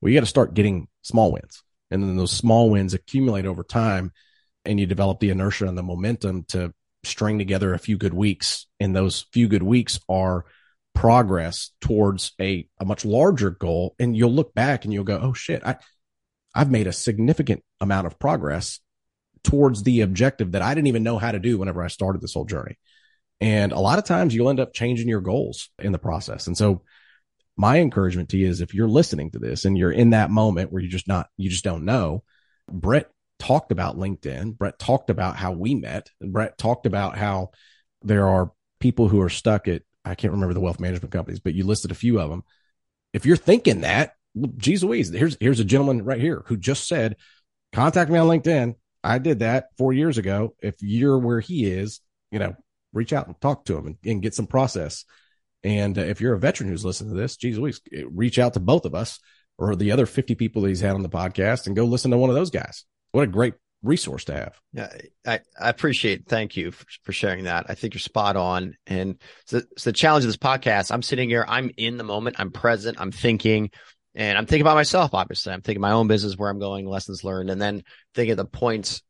Well, 0.00 0.10
you 0.10 0.16
got 0.16 0.24
to 0.24 0.26
start 0.26 0.54
getting 0.54 0.88
small 1.02 1.32
wins. 1.32 1.62
And 1.90 2.02
then 2.02 2.16
those 2.16 2.32
small 2.32 2.70
wins 2.70 2.94
accumulate 2.94 3.46
over 3.46 3.62
time 3.62 4.12
and 4.64 4.80
you 4.80 4.86
develop 4.86 5.20
the 5.20 5.30
inertia 5.30 5.66
and 5.66 5.76
the 5.76 5.82
momentum 5.82 6.44
to 6.48 6.72
string 7.04 7.38
together 7.38 7.74
a 7.74 7.78
few 7.78 7.96
good 7.96 8.14
weeks. 8.14 8.66
And 8.80 8.94
those 8.94 9.26
few 9.32 9.48
good 9.48 9.62
weeks 9.62 10.00
are 10.08 10.44
progress 10.94 11.70
towards 11.80 12.32
a, 12.40 12.68
a 12.78 12.84
much 12.84 13.04
larger 13.04 13.50
goal. 13.50 13.94
And 13.98 14.16
you'll 14.16 14.32
look 14.32 14.54
back 14.54 14.84
and 14.84 14.92
you'll 14.92 15.04
go, 15.04 15.18
Oh 15.22 15.32
shit, 15.32 15.62
I, 15.64 15.76
I've 16.54 16.70
made 16.70 16.86
a 16.86 16.92
significant 16.92 17.62
amount 17.80 18.06
of 18.06 18.18
progress 18.18 18.80
towards 19.44 19.82
the 19.82 20.02
objective 20.02 20.52
that 20.52 20.62
I 20.62 20.74
didn't 20.74 20.88
even 20.88 21.02
know 21.02 21.18
how 21.18 21.32
to 21.32 21.38
do 21.38 21.58
whenever 21.58 21.82
I 21.82 21.88
started 21.88 22.20
this 22.20 22.34
whole 22.34 22.44
journey. 22.44 22.78
And 23.42 23.72
a 23.72 23.80
lot 23.80 23.98
of 23.98 24.04
times 24.04 24.32
you'll 24.32 24.50
end 24.50 24.60
up 24.60 24.72
changing 24.72 25.08
your 25.08 25.20
goals 25.20 25.68
in 25.80 25.90
the 25.90 25.98
process. 25.98 26.46
And 26.46 26.56
so 26.56 26.82
my 27.56 27.80
encouragement 27.80 28.28
to 28.28 28.38
you 28.38 28.48
is 28.48 28.60
if 28.60 28.72
you're 28.72 28.86
listening 28.86 29.32
to 29.32 29.40
this 29.40 29.64
and 29.64 29.76
you're 29.76 29.90
in 29.90 30.10
that 30.10 30.30
moment 30.30 30.70
where 30.70 30.80
you 30.80 30.88
just 30.88 31.08
not, 31.08 31.28
you 31.36 31.50
just 31.50 31.64
don't 31.64 31.84
know, 31.84 32.22
Brett 32.70 33.10
talked 33.40 33.72
about 33.72 33.98
LinkedIn. 33.98 34.56
Brett 34.56 34.78
talked 34.78 35.10
about 35.10 35.34
how 35.34 35.50
we 35.50 35.74
met. 35.74 36.08
And 36.20 36.32
Brett 36.32 36.56
talked 36.56 36.86
about 36.86 37.18
how 37.18 37.50
there 38.02 38.28
are 38.28 38.52
people 38.78 39.08
who 39.08 39.20
are 39.20 39.28
stuck 39.28 39.66
at, 39.66 39.82
I 40.04 40.14
can't 40.14 40.34
remember 40.34 40.54
the 40.54 40.60
wealth 40.60 40.78
management 40.78 41.10
companies, 41.10 41.40
but 41.40 41.54
you 41.54 41.64
listed 41.64 41.90
a 41.90 41.96
few 41.96 42.20
of 42.20 42.30
them. 42.30 42.44
If 43.12 43.26
you're 43.26 43.36
thinking 43.36 43.80
that, 43.80 44.14
geez 44.56 44.84
Louise, 44.84 45.10
here's 45.10 45.36
here's 45.40 45.60
a 45.60 45.64
gentleman 45.64 46.04
right 46.04 46.20
here 46.20 46.44
who 46.46 46.56
just 46.56 46.86
said, 46.86 47.16
contact 47.72 48.08
me 48.08 48.20
on 48.20 48.28
LinkedIn. 48.28 48.76
I 49.02 49.18
did 49.18 49.40
that 49.40 49.70
four 49.78 49.92
years 49.92 50.16
ago. 50.16 50.54
If 50.62 50.76
you're 50.80 51.18
where 51.18 51.40
he 51.40 51.66
is, 51.66 52.00
you 52.30 52.38
know, 52.38 52.54
reach 52.92 53.12
out 53.12 53.26
and 53.26 53.40
talk 53.40 53.64
to 53.66 53.76
him 53.76 53.86
and, 53.86 53.96
and 54.04 54.22
get 54.22 54.34
some 54.34 54.46
process. 54.46 55.04
And 55.64 55.98
uh, 55.98 56.02
if 56.02 56.20
you're 56.20 56.34
a 56.34 56.38
veteran 56.38 56.68
who's 56.68 56.84
listening 56.84 57.14
to 57.14 57.20
this, 57.20 57.36
geez 57.36 57.58
Louise, 57.58 57.80
reach 58.10 58.38
out 58.38 58.54
to 58.54 58.60
both 58.60 58.84
of 58.84 58.94
us 58.94 59.18
or 59.58 59.76
the 59.76 59.92
other 59.92 60.06
50 60.06 60.34
people 60.34 60.62
that 60.62 60.68
he's 60.68 60.80
had 60.80 60.94
on 60.94 61.02
the 61.02 61.08
podcast 61.08 61.66
and 61.66 61.76
go 61.76 61.84
listen 61.84 62.10
to 62.10 62.18
one 62.18 62.30
of 62.30 62.36
those 62.36 62.50
guys. 62.50 62.84
What 63.12 63.24
a 63.24 63.28
great 63.28 63.54
resource 63.82 64.24
to 64.24 64.34
have. 64.34 64.60
Yeah, 64.72 64.88
I, 65.26 65.40
I 65.60 65.68
appreciate. 65.68 66.26
Thank 66.26 66.56
you 66.56 66.70
for, 66.70 66.86
for 67.04 67.12
sharing 67.12 67.44
that. 67.44 67.66
I 67.68 67.74
think 67.74 67.94
you're 67.94 68.00
spot 68.00 68.36
on. 68.36 68.74
And 68.86 69.20
so, 69.46 69.60
so 69.76 69.90
the 69.90 69.92
challenge 69.92 70.24
of 70.24 70.28
this 70.28 70.36
podcast, 70.36 70.92
I'm 70.92 71.02
sitting 71.02 71.28
here, 71.28 71.44
I'm 71.46 71.70
in 71.76 71.96
the 71.96 72.04
moment, 72.04 72.36
I'm 72.38 72.50
present, 72.50 73.00
I'm 73.00 73.12
thinking, 73.12 73.70
and 74.14 74.36
I'm 74.36 74.46
thinking 74.46 74.62
about 74.62 74.76
myself, 74.76 75.14
obviously. 75.14 75.52
I'm 75.52 75.62
thinking 75.62 75.80
my 75.80 75.92
own 75.92 76.06
business, 76.06 76.36
where 76.36 76.50
I'm 76.50 76.58
going, 76.58 76.86
lessons 76.86 77.24
learned, 77.24 77.50
and 77.50 77.60
then 77.60 77.82
thinking 78.14 78.36
the 78.36 78.44
points 78.44 79.02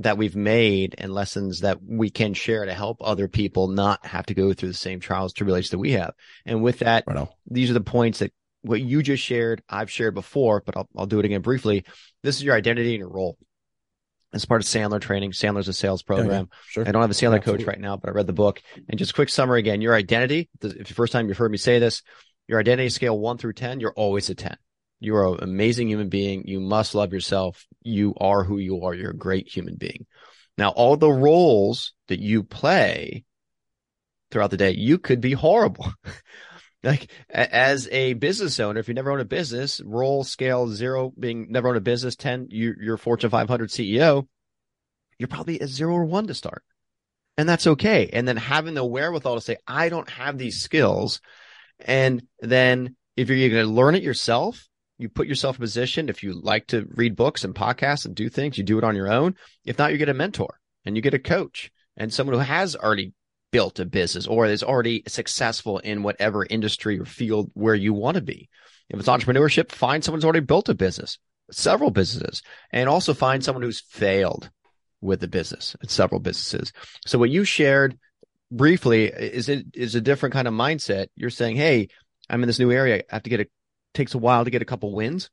that 0.00 0.18
we've 0.18 0.36
made 0.36 0.94
and 0.98 1.12
lessons 1.12 1.60
that 1.60 1.78
we 1.82 2.10
can 2.10 2.34
share 2.34 2.64
to 2.64 2.74
help 2.74 2.98
other 3.00 3.28
people 3.28 3.68
not 3.68 4.04
have 4.04 4.26
to 4.26 4.34
go 4.34 4.52
through 4.52 4.68
the 4.68 4.74
same 4.74 5.00
trials, 5.00 5.32
tribulations 5.32 5.70
that 5.70 5.78
we 5.78 5.92
have. 5.92 6.12
And 6.44 6.62
with 6.62 6.80
that, 6.80 7.04
right 7.06 7.26
these 7.46 7.70
are 7.70 7.74
the 7.74 7.80
points 7.80 8.18
that 8.18 8.32
what 8.62 8.80
you 8.80 9.02
just 9.02 9.22
shared, 9.22 9.62
I've 9.68 9.90
shared 9.90 10.14
before, 10.14 10.62
but 10.64 10.76
I'll, 10.76 10.88
I'll 10.96 11.06
do 11.06 11.18
it 11.18 11.24
again 11.24 11.40
briefly. 11.40 11.84
This 12.22 12.36
is 12.36 12.44
your 12.44 12.54
identity 12.54 12.94
and 12.94 13.00
your 13.00 13.08
role. 13.08 13.38
As 14.32 14.44
part 14.44 14.60
of 14.60 14.66
Sandler 14.66 15.00
training, 15.00 15.30
Sandler's 15.30 15.68
a 15.68 15.72
sales 15.72 16.02
program. 16.02 16.48
Yeah, 16.50 16.58
sure. 16.68 16.86
I 16.86 16.90
don't 16.90 17.00
have 17.00 17.10
a 17.10 17.14
Sandler 17.14 17.42
coach 17.42 17.62
right 17.62 17.80
now, 17.80 17.96
but 17.96 18.10
I 18.10 18.12
read 18.12 18.26
the 18.26 18.32
book. 18.32 18.60
And 18.88 18.98
just 18.98 19.14
quick 19.14 19.30
summary 19.30 19.60
again, 19.60 19.80
your 19.80 19.94
identity, 19.94 20.50
if 20.60 20.88
the 20.88 20.94
first 20.94 21.12
time 21.12 21.28
you've 21.28 21.38
heard 21.38 21.50
me 21.50 21.58
say 21.58 21.78
this, 21.78 22.02
your 22.48 22.60
identity 22.60 22.90
scale 22.90 23.18
one 23.18 23.38
through 23.38 23.54
10, 23.54 23.80
you're 23.80 23.94
always 23.94 24.28
a 24.28 24.34
10. 24.34 24.56
You 25.00 25.16
are 25.16 25.34
an 25.34 25.42
amazing 25.42 25.88
human 25.88 26.08
being. 26.08 26.46
You 26.46 26.60
must 26.60 26.94
love 26.94 27.12
yourself. 27.12 27.66
You 27.82 28.14
are 28.18 28.44
who 28.44 28.58
you 28.58 28.82
are. 28.82 28.94
You're 28.94 29.10
a 29.10 29.16
great 29.16 29.48
human 29.48 29.76
being. 29.76 30.06
Now, 30.58 30.70
all 30.70 30.96
the 30.96 31.10
roles 31.10 31.92
that 32.08 32.20
you 32.20 32.42
play 32.42 33.24
throughout 34.30 34.50
the 34.50 34.56
day, 34.56 34.72
you 34.72 34.98
could 34.98 35.20
be 35.20 35.32
horrible. 35.32 35.92
like 36.82 37.10
as 37.28 37.88
a 37.88 38.14
business 38.14 38.58
owner, 38.58 38.80
if 38.80 38.88
you 38.88 38.94
never 38.94 39.10
own 39.10 39.20
a 39.20 39.24
business, 39.24 39.80
role 39.84 40.24
scale 40.24 40.68
zero 40.68 41.12
being 41.18 41.48
never 41.50 41.68
own 41.68 41.76
a 41.76 41.80
business, 41.80 42.16
10, 42.16 42.48
you, 42.50 42.74
you're 42.80 42.96
Fortune 42.96 43.30
500 43.30 43.68
CEO, 43.68 44.26
you're 45.18 45.28
probably 45.28 45.60
a 45.60 45.66
zero 45.66 45.94
or 45.94 46.04
one 46.04 46.26
to 46.26 46.34
start. 46.34 46.62
And 47.36 47.46
that's 47.46 47.66
okay. 47.66 48.08
And 48.12 48.26
then 48.26 48.38
having 48.38 48.72
the 48.72 48.84
wherewithal 48.84 49.34
to 49.34 49.40
say, 49.42 49.58
I 49.66 49.90
don't 49.90 50.08
have 50.08 50.38
these 50.38 50.60
skills 50.60 51.20
and 51.80 52.22
then 52.40 52.96
if 53.16 53.28
you're 53.28 53.50
going 53.50 53.66
to 53.66 53.72
learn 53.72 53.94
it 53.94 54.02
yourself, 54.02 54.68
you 54.98 55.08
put 55.08 55.26
yourself 55.26 55.56
in 55.56 55.60
position. 55.60 56.08
If 56.08 56.22
you 56.22 56.32
like 56.32 56.68
to 56.68 56.86
read 56.94 57.16
books 57.16 57.44
and 57.44 57.54
podcasts 57.54 58.06
and 58.06 58.14
do 58.14 58.28
things, 58.28 58.56
you 58.56 58.64
do 58.64 58.78
it 58.78 58.84
on 58.84 58.96
your 58.96 59.10
own. 59.10 59.34
If 59.64 59.78
not, 59.78 59.92
you 59.92 59.98
get 59.98 60.08
a 60.08 60.14
mentor 60.14 60.58
and 60.84 60.96
you 60.96 61.02
get 61.02 61.14
a 61.14 61.18
coach 61.18 61.70
and 61.96 62.12
someone 62.12 62.34
who 62.34 62.40
has 62.40 62.76
already 62.76 63.12
built 63.52 63.78
a 63.78 63.84
business 63.84 64.26
or 64.26 64.46
is 64.46 64.62
already 64.62 65.02
successful 65.06 65.78
in 65.78 66.02
whatever 66.02 66.46
industry 66.48 66.98
or 66.98 67.04
field 67.04 67.50
where 67.54 67.74
you 67.74 67.92
want 67.92 68.16
to 68.16 68.22
be. 68.22 68.48
If 68.88 68.98
it's 68.98 69.08
entrepreneurship, 69.08 69.72
find 69.72 70.02
someone 70.02 70.18
who's 70.18 70.24
already 70.24 70.40
built 70.40 70.68
a 70.68 70.74
business, 70.74 71.18
several 71.50 71.90
businesses, 71.90 72.42
and 72.70 72.88
also 72.88 73.14
find 73.14 73.42
someone 73.42 73.62
who's 73.62 73.80
failed 73.80 74.50
with 75.00 75.20
the 75.20 75.28
business 75.28 75.76
and 75.80 75.90
several 75.90 76.20
businesses. 76.20 76.72
So 77.06 77.18
what 77.18 77.30
you 77.30 77.44
shared 77.44 77.98
briefly 78.50 79.06
is 79.06 79.48
it 79.48 79.66
is 79.74 79.94
a 79.94 80.00
different 80.00 80.32
kind 80.32 80.48
of 80.48 80.54
mindset. 80.54 81.08
You're 81.16 81.30
saying, 81.30 81.56
Hey, 81.56 81.88
I'm 82.28 82.42
in 82.42 82.46
this 82.46 82.58
new 82.58 82.72
area. 82.72 83.02
I 83.10 83.14
have 83.14 83.22
to 83.24 83.30
get 83.30 83.40
a 83.40 83.46
takes 83.96 84.14
a 84.14 84.18
while 84.18 84.44
to 84.44 84.50
get 84.50 84.62
a 84.62 84.66
couple 84.66 84.94
wins 84.94 85.30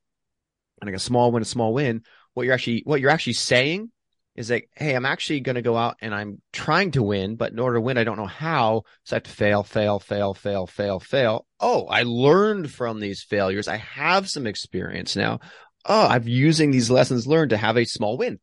and 0.81 0.87
like 0.87 0.95
a 0.95 0.99
small 0.99 1.31
win, 1.31 1.43
a 1.43 1.45
small 1.45 1.73
win. 1.73 2.03
What 2.33 2.43
you're 2.43 2.53
actually 2.53 2.81
what 2.85 2.99
you're 2.99 3.11
actually 3.11 3.33
saying 3.33 3.91
is 4.35 4.49
like, 4.49 4.69
hey, 4.75 4.95
I'm 4.95 5.05
actually 5.05 5.41
going 5.41 5.55
to 5.55 5.61
go 5.61 5.77
out 5.77 5.97
and 6.01 6.13
I'm 6.13 6.41
trying 6.51 6.91
to 6.91 7.03
win, 7.03 7.35
but 7.35 7.51
in 7.51 7.59
order 7.59 7.75
to 7.75 7.81
win, 7.81 7.97
I 7.99 8.03
don't 8.03 8.17
know 8.17 8.25
how. 8.25 8.83
So 9.03 9.15
I 9.15 9.17
have 9.17 9.23
to 9.23 9.29
fail, 9.29 9.63
fail, 9.63 9.99
fail, 9.99 10.33
fail, 10.33 10.65
fail, 10.65 10.99
fail. 10.99 11.45
Oh, 11.59 11.85
I 11.85 12.03
learned 12.03 12.71
from 12.71 12.99
these 12.99 13.21
failures. 13.21 13.67
I 13.67 13.77
have 13.77 14.27
some 14.29 14.47
experience 14.47 15.15
now. 15.15 15.39
Oh, 15.85 16.07
I'm 16.07 16.27
using 16.27 16.71
these 16.71 16.89
lessons 16.89 17.27
learned 17.27 17.51
to 17.51 17.57
have 17.57 17.77
a 17.77 17.85
small 17.85 18.17
win. 18.17 18.39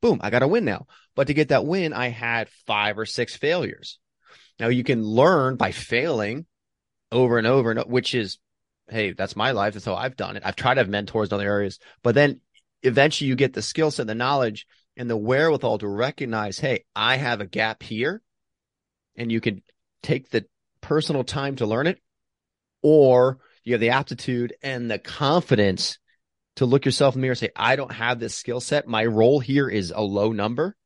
Boom, 0.00 0.18
I 0.22 0.30
got 0.30 0.42
a 0.42 0.48
win 0.48 0.64
now. 0.64 0.86
But 1.14 1.28
to 1.28 1.34
get 1.34 1.48
that 1.48 1.66
win, 1.66 1.92
I 1.92 2.08
had 2.08 2.48
five 2.66 2.98
or 2.98 3.06
six 3.06 3.36
failures. 3.36 3.98
Now 4.58 4.68
you 4.68 4.82
can 4.82 5.02
learn 5.02 5.56
by 5.56 5.70
failing 5.70 6.46
over 7.12 7.38
and 7.38 7.46
over, 7.46 7.70
and 7.70 7.80
which 7.82 8.14
is 8.14 8.38
hey, 8.90 9.12
that's 9.12 9.36
my 9.36 9.52
life. 9.52 9.74
That's 9.74 9.84
how 9.84 9.94
I've 9.94 10.16
done 10.16 10.36
it. 10.36 10.42
I've 10.44 10.56
tried 10.56 10.74
to 10.74 10.80
have 10.80 10.88
mentors 10.88 11.28
in 11.28 11.34
other 11.34 11.44
areas, 11.44 11.78
but 12.02 12.14
then 12.14 12.40
eventually 12.82 13.28
you 13.28 13.36
get 13.36 13.52
the 13.52 13.62
skill 13.62 13.90
set, 13.90 14.06
the 14.06 14.14
knowledge, 14.14 14.66
and 14.96 15.08
the 15.08 15.16
wherewithal 15.16 15.78
to 15.78 15.88
recognize, 15.88 16.58
hey, 16.58 16.84
I 16.94 17.16
have 17.16 17.40
a 17.40 17.46
gap 17.46 17.82
here, 17.82 18.22
and 19.16 19.30
you 19.30 19.40
can 19.40 19.62
take 20.02 20.30
the 20.30 20.46
personal 20.80 21.24
time 21.24 21.56
to 21.56 21.66
learn 21.66 21.86
it, 21.86 22.00
or 22.82 23.38
you 23.64 23.74
have 23.74 23.80
the 23.80 23.90
aptitude 23.90 24.54
and 24.62 24.90
the 24.90 24.98
confidence 24.98 25.98
to 26.56 26.66
look 26.66 26.84
yourself 26.84 27.14
in 27.14 27.20
the 27.20 27.22
mirror 27.22 27.32
and 27.32 27.38
say, 27.38 27.50
I 27.54 27.76
don't 27.76 27.92
have 27.92 28.18
this 28.18 28.34
skill 28.34 28.60
set. 28.60 28.88
My 28.88 29.04
role 29.04 29.38
here 29.38 29.68
is 29.68 29.92
a 29.94 30.00
low 30.00 30.32
number. 30.32 30.76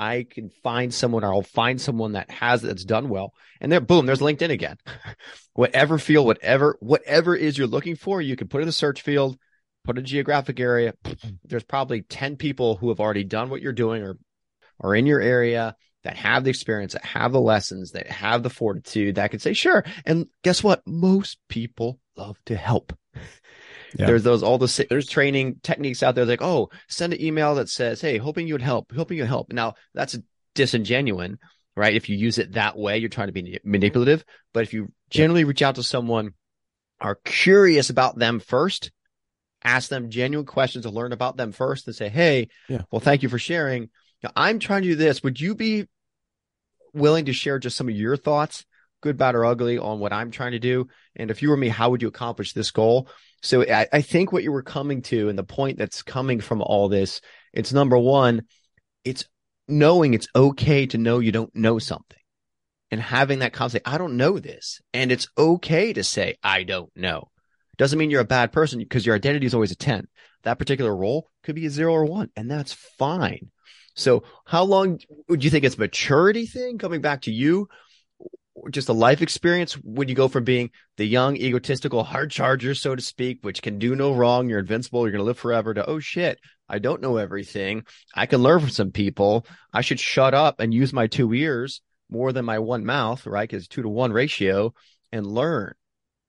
I 0.00 0.24
can 0.30 0.48
find 0.62 0.94
someone 0.94 1.24
or 1.24 1.34
I'll 1.34 1.42
find 1.42 1.78
someone 1.78 2.12
that 2.12 2.30
has 2.30 2.62
that's 2.62 2.86
done 2.86 3.10
well. 3.10 3.34
And 3.60 3.70
there, 3.70 3.82
boom, 3.82 4.06
there's 4.06 4.20
LinkedIn 4.20 4.48
again. 4.48 4.78
whatever 5.52 5.98
field, 5.98 6.24
whatever, 6.24 6.78
whatever 6.80 7.36
is 7.36 7.58
you're 7.58 7.66
looking 7.66 7.96
for, 7.96 8.22
you 8.22 8.34
can 8.34 8.48
put 8.48 8.62
in 8.62 8.66
the 8.66 8.72
search 8.72 9.02
field, 9.02 9.38
put 9.84 9.98
a 9.98 10.02
geographic 10.02 10.58
area. 10.58 10.94
There's 11.44 11.64
probably 11.64 12.00
10 12.00 12.36
people 12.36 12.76
who 12.76 12.88
have 12.88 12.98
already 12.98 13.24
done 13.24 13.50
what 13.50 13.60
you're 13.60 13.74
doing 13.74 14.02
or 14.02 14.16
are 14.80 14.94
in 14.94 15.04
your 15.04 15.20
area 15.20 15.76
that 16.04 16.16
have 16.16 16.44
the 16.44 16.50
experience, 16.50 16.94
that 16.94 17.04
have 17.04 17.32
the 17.32 17.40
lessons, 17.40 17.90
that 17.90 18.06
have 18.06 18.42
the 18.42 18.48
fortitude 18.48 19.16
that 19.16 19.30
can 19.30 19.38
say, 19.38 19.52
sure. 19.52 19.84
And 20.06 20.28
guess 20.42 20.64
what? 20.64 20.80
Most 20.86 21.36
people 21.50 22.00
love 22.16 22.38
to 22.46 22.56
help. 22.56 22.96
Yeah. 23.98 24.06
There's 24.06 24.22
those 24.22 24.42
all 24.42 24.58
the 24.58 24.86
there's 24.88 25.08
training 25.08 25.60
techniques 25.62 26.02
out 26.02 26.14
there 26.14 26.24
like, 26.24 26.42
oh, 26.42 26.70
send 26.88 27.12
an 27.12 27.22
email 27.22 27.56
that 27.56 27.68
says, 27.68 28.00
hey, 28.00 28.18
hoping 28.18 28.46
you 28.46 28.54
would 28.54 28.62
help, 28.62 28.92
hoping 28.94 29.18
you 29.18 29.24
help. 29.24 29.52
Now 29.52 29.74
that's 29.94 30.18
disingenuous, 30.54 31.32
right? 31.76 31.94
If 31.94 32.08
you 32.08 32.16
use 32.16 32.38
it 32.38 32.52
that 32.52 32.76
way, 32.76 32.98
you're 32.98 33.08
trying 33.08 33.28
to 33.28 33.32
be 33.32 33.58
manipulative. 33.64 34.24
But 34.52 34.62
if 34.62 34.72
you 34.72 34.92
generally 35.10 35.44
reach 35.44 35.62
out 35.62 35.76
to 35.76 35.82
someone, 35.82 36.34
are 37.00 37.18
curious 37.24 37.90
about 37.90 38.18
them 38.18 38.40
first, 38.40 38.90
ask 39.64 39.88
them 39.88 40.10
genuine 40.10 40.46
questions 40.46 40.84
to 40.84 40.90
learn 40.90 41.12
about 41.12 41.36
them 41.36 41.52
first, 41.52 41.86
and 41.86 41.96
say, 41.96 42.08
hey, 42.08 42.48
yeah. 42.68 42.82
well, 42.90 43.00
thank 43.00 43.22
you 43.22 43.28
for 43.28 43.38
sharing. 43.38 43.88
I'm 44.36 44.58
trying 44.58 44.82
to 44.82 44.88
do 44.88 44.96
this. 44.96 45.22
Would 45.22 45.40
you 45.40 45.54
be 45.54 45.88
willing 46.92 47.24
to 47.24 47.32
share 47.32 47.58
just 47.58 47.76
some 47.76 47.88
of 47.88 47.94
your 47.94 48.16
thoughts, 48.16 48.66
good, 49.00 49.16
bad, 49.16 49.34
or 49.34 49.46
ugly, 49.46 49.78
on 49.78 49.98
what 49.98 50.12
I'm 50.12 50.30
trying 50.30 50.52
to 50.52 50.58
do? 50.58 50.88
And 51.16 51.30
if 51.30 51.40
you 51.40 51.48
were 51.48 51.56
me, 51.56 51.68
how 51.68 51.90
would 51.90 52.02
you 52.02 52.08
accomplish 52.08 52.52
this 52.52 52.70
goal? 52.70 53.08
So 53.42 53.62
I, 53.62 53.86
I 53.92 54.02
think 54.02 54.32
what 54.32 54.42
you 54.42 54.52
were 54.52 54.62
coming 54.62 55.02
to 55.02 55.28
and 55.28 55.38
the 55.38 55.44
point 55.44 55.78
that's 55.78 56.02
coming 56.02 56.40
from 56.40 56.60
all 56.62 56.88
this, 56.88 57.20
it's 57.52 57.72
number 57.72 57.96
one, 57.96 58.42
it's 59.04 59.24
knowing 59.66 60.14
it's 60.14 60.28
okay 60.34 60.86
to 60.86 60.98
know 60.98 61.20
you 61.20 61.32
don't 61.32 61.54
know 61.54 61.78
something 61.78 62.18
and 62.90 63.00
having 63.00 63.38
that 63.38 63.52
concept. 63.52 63.88
I 63.88 63.98
don't 63.98 64.16
know 64.16 64.38
this. 64.38 64.80
And 64.92 65.12
it's 65.12 65.28
okay 65.38 65.92
to 65.92 66.04
say, 66.04 66.36
I 66.42 66.64
don't 66.64 66.90
know. 66.96 67.30
Doesn't 67.78 67.98
mean 67.98 68.10
you're 68.10 68.20
a 68.20 68.24
bad 68.24 68.52
person 68.52 68.78
because 68.78 69.06
your 69.06 69.14
identity 69.16 69.46
is 69.46 69.54
always 69.54 69.70
a 69.70 69.76
10. 69.76 70.06
That 70.42 70.58
particular 70.58 70.94
role 70.94 71.30
could 71.42 71.54
be 71.54 71.66
a 71.66 71.70
zero 71.70 71.94
or 71.94 72.04
one, 72.04 72.30
and 72.36 72.50
that's 72.50 72.72
fine. 72.98 73.50
So 73.94 74.22
how 74.44 74.64
long 74.64 74.98
would 75.28 75.44
you 75.44 75.50
think 75.50 75.64
it's 75.64 75.78
maturity 75.78 76.46
thing 76.46 76.78
coming 76.78 77.00
back 77.00 77.22
to 77.22 77.32
you? 77.32 77.68
Just 78.70 78.88
a 78.88 78.92
life 78.92 79.22
experience 79.22 79.74
when 79.74 80.08
you 80.08 80.14
go 80.14 80.28
from 80.28 80.44
being 80.44 80.70
the 80.96 81.04
young 81.04 81.36
egotistical 81.36 82.04
hard 82.04 82.30
charger 82.30 82.74
so 82.74 82.94
to 82.94 83.02
speak 83.02 83.38
which 83.42 83.62
can 83.62 83.78
do 83.78 83.94
no 83.94 84.12
wrong 84.12 84.48
you're 84.48 84.58
invincible 84.58 85.02
you're 85.02 85.12
going 85.12 85.20
to 85.20 85.24
live 85.24 85.38
forever 85.38 85.72
to 85.72 85.88
oh 85.88 85.98
shit 85.98 86.38
i 86.68 86.78
don't 86.78 87.00
know 87.00 87.16
everything. 87.16 87.84
I 88.14 88.26
can 88.26 88.42
learn 88.42 88.60
from 88.60 88.70
some 88.70 88.92
people. 88.92 89.46
I 89.72 89.80
should 89.80 90.00
shut 90.00 90.34
up 90.34 90.60
and 90.60 90.72
use 90.72 90.92
my 90.92 91.06
two 91.06 91.32
ears 91.34 91.82
more 92.08 92.32
than 92.32 92.44
my 92.44 92.58
one 92.58 92.84
mouth 92.84 93.26
right? 93.26 93.48
Because 93.48 93.68
two 93.68 93.82
to 93.82 93.88
one 93.88 94.12
ratio 94.12 94.74
and 95.12 95.26
learn. 95.26 95.74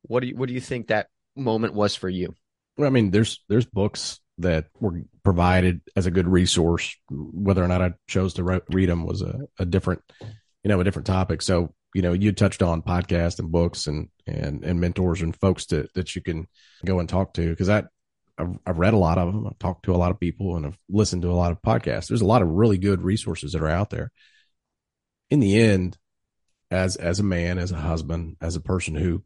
What 0.03 0.21
do 0.21 0.27
you 0.27 0.35
what 0.35 0.47
do 0.47 0.53
you 0.53 0.61
think 0.61 0.87
that 0.87 1.07
moment 1.35 1.73
was 1.73 1.95
for 1.95 2.09
you? 2.09 2.33
Well 2.77 2.87
i 2.87 2.91
mean 2.91 3.11
there's 3.11 3.43
there's 3.49 3.65
books 3.65 4.19
that 4.37 4.65
were 4.79 5.01
provided 5.23 5.81
as 5.95 6.07
a 6.07 6.11
good 6.11 6.27
resource. 6.27 6.95
Whether 7.09 7.63
or 7.63 7.67
not 7.67 7.81
i 7.81 7.93
chose 8.07 8.33
to 8.35 8.61
read 8.69 8.89
them 8.89 9.05
was 9.05 9.21
a, 9.21 9.41
a 9.59 9.65
different 9.65 10.01
you 10.63 10.69
know 10.69 10.79
a 10.79 10.83
different 10.83 11.07
topic. 11.07 11.41
So 11.41 11.73
you 11.93 12.01
know, 12.01 12.13
you 12.13 12.31
touched 12.31 12.61
on 12.61 12.81
podcasts 12.81 13.39
and 13.39 13.51
books 13.51 13.87
and, 13.87 14.09
and, 14.25 14.63
and 14.63 14.79
mentors 14.79 15.21
and 15.21 15.35
folks 15.35 15.65
to, 15.67 15.87
that 15.93 16.15
you 16.15 16.21
can 16.21 16.47
go 16.85 16.99
and 16.99 17.09
talk 17.09 17.33
to. 17.33 17.55
Cause 17.55 17.69
I, 17.69 17.83
I've, 18.37 18.57
I've 18.65 18.79
read 18.79 18.93
a 18.93 18.97
lot 18.97 19.17
of 19.17 19.33
them. 19.33 19.45
I've 19.45 19.59
talked 19.59 19.85
to 19.85 19.95
a 19.95 19.97
lot 19.97 20.11
of 20.11 20.19
people 20.19 20.55
and 20.55 20.65
I've 20.65 20.77
listened 20.89 21.23
to 21.23 21.31
a 21.31 21.33
lot 21.33 21.51
of 21.51 21.61
podcasts. 21.61 22.07
There's 22.07 22.21
a 22.21 22.25
lot 22.25 22.41
of 22.41 22.49
really 22.49 22.77
good 22.77 23.01
resources 23.01 23.51
that 23.51 23.61
are 23.61 23.69
out 23.69 23.89
there. 23.89 24.11
In 25.29 25.39
the 25.39 25.59
end, 25.59 25.97
as, 26.69 26.95
as 26.95 27.19
a 27.19 27.23
man, 27.23 27.57
as 27.57 27.71
a 27.71 27.77
husband, 27.77 28.37
as 28.41 28.55
a 28.55 28.61
person 28.61 28.95
who, 28.95 29.23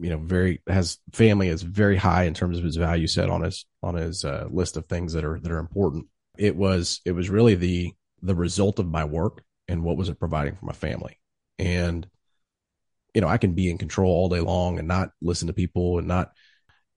you 0.00 0.10
know, 0.10 0.18
very 0.18 0.62
has 0.68 0.98
family 1.12 1.48
is 1.48 1.62
very 1.62 1.96
high 1.96 2.24
in 2.24 2.34
terms 2.34 2.58
of 2.58 2.64
his 2.64 2.76
value 2.76 3.08
set 3.08 3.28
on 3.28 3.42
his, 3.42 3.66
on 3.82 3.94
his 3.94 4.24
uh, 4.24 4.46
list 4.48 4.76
of 4.76 4.86
things 4.86 5.14
that 5.14 5.24
are, 5.24 5.40
that 5.40 5.50
are 5.50 5.58
important. 5.58 6.06
It 6.36 6.54
was, 6.54 7.00
it 7.04 7.12
was 7.12 7.30
really 7.30 7.56
the, 7.56 7.92
the 8.22 8.36
result 8.36 8.78
of 8.78 8.86
my 8.86 9.04
work 9.04 9.42
and 9.66 9.82
what 9.82 9.96
was 9.96 10.08
it 10.08 10.20
providing 10.20 10.54
for 10.54 10.66
my 10.66 10.72
family 10.72 11.18
and 11.58 12.06
you 13.14 13.20
know 13.20 13.28
i 13.28 13.38
can 13.38 13.54
be 13.54 13.70
in 13.70 13.78
control 13.78 14.10
all 14.10 14.28
day 14.28 14.40
long 14.40 14.78
and 14.78 14.88
not 14.88 15.10
listen 15.20 15.48
to 15.48 15.52
people 15.52 15.98
and 15.98 16.06
not 16.06 16.32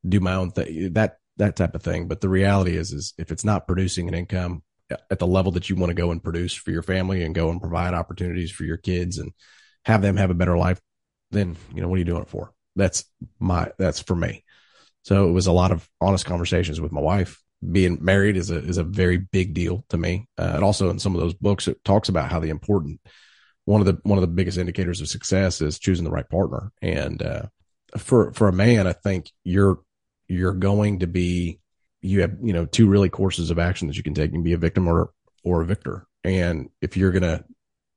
do 0.07 0.19
my 0.19 0.33
own 0.33 0.51
thing 0.51 0.93
that 0.93 1.17
that 1.41 1.55
type 1.55 1.75
of 1.75 1.81
thing. 1.81 2.07
But 2.07 2.21
the 2.21 2.29
reality 2.29 2.77
is 2.77 2.93
is 2.93 3.13
if 3.17 3.31
it's 3.31 3.43
not 3.43 3.67
producing 3.67 4.07
an 4.07 4.13
income 4.13 4.63
at 5.09 5.19
the 5.19 5.27
level 5.27 5.51
that 5.53 5.69
you 5.69 5.75
want 5.75 5.89
to 5.89 5.95
go 5.95 6.11
and 6.11 6.23
produce 6.23 6.53
for 6.53 6.71
your 6.71 6.83
family 6.83 7.23
and 7.23 7.33
go 7.33 7.49
and 7.49 7.61
provide 7.61 7.93
opportunities 7.93 8.51
for 8.51 8.63
your 8.65 8.77
kids 8.77 9.17
and 9.17 9.31
have 9.85 10.01
them 10.01 10.17
have 10.17 10.29
a 10.29 10.35
better 10.35 10.57
life 10.57 10.81
then 11.31 11.55
you 11.73 11.81
know 11.81 11.87
what 11.87 11.95
are 11.95 11.99
you 11.99 12.05
doing 12.05 12.21
it 12.21 12.29
for? 12.29 12.53
That's 12.75 13.05
my 13.39 13.71
that's 13.77 14.01
for 14.01 14.15
me. 14.15 14.43
So 15.03 15.27
it 15.29 15.31
was 15.31 15.47
a 15.47 15.51
lot 15.51 15.71
of 15.71 15.89
honest 15.99 16.25
conversations 16.25 16.79
with 16.79 16.91
my 16.91 17.01
wife. 17.01 17.41
Being 17.71 17.99
married 18.01 18.37
is 18.37 18.51
a 18.51 18.57
is 18.57 18.77
a 18.77 18.83
very 18.83 19.17
big 19.17 19.53
deal 19.53 19.83
to 19.89 19.97
me. 19.97 20.27
Uh, 20.37 20.51
and 20.55 20.63
also 20.63 20.89
in 20.89 20.99
some 20.99 21.15
of 21.15 21.21
those 21.21 21.33
books 21.33 21.67
it 21.67 21.83
talks 21.83 22.09
about 22.09 22.29
how 22.29 22.39
the 22.39 22.49
important 22.49 22.99
one 23.65 23.81
of 23.81 23.87
the 23.87 23.99
one 24.03 24.17
of 24.17 24.21
the 24.21 24.27
biggest 24.27 24.57
indicators 24.57 25.01
of 25.01 25.07
success 25.07 25.61
is 25.61 25.79
choosing 25.79 26.05
the 26.05 26.11
right 26.11 26.29
partner. 26.29 26.71
And 26.81 27.21
uh, 27.21 27.43
for 27.97 28.33
for 28.33 28.47
a 28.47 28.53
man, 28.53 28.87
I 28.87 28.93
think 28.93 29.31
you're 29.43 29.79
you're 30.27 30.53
going 30.53 30.99
to 30.99 31.07
be 31.07 31.59
you 32.01 32.21
have 32.21 32.37
you 32.41 32.53
know 32.53 32.65
two 32.65 32.87
really 32.87 33.09
courses 33.09 33.51
of 33.51 33.59
action 33.59 33.87
that 33.87 33.97
you 33.97 34.03
can 34.03 34.13
take. 34.13 34.31
You 34.31 34.37
can 34.37 34.43
be 34.43 34.53
a 34.53 34.57
victim 34.57 34.87
or 34.87 35.11
or 35.43 35.61
a 35.61 35.65
victor. 35.65 36.07
And 36.23 36.69
if 36.81 36.97
you're 36.97 37.11
gonna 37.11 37.43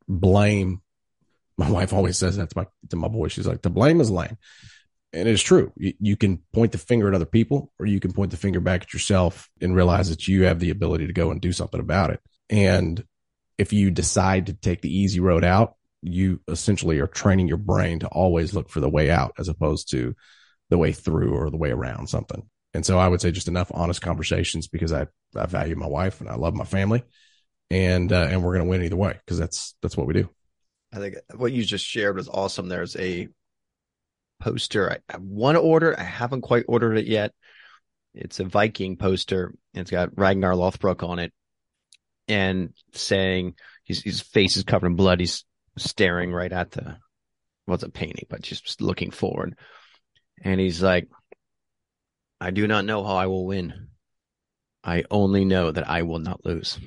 blame, 0.08 0.82
my 1.56 1.70
wife 1.78 1.92
always 1.92 2.18
says 2.18 2.36
that 2.36 2.50
to 2.50 2.58
my 2.58 2.66
to 2.90 2.96
my 2.96 3.08
boy. 3.08 3.28
She's 3.28 3.46
like, 3.46 3.62
"To 3.62 3.70
blame 3.70 4.00
is 4.00 4.10
lame," 4.10 4.36
and 5.12 5.28
it's 5.28 5.42
true. 5.42 5.72
You, 5.76 5.94
you 5.98 6.16
can 6.16 6.42
point 6.52 6.72
the 6.72 6.78
finger 6.78 7.08
at 7.08 7.14
other 7.14 7.24
people, 7.24 7.72
or 7.78 7.86
you 7.86 8.00
can 8.00 8.12
point 8.12 8.30
the 8.30 8.36
finger 8.36 8.60
back 8.60 8.82
at 8.82 8.92
yourself 8.92 9.48
and 9.60 9.74
realize 9.74 10.10
that 10.10 10.28
you 10.28 10.44
have 10.44 10.60
the 10.60 10.70
ability 10.70 11.06
to 11.06 11.12
go 11.12 11.30
and 11.30 11.40
do 11.40 11.52
something 11.52 11.80
about 11.80 12.10
it. 12.10 12.20
And 12.50 13.02
if 13.58 13.72
you 13.72 13.90
decide 13.90 14.46
to 14.46 14.52
take 14.52 14.82
the 14.82 14.94
easy 14.94 15.20
road 15.20 15.44
out, 15.44 15.76
you 16.02 16.40
essentially 16.48 16.98
are 16.98 17.06
training 17.06 17.48
your 17.48 17.56
brain 17.56 18.00
to 18.00 18.08
always 18.08 18.52
look 18.54 18.68
for 18.68 18.80
the 18.80 18.90
way 18.90 19.10
out 19.10 19.32
as 19.38 19.48
opposed 19.48 19.90
to 19.90 20.14
the 20.70 20.78
way 20.78 20.92
through 20.92 21.34
or 21.34 21.50
the 21.50 21.56
way 21.56 21.70
around 21.70 22.08
something. 22.08 22.42
And 22.74 22.84
so 22.84 22.98
I 22.98 23.08
would 23.08 23.20
say 23.20 23.30
just 23.30 23.48
enough 23.48 23.70
honest 23.72 24.02
conversations 24.02 24.66
because 24.66 24.92
I, 24.92 25.06
I 25.36 25.46
value 25.46 25.76
my 25.76 25.86
wife 25.86 26.20
and 26.20 26.28
I 26.28 26.34
love 26.34 26.54
my 26.54 26.64
family 26.64 27.04
and, 27.70 28.12
uh, 28.12 28.26
and 28.30 28.42
we're 28.42 28.54
going 28.54 28.66
to 28.66 28.70
win 28.70 28.82
either 28.82 28.96
way 28.96 29.18
because 29.24 29.38
that's, 29.38 29.74
that's 29.80 29.96
what 29.96 30.06
we 30.06 30.14
do. 30.14 30.28
I 30.92 30.98
think 30.98 31.16
what 31.34 31.52
you 31.52 31.64
just 31.64 31.84
shared 31.84 32.16
was 32.16 32.28
awesome. 32.28 32.68
There's 32.68 32.96
a 32.96 33.28
poster 34.40 34.90
I, 34.92 35.14
I 35.14 35.18
want 35.18 35.56
to 35.56 35.60
order. 35.60 35.98
I 35.98 36.02
haven't 36.02 36.42
quite 36.42 36.64
ordered 36.68 36.98
it 36.98 37.06
yet. 37.06 37.32
It's 38.14 38.40
a 38.40 38.44
Viking 38.44 38.96
poster. 38.96 39.54
It's 39.72 39.90
got 39.90 40.18
Ragnar 40.18 40.52
Lothbrok 40.52 41.08
on 41.08 41.18
it 41.18 41.32
and 42.28 42.72
saying 42.92 43.54
his, 43.84 44.02
his 44.02 44.20
face 44.20 44.56
is 44.56 44.64
covered 44.64 44.86
in 44.86 44.96
blood. 44.96 45.20
He's 45.20 45.44
staring 45.76 46.32
right 46.32 46.52
at 46.52 46.70
the, 46.72 46.96
wasn't 47.66 47.94
painting, 47.94 48.26
but 48.28 48.42
just 48.42 48.80
looking 48.80 49.10
forward. 49.10 49.56
And 50.42 50.60
he's 50.60 50.82
like, 50.82 51.08
I 52.40 52.50
do 52.50 52.66
not 52.66 52.84
know 52.84 53.04
how 53.04 53.16
I 53.16 53.26
will 53.26 53.46
win. 53.46 53.88
I 54.82 55.04
only 55.10 55.44
know 55.44 55.70
that 55.70 55.88
I 55.88 56.02
will 56.02 56.18
not 56.18 56.44
lose. 56.44 56.78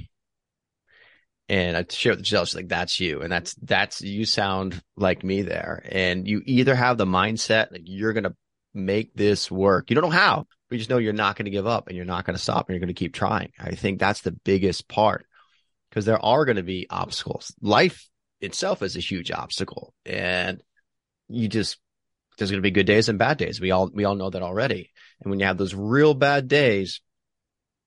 And 1.50 1.78
I 1.78 1.86
share 1.90 2.14
with 2.14 2.26
Giselle, 2.26 2.46
she's 2.46 2.56
like, 2.56 2.68
that's 2.68 3.00
you. 3.00 3.22
And 3.22 3.32
that's, 3.32 3.56
that's, 3.56 4.02
you 4.02 4.26
sound 4.26 4.82
like 4.98 5.24
me 5.24 5.44
there. 5.44 5.82
And 5.90 6.28
you 6.28 6.42
either 6.46 6.76
have 6.76 6.98
the 6.98 7.06
mindset 7.06 7.72
like 7.72 7.84
you're 7.86 8.14
going 8.14 8.26
to 8.26 8.36
make 8.74 9.14
this 9.16 9.50
work. 9.50 9.90
You 9.90 9.96
don't 9.96 10.04
know 10.04 10.10
how, 10.10 10.46
but 10.70 10.76
you 10.76 10.80
just 10.80 10.90
know 10.90 10.98
you're 10.98 11.14
not 11.14 11.38
going 11.38 11.46
to 11.46 11.52
give 11.52 11.66
up 11.66 11.88
and 11.88 11.96
you're 11.96 12.06
not 12.06 12.26
going 12.26 12.36
to 12.36 12.42
stop 12.42 12.68
and 12.68 12.76
you're 12.76 12.82
going 12.82 12.94
to 12.94 13.00
keep 13.00 13.14
trying. 13.14 13.52
I 13.58 13.76
think 13.76 14.00
that's 14.00 14.22
the 14.22 14.34
biggest 14.34 14.88
part 14.88 15.26
because 15.98 16.06
there 16.06 16.24
are 16.24 16.46
going 16.46 16.58
to 16.58 16.64
be 16.64 16.86
obstacles. 16.92 17.52
Life 17.60 18.08
itself 18.40 18.84
is 18.84 18.96
a 18.96 19.00
huge 19.00 19.32
obstacle 19.32 19.96
and 20.06 20.62
you 21.28 21.48
just, 21.48 21.80
there's 22.38 22.52
going 22.52 22.62
to 22.62 22.68
be 22.68 22.70
good 22.70 22.86
days 22.86 23.10
and 23.10 23.18
bad 23.18 23.40
days. 23.40 23.60
We 23.60 23.72
all, 23.72 23.90
we 23.92 24.06
all 24.06 24.14
know 24.14 24.30
that 24.30 24.44
already. 24.44 24.92
And 25.20 25.32
when 25.32 25.40
you 25.40 25.48
have 25.48 25.58
those 25.58 25.74
real 25.74 26.14
bad 26.14 26.48
days 26.48 27.02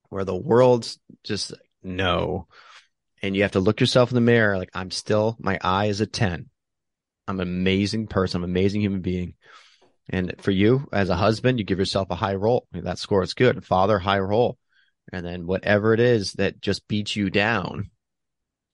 where 0.08 0.24
the 0.24 0.34
world's 0.34 0.98
just 1.22 1.54
no, 1.84 2.48
and 3.22 3.36
you 3.36 3.42
have 3.42 3.52
to 3.52 3.60
look 3.60 3.78
yourself 3.78 4.10
in 4.10 4.16
the 4.16 4.20
mirror, 4.20 4.58
like 4.58 4.70
I'm 4.74 4.90
still, 4.90 5.36
my 5.38 5.56
eye 5.62 5.86
is 5.86 6.00
a 6.00 6.06
10. 6.06 6.50
I'm 7.28 7.38
an 7.38 7.46
amazing 7.46 8.08
person. 8.08 8.38
I'm 8.38 8.42
an 8.44 8.50
amazing 8.50 8.80
human 8.80 9.02
being. 9.02 9.34
And 10.08 10.34
for 10.40 10.50
you 10.50 10.88
as 10.92 11.10
a 11.10 11.16
husband, 11.16 11.60
you 11.60 11.64
give 11.64 11.78
yourself 11.78 12.10
a 12.10 12.16
high 12.16 12.34
role. 12.34 12.66
That 12.72 12.98
score 12.98 13.22
is 13.22 13.34
good. 13.34 13.64
Father, 13.64 14.00
high 14.00 14.18
role. 14.18 14.58
And 15.12 15.24
then 15.24 15.46
whatever 15.46 15.94
it 15.94 16.00
is 16.00 16.32
that 16.34 16.60
just 16.60 16.88
beats 16.88 17.14
you 17.14 17.30
down, 17.30 17.90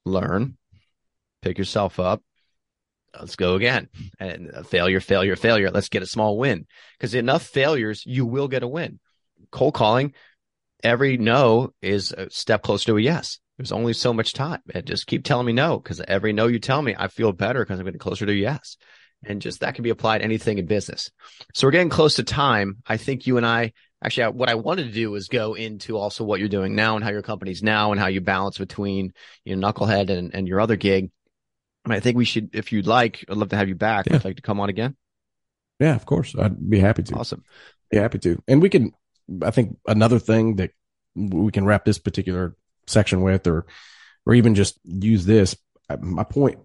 learn, 0.07 0.57
pick 1.43 1.59
yourself 1.59 2.01
up. 2.01 2.23
Let's 3.19 3.37
go 3.37 3.55
again. 3.55 3.89
And 4.19 4.67
failure, 4.67 5.01
failure, 5.01 5.37
failure. 5.37 5.71
Let's 5.71 5.89
get 5.89 6.03
a 6.03 6.07
small 6.07 6.39
win. 6.39 6.67
Because 6.99 7.15
enough 7.15 7.43
failures, 7.43 8.03
you 8.07 8.27
will 8.27 8.49
get 8.49 8.63
a 8.63 8.69
win. 8.69 9.01
Cold 9.51 9.75
calling, 9.75 10.13
every 10.83 11.17
no 11.17 11.73
is 11.81 12.13
a 12.13 12.29
step 12.31 12.63
closer 12.63 12.87
to 12.87 12.99
a 12.99 13.01
yes. 13.01 13.39
There's 13.57 13.73
only 13.73 13.95
so 13.95 14.13
much 14.13 14.35
time. 14.35 14.61
And 14.75 14.87
just 14.87 15.07
keep 15.07 15.25
telling 15.25 15.47
me 15.47 15.55
no, 15.55 15.79
because 15.79 16.01
every 16.01 16.35
no 16.35 16.47
you 16.47 16.59
tell 16.59 16.83
me, 16.83 16.95
I 16.97 17.09
feel 17.09 17.33
better 17.33 17.65
because 17.65 17.79
I'm 17.79 17.87
getting 17.87 17.99
closer 17.99 18.27
to 18.27 18.35
yes. 18.35 18.77
And 19.25 19.41
just 19.41 19.61
that 19.61 19.75
can 19.75 19.83
be 19.83 19.91
applied 19.91 20.21
anything 20.21 20.59
in 20.59 20.67
business. 20.67 21.11
So 21.55 21.67
we're 21.67 21.73
getting 21.73 21.89
close 21.89 22.17
to 22.17 22.23
time. 22.23 22.83
I 22.87 22.99
think 22.99 23.27
you 23.27 23.39
and 23.39 23.47
I 23.47 23.73
actually 24.03 24.33
what 24.33 24.49
I 24.49 24.55
wanted 24.55 24.85
to 24.85 24.93
do 24.93 25.11
was 25.11 25.29
go 25.29 25.55
into 25.55 25.97
also 25.97 26.25
what 26.25 26.41
you're 26.41 26.49
doing 26.49 26.75
now 26.75 26.97
and 26.97 27.05
how 27.05 27.11
your 27.11 27.23
company's 27.23 27.63
now 27.63 27.93
and 27.93 28.01
how 28.01 28.07
you 28.07 28.21
balance 28.21 28.59
between 28.59 29.13
you 29.45 29.57
know 29.57 29.73
Knucklehead 29.73 30.11
and, 30.11 30.35
and 30.35 30.47
your 30.47 30.61
other 30.61 30.77
gig. 30.77 31.11
And 31.85 31.95
I 31.95 32.01
think 32.01 32.17
we 32.17 32.25
should, 32.25 32.51
if 32.53 32.73
you'd 32.73 32.89
like, 32.89 33.25
I'd 33.29 33.37
love 33.37 33.51
to 33.51 33.57
have 33.57 33.69
you 33.69 33.77
back. 33.77 34.07
Yeah. 34.07 34.15
Would 34.15 34.25
like 34.25 34.37
to 34.37 34.43
come 34.43 34.59
on 34.59 34.69
again? 34.69 34.97
Yeah, 35.79 35.95
of 35.95 36.05
course. 36.05 36.35
I'd 36.37 36.69
be 36.69 36.81
happy 36.81 37.05
to. 37.05 37.15
Awesome. 37.15 37.45
Be 37.91 37.99
happy 37.99 38.19
to. 38.19 38.43
And 38.49 38.61
we 38.61 38.69
can, 38.69 38.93
I 39.43 39.53
think 39.53 39.79
another 39.87 40.19
thing 40.19 40.57
that 40.57 40.73
we 41.15 41.53
can 41.53 41.65
wrap 41.65 41.85
this 41.85 41.99
particular 41.99 42.57
section 42.89 43.23
with, 43.23 43.47
or, 43.47 43.67
or 44.27 44.35
even 44.35 44.57
just 44.57 44.81
use 44.83 45.27
this. 45.27 45.57
Uh, 45.89 45.99
my 46.01 46.25
point, 46.25 46.59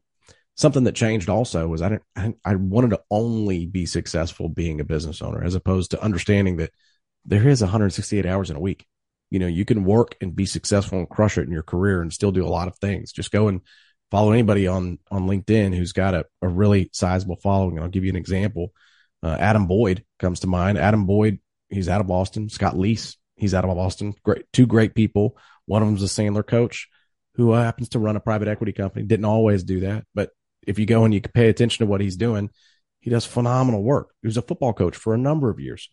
something 0.55 0.85
that 0.85 0.95
changed 0.95 1.29
also 1.29 1.67
was 1.67 1.83
I 1.83 1.89
didn't, 1.89 2.03
I, 2.15 2.33
I 2.43 2.55
wanted 2.55 2.89
to 2.89 3.01
only 3.11 3.67
be 3.67 3.85
successful 3.85 4.49
being 4.49 4.79
a 4.79 4.85
business 4.85 5.21
owner 5.21 5.43
as 5.43 5.53
opposed 5.53 5.91
to 5.91 6.01
understanding 6.01 6.57
that 6.57 6.71
there 7.25 7.47
is 7.47 7.61
168 7.61 8.25
hours 8.25 8.49
in 8.49 8.55
a 8.55 8.59
week. 8.61 8.85
You 9.29 9.39
know, 9.39 9.47
you 9.47 9.63
can 9.65 9.85
work 9.85 10.15
and 10.21 10.35
be 10.35 10.45
successful 10.45 10.99
and 10.99 11.09
crush 11.09 11.37
it 11.37 11.43
in 11.43 11.51
your 11.51 11.63
career 11.63 12.01
and 12.01 12.11
still 12.11 12.31
do 12.31 12.45
a 12.45 12.49
lot 12.49 12.67
of 12.67 12.77
things. 12.77 13.11
Just 13.11 13.31
go 13.31 13.47
and 13.47 13.61
follow 14.09 14.33
anybody 14.33 14.67
on 14.67 14.99
on 15.09 15.27
LinkedIn 15.27 15.75
who's 15.75 15.93
got 15.93 16.13
a, 16.13 16.25
a 16.41 16.47
really 16.47 16.89
sizable 16.91 17.37
following. 17.37 17.79
I'll 17.79 17.87
give 17.87 18.03
you 18.03 18.09
an 18.09 18.17
example. 18.17 18.73
Uh, 19.23 19.37
Adam 19.39 19.67
Boyd 19.67 20.03
comes 20.19 20.41
to 20.41 20.47
mind. 20.47 20.77
Adam 20.77 21.05
Boyd, 21.05 21.39
he's 21.69 21.87
out 21.87 22.01
of 22.01 22.07
Boston. 22.07 22.49
Scott 22.49 22.75
Leese, 22.75 23.15
he's 23.35 23.53
out 23.53 23.63
of 23.63 23.75
Boston. 23.75 24.13
Great, 24.23 24.45
two 24.51 24.67
great 24.67 24.95
people. 24.95 25.37
One 25.65 25.81
of 25.81 25.87
them's 25.87 26.03
a 26.03 26.07
Sandler 26.07 26.45
coach 26.45 26.89
who 27.35 27.53
uh, 27.53 27.63
happens 27.63 27.89
to 27.89 27.99
run 27.99 28.17
a 28.17 28.19
private 28.19 28.49
equity 28.49 28.73
company. 28.73 29.05
Didn't 29.05 29.25
always 29.25 29.63
do 29.63 29.81
that, 29.81 30.05
but 30.13 30.31
if 30.67 30.77
you 30.77 30.85
go 30.85 31.05
and 31.05 31.13
you 31.13 31.21
pay 31.21 31.49
attention 31.49 31.85
to 31.85 31.89
what 31.89 32.01
he's 32.01 32.17
doing, 32.17 32.49
he 33.01 33.09
does 33.09 33.25
phenomenal 33.25 33.83
work. 33.83 34.13
He 34.21 34.27
was 34.27 34.37
a 34.37 34.41
football 34.41 34.73
coach 34.73 34.95
for 34.95 35.13
a 35.13 35.17
number 35.17 35.49
of 35.49 35.59
years. 35.59 35.89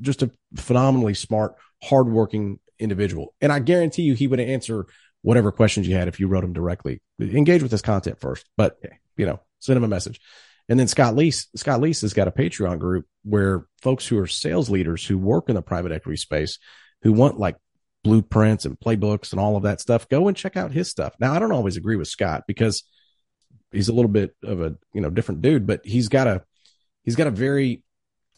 Just 0.00 0.22
a 0.22 0.30
phenomenally 0.56 1.14
smart, 1.14 1.56
hardworking 1.82 2.60
individual. 2.78 3.34
And 3.40 3.52
I 3.52 3.58
guarantee 3.58 4.02
you, 4.02 4.14
he 4.14 4.28
would 4.28 4.40
answer 4.40 4.86
whatever 5.22 5.52
questions 5.52 5.86
you 5.86 5.96
had 5.96 6.08
if 6.08 6.20
you 6.20 6.28
wrote 6.28 6.44
him 6.44 6.52
directly. 6.52 7.02
Engage 7.20 7.62
with 7.62 7.72
his 7.72 7.82
content 7.82 8.20
first, 8.20 8.48
but 8.56 8.78
you 9.16 9.26
know, 9.26 9.40
send 9.58 9.76
him 9.76 9.84
a 9.84 9.88
message. 9.88 10.20
And 10.68 10.78
then 10.78 10.88
Scott 10.88 11.14
Leese, 11.14 11.48
Scott 11.56 11.80
Leese 11.80 12.02
has 12.02 12.14
got 12.14 12.28
a 12.28 12.32
Patreon 12.32 12.78
group 12.78 13.06
where 13.24 13.66
folks 13.82 14.06
who 14.06 14.18
are 14.18 14.28
sales 14.28 14.70
leaders 14.70 15.04
who 15.04 15.18
work 15.18 15.48
in 15.48 15.56
the 15.56 15.62
private 15.62 15.92
equity 15.92 16.16
space, 16.16 16.58
who 17.02 17.12
want 17.12 17.38
like 17.38 17.56
blueprints 18.04 18.64
and 18.64 18.78
playbooks 18.78 19.32
and 19.32 19.40
all 19.40 19.56
of 19.56 19.64
that 19.64 19.80
stuff, 19.80 20.08
go 20.08 20.28
and 20.28 20.36
check 20.36 20.56
out 20.56 20.70
his 20.70 20.88
stuff. 20.88 21.14
Now, 21.18 21.32
I 21.32 21.40
don't 21.40 21.52
always 21.52 21.76
agree 21.76 21.96
with 21.96 22.08
Scott 22.08 22.44
because 22.46 22.84
he's 23.72 23.88
a 23.88 23.92
little 23.92 24.10
bit 24.10 24.36
of 24.44 24.60
a, 24.60 24.76
you 24.94 25.00
know, 25.00 25.10
different 25.10 25.42
dude, 25.42 25.66
but 25.66 25.84
he's 25.84 26.08
got 26.08 26.26
a, 26.28 26.42
he's 27.04 27.16
got 27.16 27.26
a 27.26 27.32
very 27.32 27.82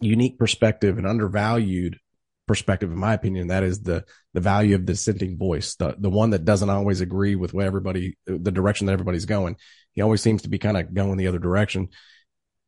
unique 0.00 0.38
perspective 0.38 0.98
and 0.98 1.06
undervalued 1.06 1.98
perspective, 2.46 2.90
in 2.90 2.98
my 2.98 3.14
opinion. 3.14 3.48
That 3.48 3.62
is 3.62 3.80
the 3.80 4.04
the 4.32 4.40
value 4.40 4.74
of 4.74 4.84
dissenting 4.84 5.38
voice, 5.38 5.76
the 5.76 5.94
the 5.98 6.10
one 6.10 6.30
that 6.30 6.44
doesn't 6.44 6.70
always 6.70 7.00
agree 7.00 7.36
with 7.36 7.54
what 7.54 7.66
everybody, 7.66 8.16
the 8.26 8.52
direction 8.52 8.86
that 8.86 8.92
everybody's 8.92 9.26
going. 9.26 9.56
He 9.92 10.02
always 10.02 10.20
seems 10.20 10.42
to 10.42 10.48
be 10.48 10.58
kind 10.58 10.76
of 10.76 10.92
going 10.92 11.16
the 11.16 11.28
other 11.28 11.38
direction. 11.38 11.88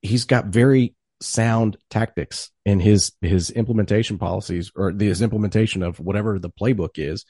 He's 0.02 0.24
got 0.24 0.46
very 0.46 0.94
sound 1.20 1.76
tactics 1.90 2.50
in 2.64 2.80
his 2.80 3.12
his 3.20 3.50
implementation 3.50 4.18
policies 4.18 4.70
or 4.74 4.90
his 4.90 5.22
implementation 5.22 5.82
of 5.82 5.98
whatever 5.98 6.38
the 6.38 6.50
playbook 6.50 6.98
is. 6.98 7.24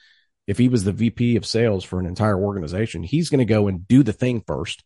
If 0.46 0.58
he 0.58 0.68
was 0.68 0.84
the 0.84 0.92
VP 0.92 1.36
of 1.36 1.44
sales 1.44 1.84
for 1.84 1.98
an 1.98 2.06
entire 2.06 2.38
organization, 2.38 3.02
he's 3.02 3.30
going 3.30 3.40
to 3.40 3.44
go 3.44 3.66
and 3.66 3.86
do 3.88 4.04
the 4.04 4.12
thing 4.12 4.42
first 4.46 4.84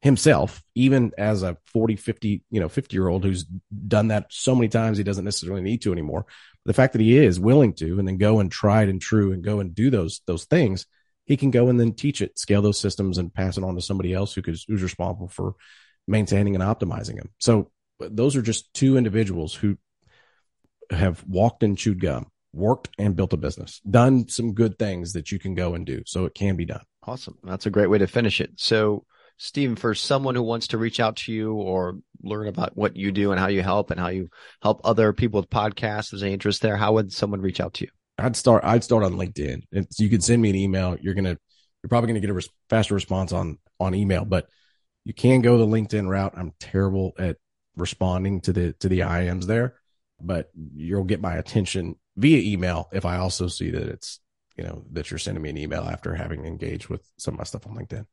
himself, 0.00 0.62
even 0.74 1.12
as 1.18 1.42
a 1.42 1.56
40, 1.72 1.96
50, 1.96 2.42
you 2.50 2.60
know, 2.60 2.68
50 2.68 2.94
year 2.94 3.08
old 3.08 3.24
who's 3.24 3.44
done 3.44 4.08
that 4.08 4.26
so 4.30 4.54
many 4.54 4.68
times 4.68 4.96
he 4.98 5.04
doesn't 5.04 5.24
necessarily 5.24 5.62
need 5.62 5.82
to 5.82 5.92
anymore. 5.92 6.26
The 6.64 6.72
fact 6.72 6.92
that 6.92 7.02
he 7.02 7.16
is 7.18 7.40
willing 7.40 7.72
to 7.74 7.98
and 7.98 8.06
then 8.06 8.18
go 8.18 8.40
and 8.40 8.52
it 8.52 8.88
and 8.88 9.00
true 9.00 9.32
and 9.32 9.42
go 9.42 9.60
and 9.60 9.74
do 9.74 9.90
those 9.90 10.20
those 10.26 10.44
things, 10.44 10.86
he 11.24 11.36
can 11.36 11.50
go 11.50 11.68
and 11.68 11.80
then 11.80 11.94
teach 11.94 12.22
it, 12.22 12.38
scale 12.38 12.62
those 12.62 12.78
systems 12.78 13.18
and 13.18 13.34
pass 13.34 13.58
it 13.58 13.64
on 13.64 13.74
to 13.74 13.80
somebody 13.80 14.12
else 14.12 14.34
who 14.34 14.42
could 14.42 14.56
who's 14.68 14.82
responsible 14.82 15.28
for 15.28 15.54
maintaining 16.06 16.54
and 16.54 16.64
optimizing 16.64 17.16
them. 17.16 17.30
So 17.38 17.70
those 17.98 18.36
are 18.36 18.42
just 18.42 18.72
two 18.74 18.96
individuals 18.96 19.54
who 19.54 19.78
have 20.90 21.24
walked 21.26 21.62
and 21.62 21.76
chewed 21.76 22.00
gum, 22.00 22.30
worked 22.52 22.88
and 22.98 23.16
built 23.16 23.32
a 23.32 23.36
business, 23.36 23.80
done 23.80 24.28
some 24.28 24.54
good 24.54 24.78
things 24.78 25.12
that 25.14 25.32
you 25.32 25.38
can 25.38 25.54
go 25.54 25.74
and 25.74 25.84
do. 25.84 26.02
So 26.06 26.24
it 26.24 26.34
can 26.34 26.56
be 26.56 26.64
done. 26.64 26.82
Awesome. 27.04 27.38
That's 27.42 27.66
a 27.66 27.70
great 27.70 27.90
way 27.90 27.98
to 27.98 28.06
finish 28.06 28.40
it. 28.40 28.52
So 28.56 29.04
Stephen, 29.38 29.76
for 29.76 29.94
someone 29.94 30.34
who 30.34 30.42
wants 30.42 30.68
to 30.68 30.78
reach 30.78 31.00
out 31.00 31.16
to 31.16 31.32
you 31.32 31.54
or 31.54 31.98
learn 32.22 32.48
about 32.48 32.76
what 32.76 32.96
you 32.96 33.12
do 33.12 33.30
and 33.30 33.40
how 33.40 33.46
you 33.46 33.62
help 33.62 33.90
and 33.90 34.00
how 34.00 34.08
you 34.08 34.28
help 34.62 34.80
other 34.84 35.12
people 35.12 35.40
with 35.40 35.48
podcasts, 35.48 36.10
there's 36.10 36.24
any 36.24 36.32
interest 36.32 36.60
there, 36.60 36.76
how 36.76 36.92
would 36.94 37.12
someone 37.12 37.40
reach 37.40 37.60
out 37.60 37.74
to 37.74 37.84
you? 37.84 37.90
I'd 38.18 38.34
start. 38.34 38.64
I'd 38.64 38.82
start 38.82 39.04
on 39.04 39.14
LinkedIn. 39.14 39.62
It's, 39.70 40.00
you 40.00 40.08
can 40.08 40.20
send 40.20 40.42
me 40.42 40.50
an 40.50 40.56
email. 40.56 40.96
You're 41.00 41.14
gonna. 41.14 41.38
You're 41.82 41.88
probably 41.88 42.08
gonna 42.08 42.20
get 42.20 42.30
a 42.30 42.34
res- 42.34 42.50
faster 42.68 42.94
response 42.94 43.32
on 43.32 43.58
on 43.78 43.94
email, 43.94 44.24
but 44.24 44.48
you 45.04 45.14
can 45.14 45.40
go 45.40 45.56
the 45.56 45.66
LinkedIn 45.66 46.08
route. 46.08 46.34
I'm 46.36 46.52
terrible 46.58 47.12
at 47.16 47.36
responding 47.76 48.40
to 48.42 48.52
the 48.52 48.72
to 48.74 48.88
the 48.88 49.00
IMs 49.00 49.44
there, 49.44 49.76
but 50.20 50.50
you'll 50.74 51.04
get 51.04 51.20
my 51.20 51.36
attention 51.36 51.94
via 52.16 52.40
email 52.52 52.88
if 52.92 53.04
I 53.04 53.18
also 53.18 53.46
see 53.46 53.70
that 53.70 53.86
it's 53.86 54.18
you 54.56 54.64
know 54.64 54.84
that 54.90 55.10
you're 55.12 55.18
sending 55.18 55.42
me 55.42 55.50
an 55.50 55.56
email 55.56 55.82
after 55.82 56.12
having 56.14 56.44
engaged 56.44 56.88
with 56.88 57.08
some 57.18 57.34
of 57.34 57.38
my 57.38 57.44
stuff 57.44 57.68
on 57.68 57.76
LinkedIn. 57.76 58.04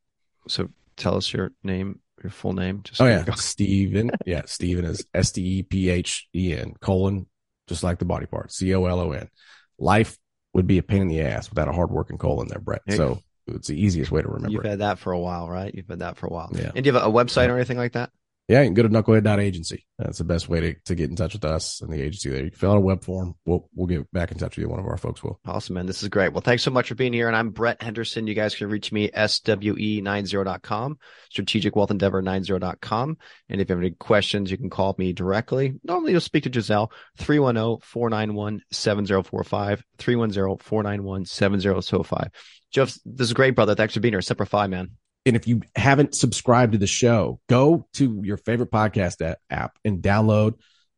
So 0.48 0.70
tell 0.98 1.18
us 1.18 1.32
your 1.32 1.52
name, 1.64 2.00
your 2.22 2.32
full 2.32 2.54
name? 2.54 2.82
Just 2.84 3.02
oh 3.02 3.06
yeah, 3.06 3.26
Stephen. 3.36 4.12
yeah, 4.26 4.44
Stephen 4.46 4.86
is 4.86 5.06
S 5.14 5.32
T 5.32 5.42
E 5.60 5.64
P 5.64 5.90
H 5.90 6.28
E 6.36 6.54
N 6.54 6.74
colon, 6.80 7.28
just 7.68 7.84
like 7.84 8.00
the 8.00 8.06
body 8.06 8.26
part, 8.26 8.52
C 8.52 8.74
O 8.76 8.86
L 8.86 9.00
O 9.00 9.12
N. 9.12 9.30
Life 9.78 10.18
would 10.54 10.68
be 10.68 10.78
a 10.78 10.84
pain 10.84 11.02
in 11.02 11.08
the 11.08 11.22
ass 11.22 11.50
without 11.50 11.68
a 11.68 11.74
hardworking 11.74 12.18
colon 12.18 12.48
there, 12.48 12.60
Brett. 12.60 12.82
So 12.90 13.20
it's 13.48 13.68
the 13.68 13.80
easiest 13.80 14.12
way 14.12 14.22
to 14.22 14.28
remember. 14.28 14.52
You've 14.52 14.66
it. 14.66 14.70
had 14.70 14.80
that 14.80 15.00
for 15.00 15.12
a 15.12 15.20
while, 15.20 15.50
right? 15.50 15.74
You've 15.74 15.88
had 15.88 16.00
that 16.00 16.18
for 16.18 16.28
a 16.28 16.30
while. 16.30 16.50
Yeah. 16.54 16.72
And 16.74 16.84
do 16.84 16.90
you 16.90 16.94
have 16.94 17.04
a 17.04 17.12
website 17.12 17.50
or 17.50 17.56
anything 17.56 17.78
like 17.78 17.94
that? 17.94 18.12
Yeah, 18.48 18.62
you 18.62 18.68
can 18.68 18.76
go 18.76 18.84
to 18.84 18.90
knucklehead.agency. 18.90 19.88
That's 19.98 20.20
the 20.20 20.24
best 20.24 20.48
way 20.48 20.60
to, 20.60 20.76
to 20.86 20.94
get 20.94 21.10
in 21.10 21.16
touch 21.16 21.34
with 21.34 21.44
us 21.44 21.82
and 21.82 21.92
the 21.92 22.00
agency 22.00 22.30
there. 22.30 22.44
You 22.44 22.52
can 22.52 22.60
fill 22.60 22.74
out 22.74 22.78
a 22.78 22.82
web 22.82 23.04
form. 23.04 23.34
We'll 23.44 23.68
we'll 23.74 23.88
get 23.88 24.12
back 24.12 24.32
in 24.32 24.38
touch 24.38 24.56
with 24.56 24.62
you. 24.62 24.70
One 24.70 24.80
of 24.80 24.86
our 24.86 24.98
folks 24.98 25.24
will. 25.24 25.40
Awesome, 25.48 25.74
man. 25.74 25.88
This 25.88 26.04
is 26.04 26.10
great. 26.10 26.32
Well, 26.32 26.42
thanks 26.42 26.62
so 26.62 26.70
much 26.70 26.90
for 26.90 26.96
being 26.96 27.12
here. 27.12 27.28
And 27.28 27.36
I'm 27.36 27.50
Brett 27.50 27.82
Henderson. 27.82 28.28
You 28.28 28.36
guys 28.36 28.54
can 28.54 28.70
reach 28.70 28.92
me 28.92 29.10
swe90.com, 29.10 31.00
strategic 31.32 31.76
wealth 31.76 31.90
endeavor 31.90 32.22
90.com. 32.22 33.18
And 33.50 33.62
if 33.62 33.68
you 33.68 33.76
have 33.76 33.84
any 33.84 33.90
questions, 33.92 34.52
you 34.52 34.58
can 34.58 34.70
call 34.70 34.94
me 35.00 35.12
directly. 35.12 35.74
Normally 35.84 36.12
you'll 36.12 36.22
speak 36.22 36.44
to 36.44 36.54
Giselle 36.54 36.92
310-491-7045, 37.20 39.82
310-491-7005. 39.98 42.28
Jeff, 42.72 42.96
this 43.06 43.28
is 43.28 43.34
great, 43.34 43.56
brother. 43.56 43.74
Thanks 43.74 43.96
for 43.96 44.02
being 44.02 44.14
here. 44.14 44.22
Semper 44.22 44.46
Fi, 44.46 44.68
man. 44.68 44.92
And 45.26 45.36
if 45.36 45.48
you 45.48 45.62
haven't 45.76 46.14
subscribed 46.14 46.74
to 46.74 46.78
the 46.78 46.88
show, 46.88 47.40
go 47.50 47.88
to 47.94 48.22
your 48.24 48.38
favorite 48.38 48.72
podcast 48.72 49.36
app 49.50 49.78
and 49.84 50.02
download 50.02 50.54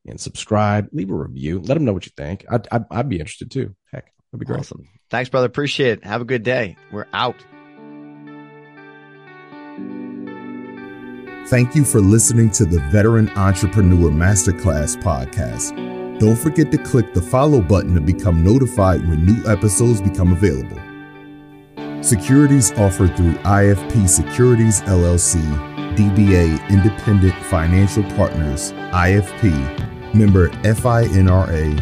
and 0.05 0.19
subscribe. 0.19 0.89
Leave 0.91 1.09
a 1.09 1.15
review. 1.15 1.59
Let 1.59 1.75
them 1.75 1.85
know 1.85 1.93
what 1.93 2.05
you 2.05 2.11
think. 2.17 2.45
I'd, 2.49 2.67
I'd, 2.71 2.85
I'd 2.91 3.09
be 3.09 3.19
interested 3.19 3.51
too. 3.51 3.75
Heck, 3.91 4.11
that'd 4.31 4.39
be 4.39 4.45
great. 4.45 4.59
Awesome. 4.59 4.87
Thanks, 5.09 5.29
brother. 5.29 5.47
Appreciate 5.47 5.99
it. 5.99 6.05
Have 6.05 6.21
a 6.21 6.25
good 6.25 6.43
day. 6.43 6.75
We're 6.91 7.07
out. 7.13 7.45
Thank 11.47 11.75
you 11.75 11.85
for 11.85 12.01
listening 12.01 12.51
to 12.51 12.65
the 12.65 12.81
Veteran 12.91 13.29
Entrepreneur 13.37 14.09
Masterclass 14.09 15.01
podcast. 15.01 16.19
Don't 16.19 16.35
forget 16.35 16.71
to 16.71 16.77
click 16.77 17.13
the 17.13 17.21
follow 17.21 17.61
button 17.61 17.95
to 17.95 18.01
become 18.01 18.43
notified 18.43 19.07
when 19.07 19.25
new 19.25 19.49
episodes 19.49 20.01
become 20.01 20.33
available. 20.33 20.77
Securities 22.01 22.71
offered 22.73 23.17
through 23.17 23.33
IFP 23.33 24.07
Securities 24.07 24.81
LLC, 24.81 25.41
DBA 25.95 26.69
Independent 26.69 27.33
Financial 27.45 28.03
Partners, 28.15 28.71
IFP, 28.71 30.13
member 30.13 30.49
FINRA, 30.63 31.81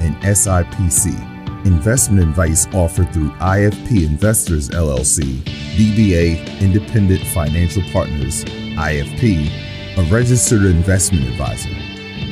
and 0.00 0.16
SIPC. 0.22 1.66
Investment 1.66 2.22
advice 2.22 2.68
offered 2.72 3.12
through 3.12 3.30
IFP 3.32 4.06
Investors 4.06 4.70
LLC, 4.70 5.42
DBA 5.76 6.60
Independent 6.60 7.26
Financial 7.26 7.82
Partners, 7.92 8.44
IFP, 8.44 9.50
a 9.98 10.02
registered 10.12 10.62
investment 10.62 11.26
advisor. 11.26 11.70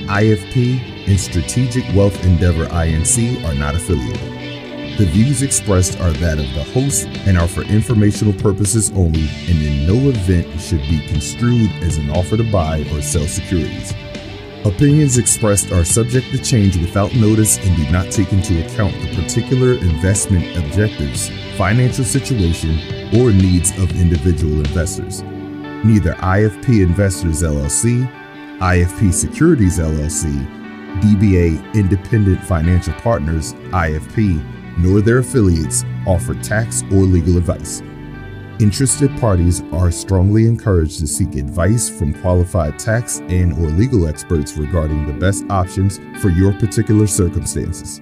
IFP 0.06 1.08
and 1.08 1.18
Strategic 1.18 1.84
Wealth 1.96 2.24
Endeavor 2.24 2.66
INC 2.66 3.44
are 3.44 3.54
not 3.54 3.74
affiliated. 3.74 4.33
The 4.96 5.06
views 5.06 5.42
expressed 5.42 5.98
are 5.98 6.12
that 6.12 6.38
of 6.38 6.54
the 6.54 6.62
host 6.72 7.08
and 7.26 7.36
are 7.36 7.48
for 7.48 7.62
informational 7.62 8.32
purposes 8.32 8.92
only, 8.92 9.28
and 9.48 9.60
in 9.60 9.88
no 9.88 10.08
event 10.08 10.60
should 10.60 10.82
be 10.82 11.04
construed 11.08 11.68
as 11.82 11.96
an 11.96 12.10
offer 12.10 12.36
to 12.36 12.48
buy 12.52 12.86
or 12.92 13.02
sell 13.02 13.26
securities. 13.26 13.92
Opinions 14.64 15.18
expressed 15.18 15.72
are 15.72 15.84
subject 15.84 16.30
to 16.30 16.38
change 16.38 16.76
without 16.76 17.12
notice 17.16 17.58
and 17.58 17.76
do 17.76 17.90
not 17.90 18.12
take 18.12 18.32
into 18.32 18.64
account 18.64 18.94
the 19.00 19.20
particular 19.20 19.72
investment 19.72 20.44
objectives, 20.56 21.28
financial 21.58 22.04
situation, 22.04 22.78
or 23.18 23.32
needs 23.32 23.76
of 23.78 24.00
individual 24.00 24.58
investors. 24.58 25.22
Neither 25.84 26.12
IFP 26.12 26.84
Investors 26.84 27.42
LLC, 27.42 28.08
IFP 28.60 29.12
Securities 29.12 29.80
LLC, 29.80 30.30
DBA 31.00 31.74
Independent 31.74 32.40
Financial 32.44 32.94
Partners, 32.94 33.54
IFP, 33.72 34.63
nor 34.78 35.00
their 35.00 35.18
affiliates 35.18 35.84
offer 36.06 36.34
tax 36.34 36.82
or 36.92 37.02
legal 37.02 37.36
advice. 37.38 37.82
Interested 38.60 39.10
parties 39.18 39.62
are 39.72 39.90
strongly 39.90 40.46
encouraged 40.46 41.00
to 41.00 41.08
seek 41.08 41.34
advice 41.34 41.90
from 41.90 42.14
qualified 42.22 42.78
tax 42.78 43.18
and 43.28 43.52
or 43.54 43.70
legal 43.70 44.06
experts 44.06 44.56
regarding 44.56 45.06
the 45.06 45.12
best 45.12 45.44
options 45.50 45.98
for 46.22 46.28
your 46.28 46.52
particular 46.52 47.06
circumstances. 47.08 48.00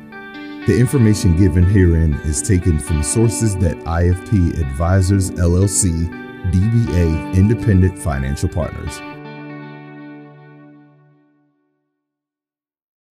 The 0.67 0.79
information 0.79 1.37
given 1.37 1.65
herein 1.65 2.15
is 2.25 2.43
taken 2.43 2.79
from 2.79 3.03
sources 3.03 3.57
that 3.57 3.79
IFP 3.79 4.61
Advisors 4.61 5.31
LLC, 5.33 6.09
DBA 6.53 7.35
Independent 7.35 7.99
Financial 7.99 8.49
Partners. 8.49 9.01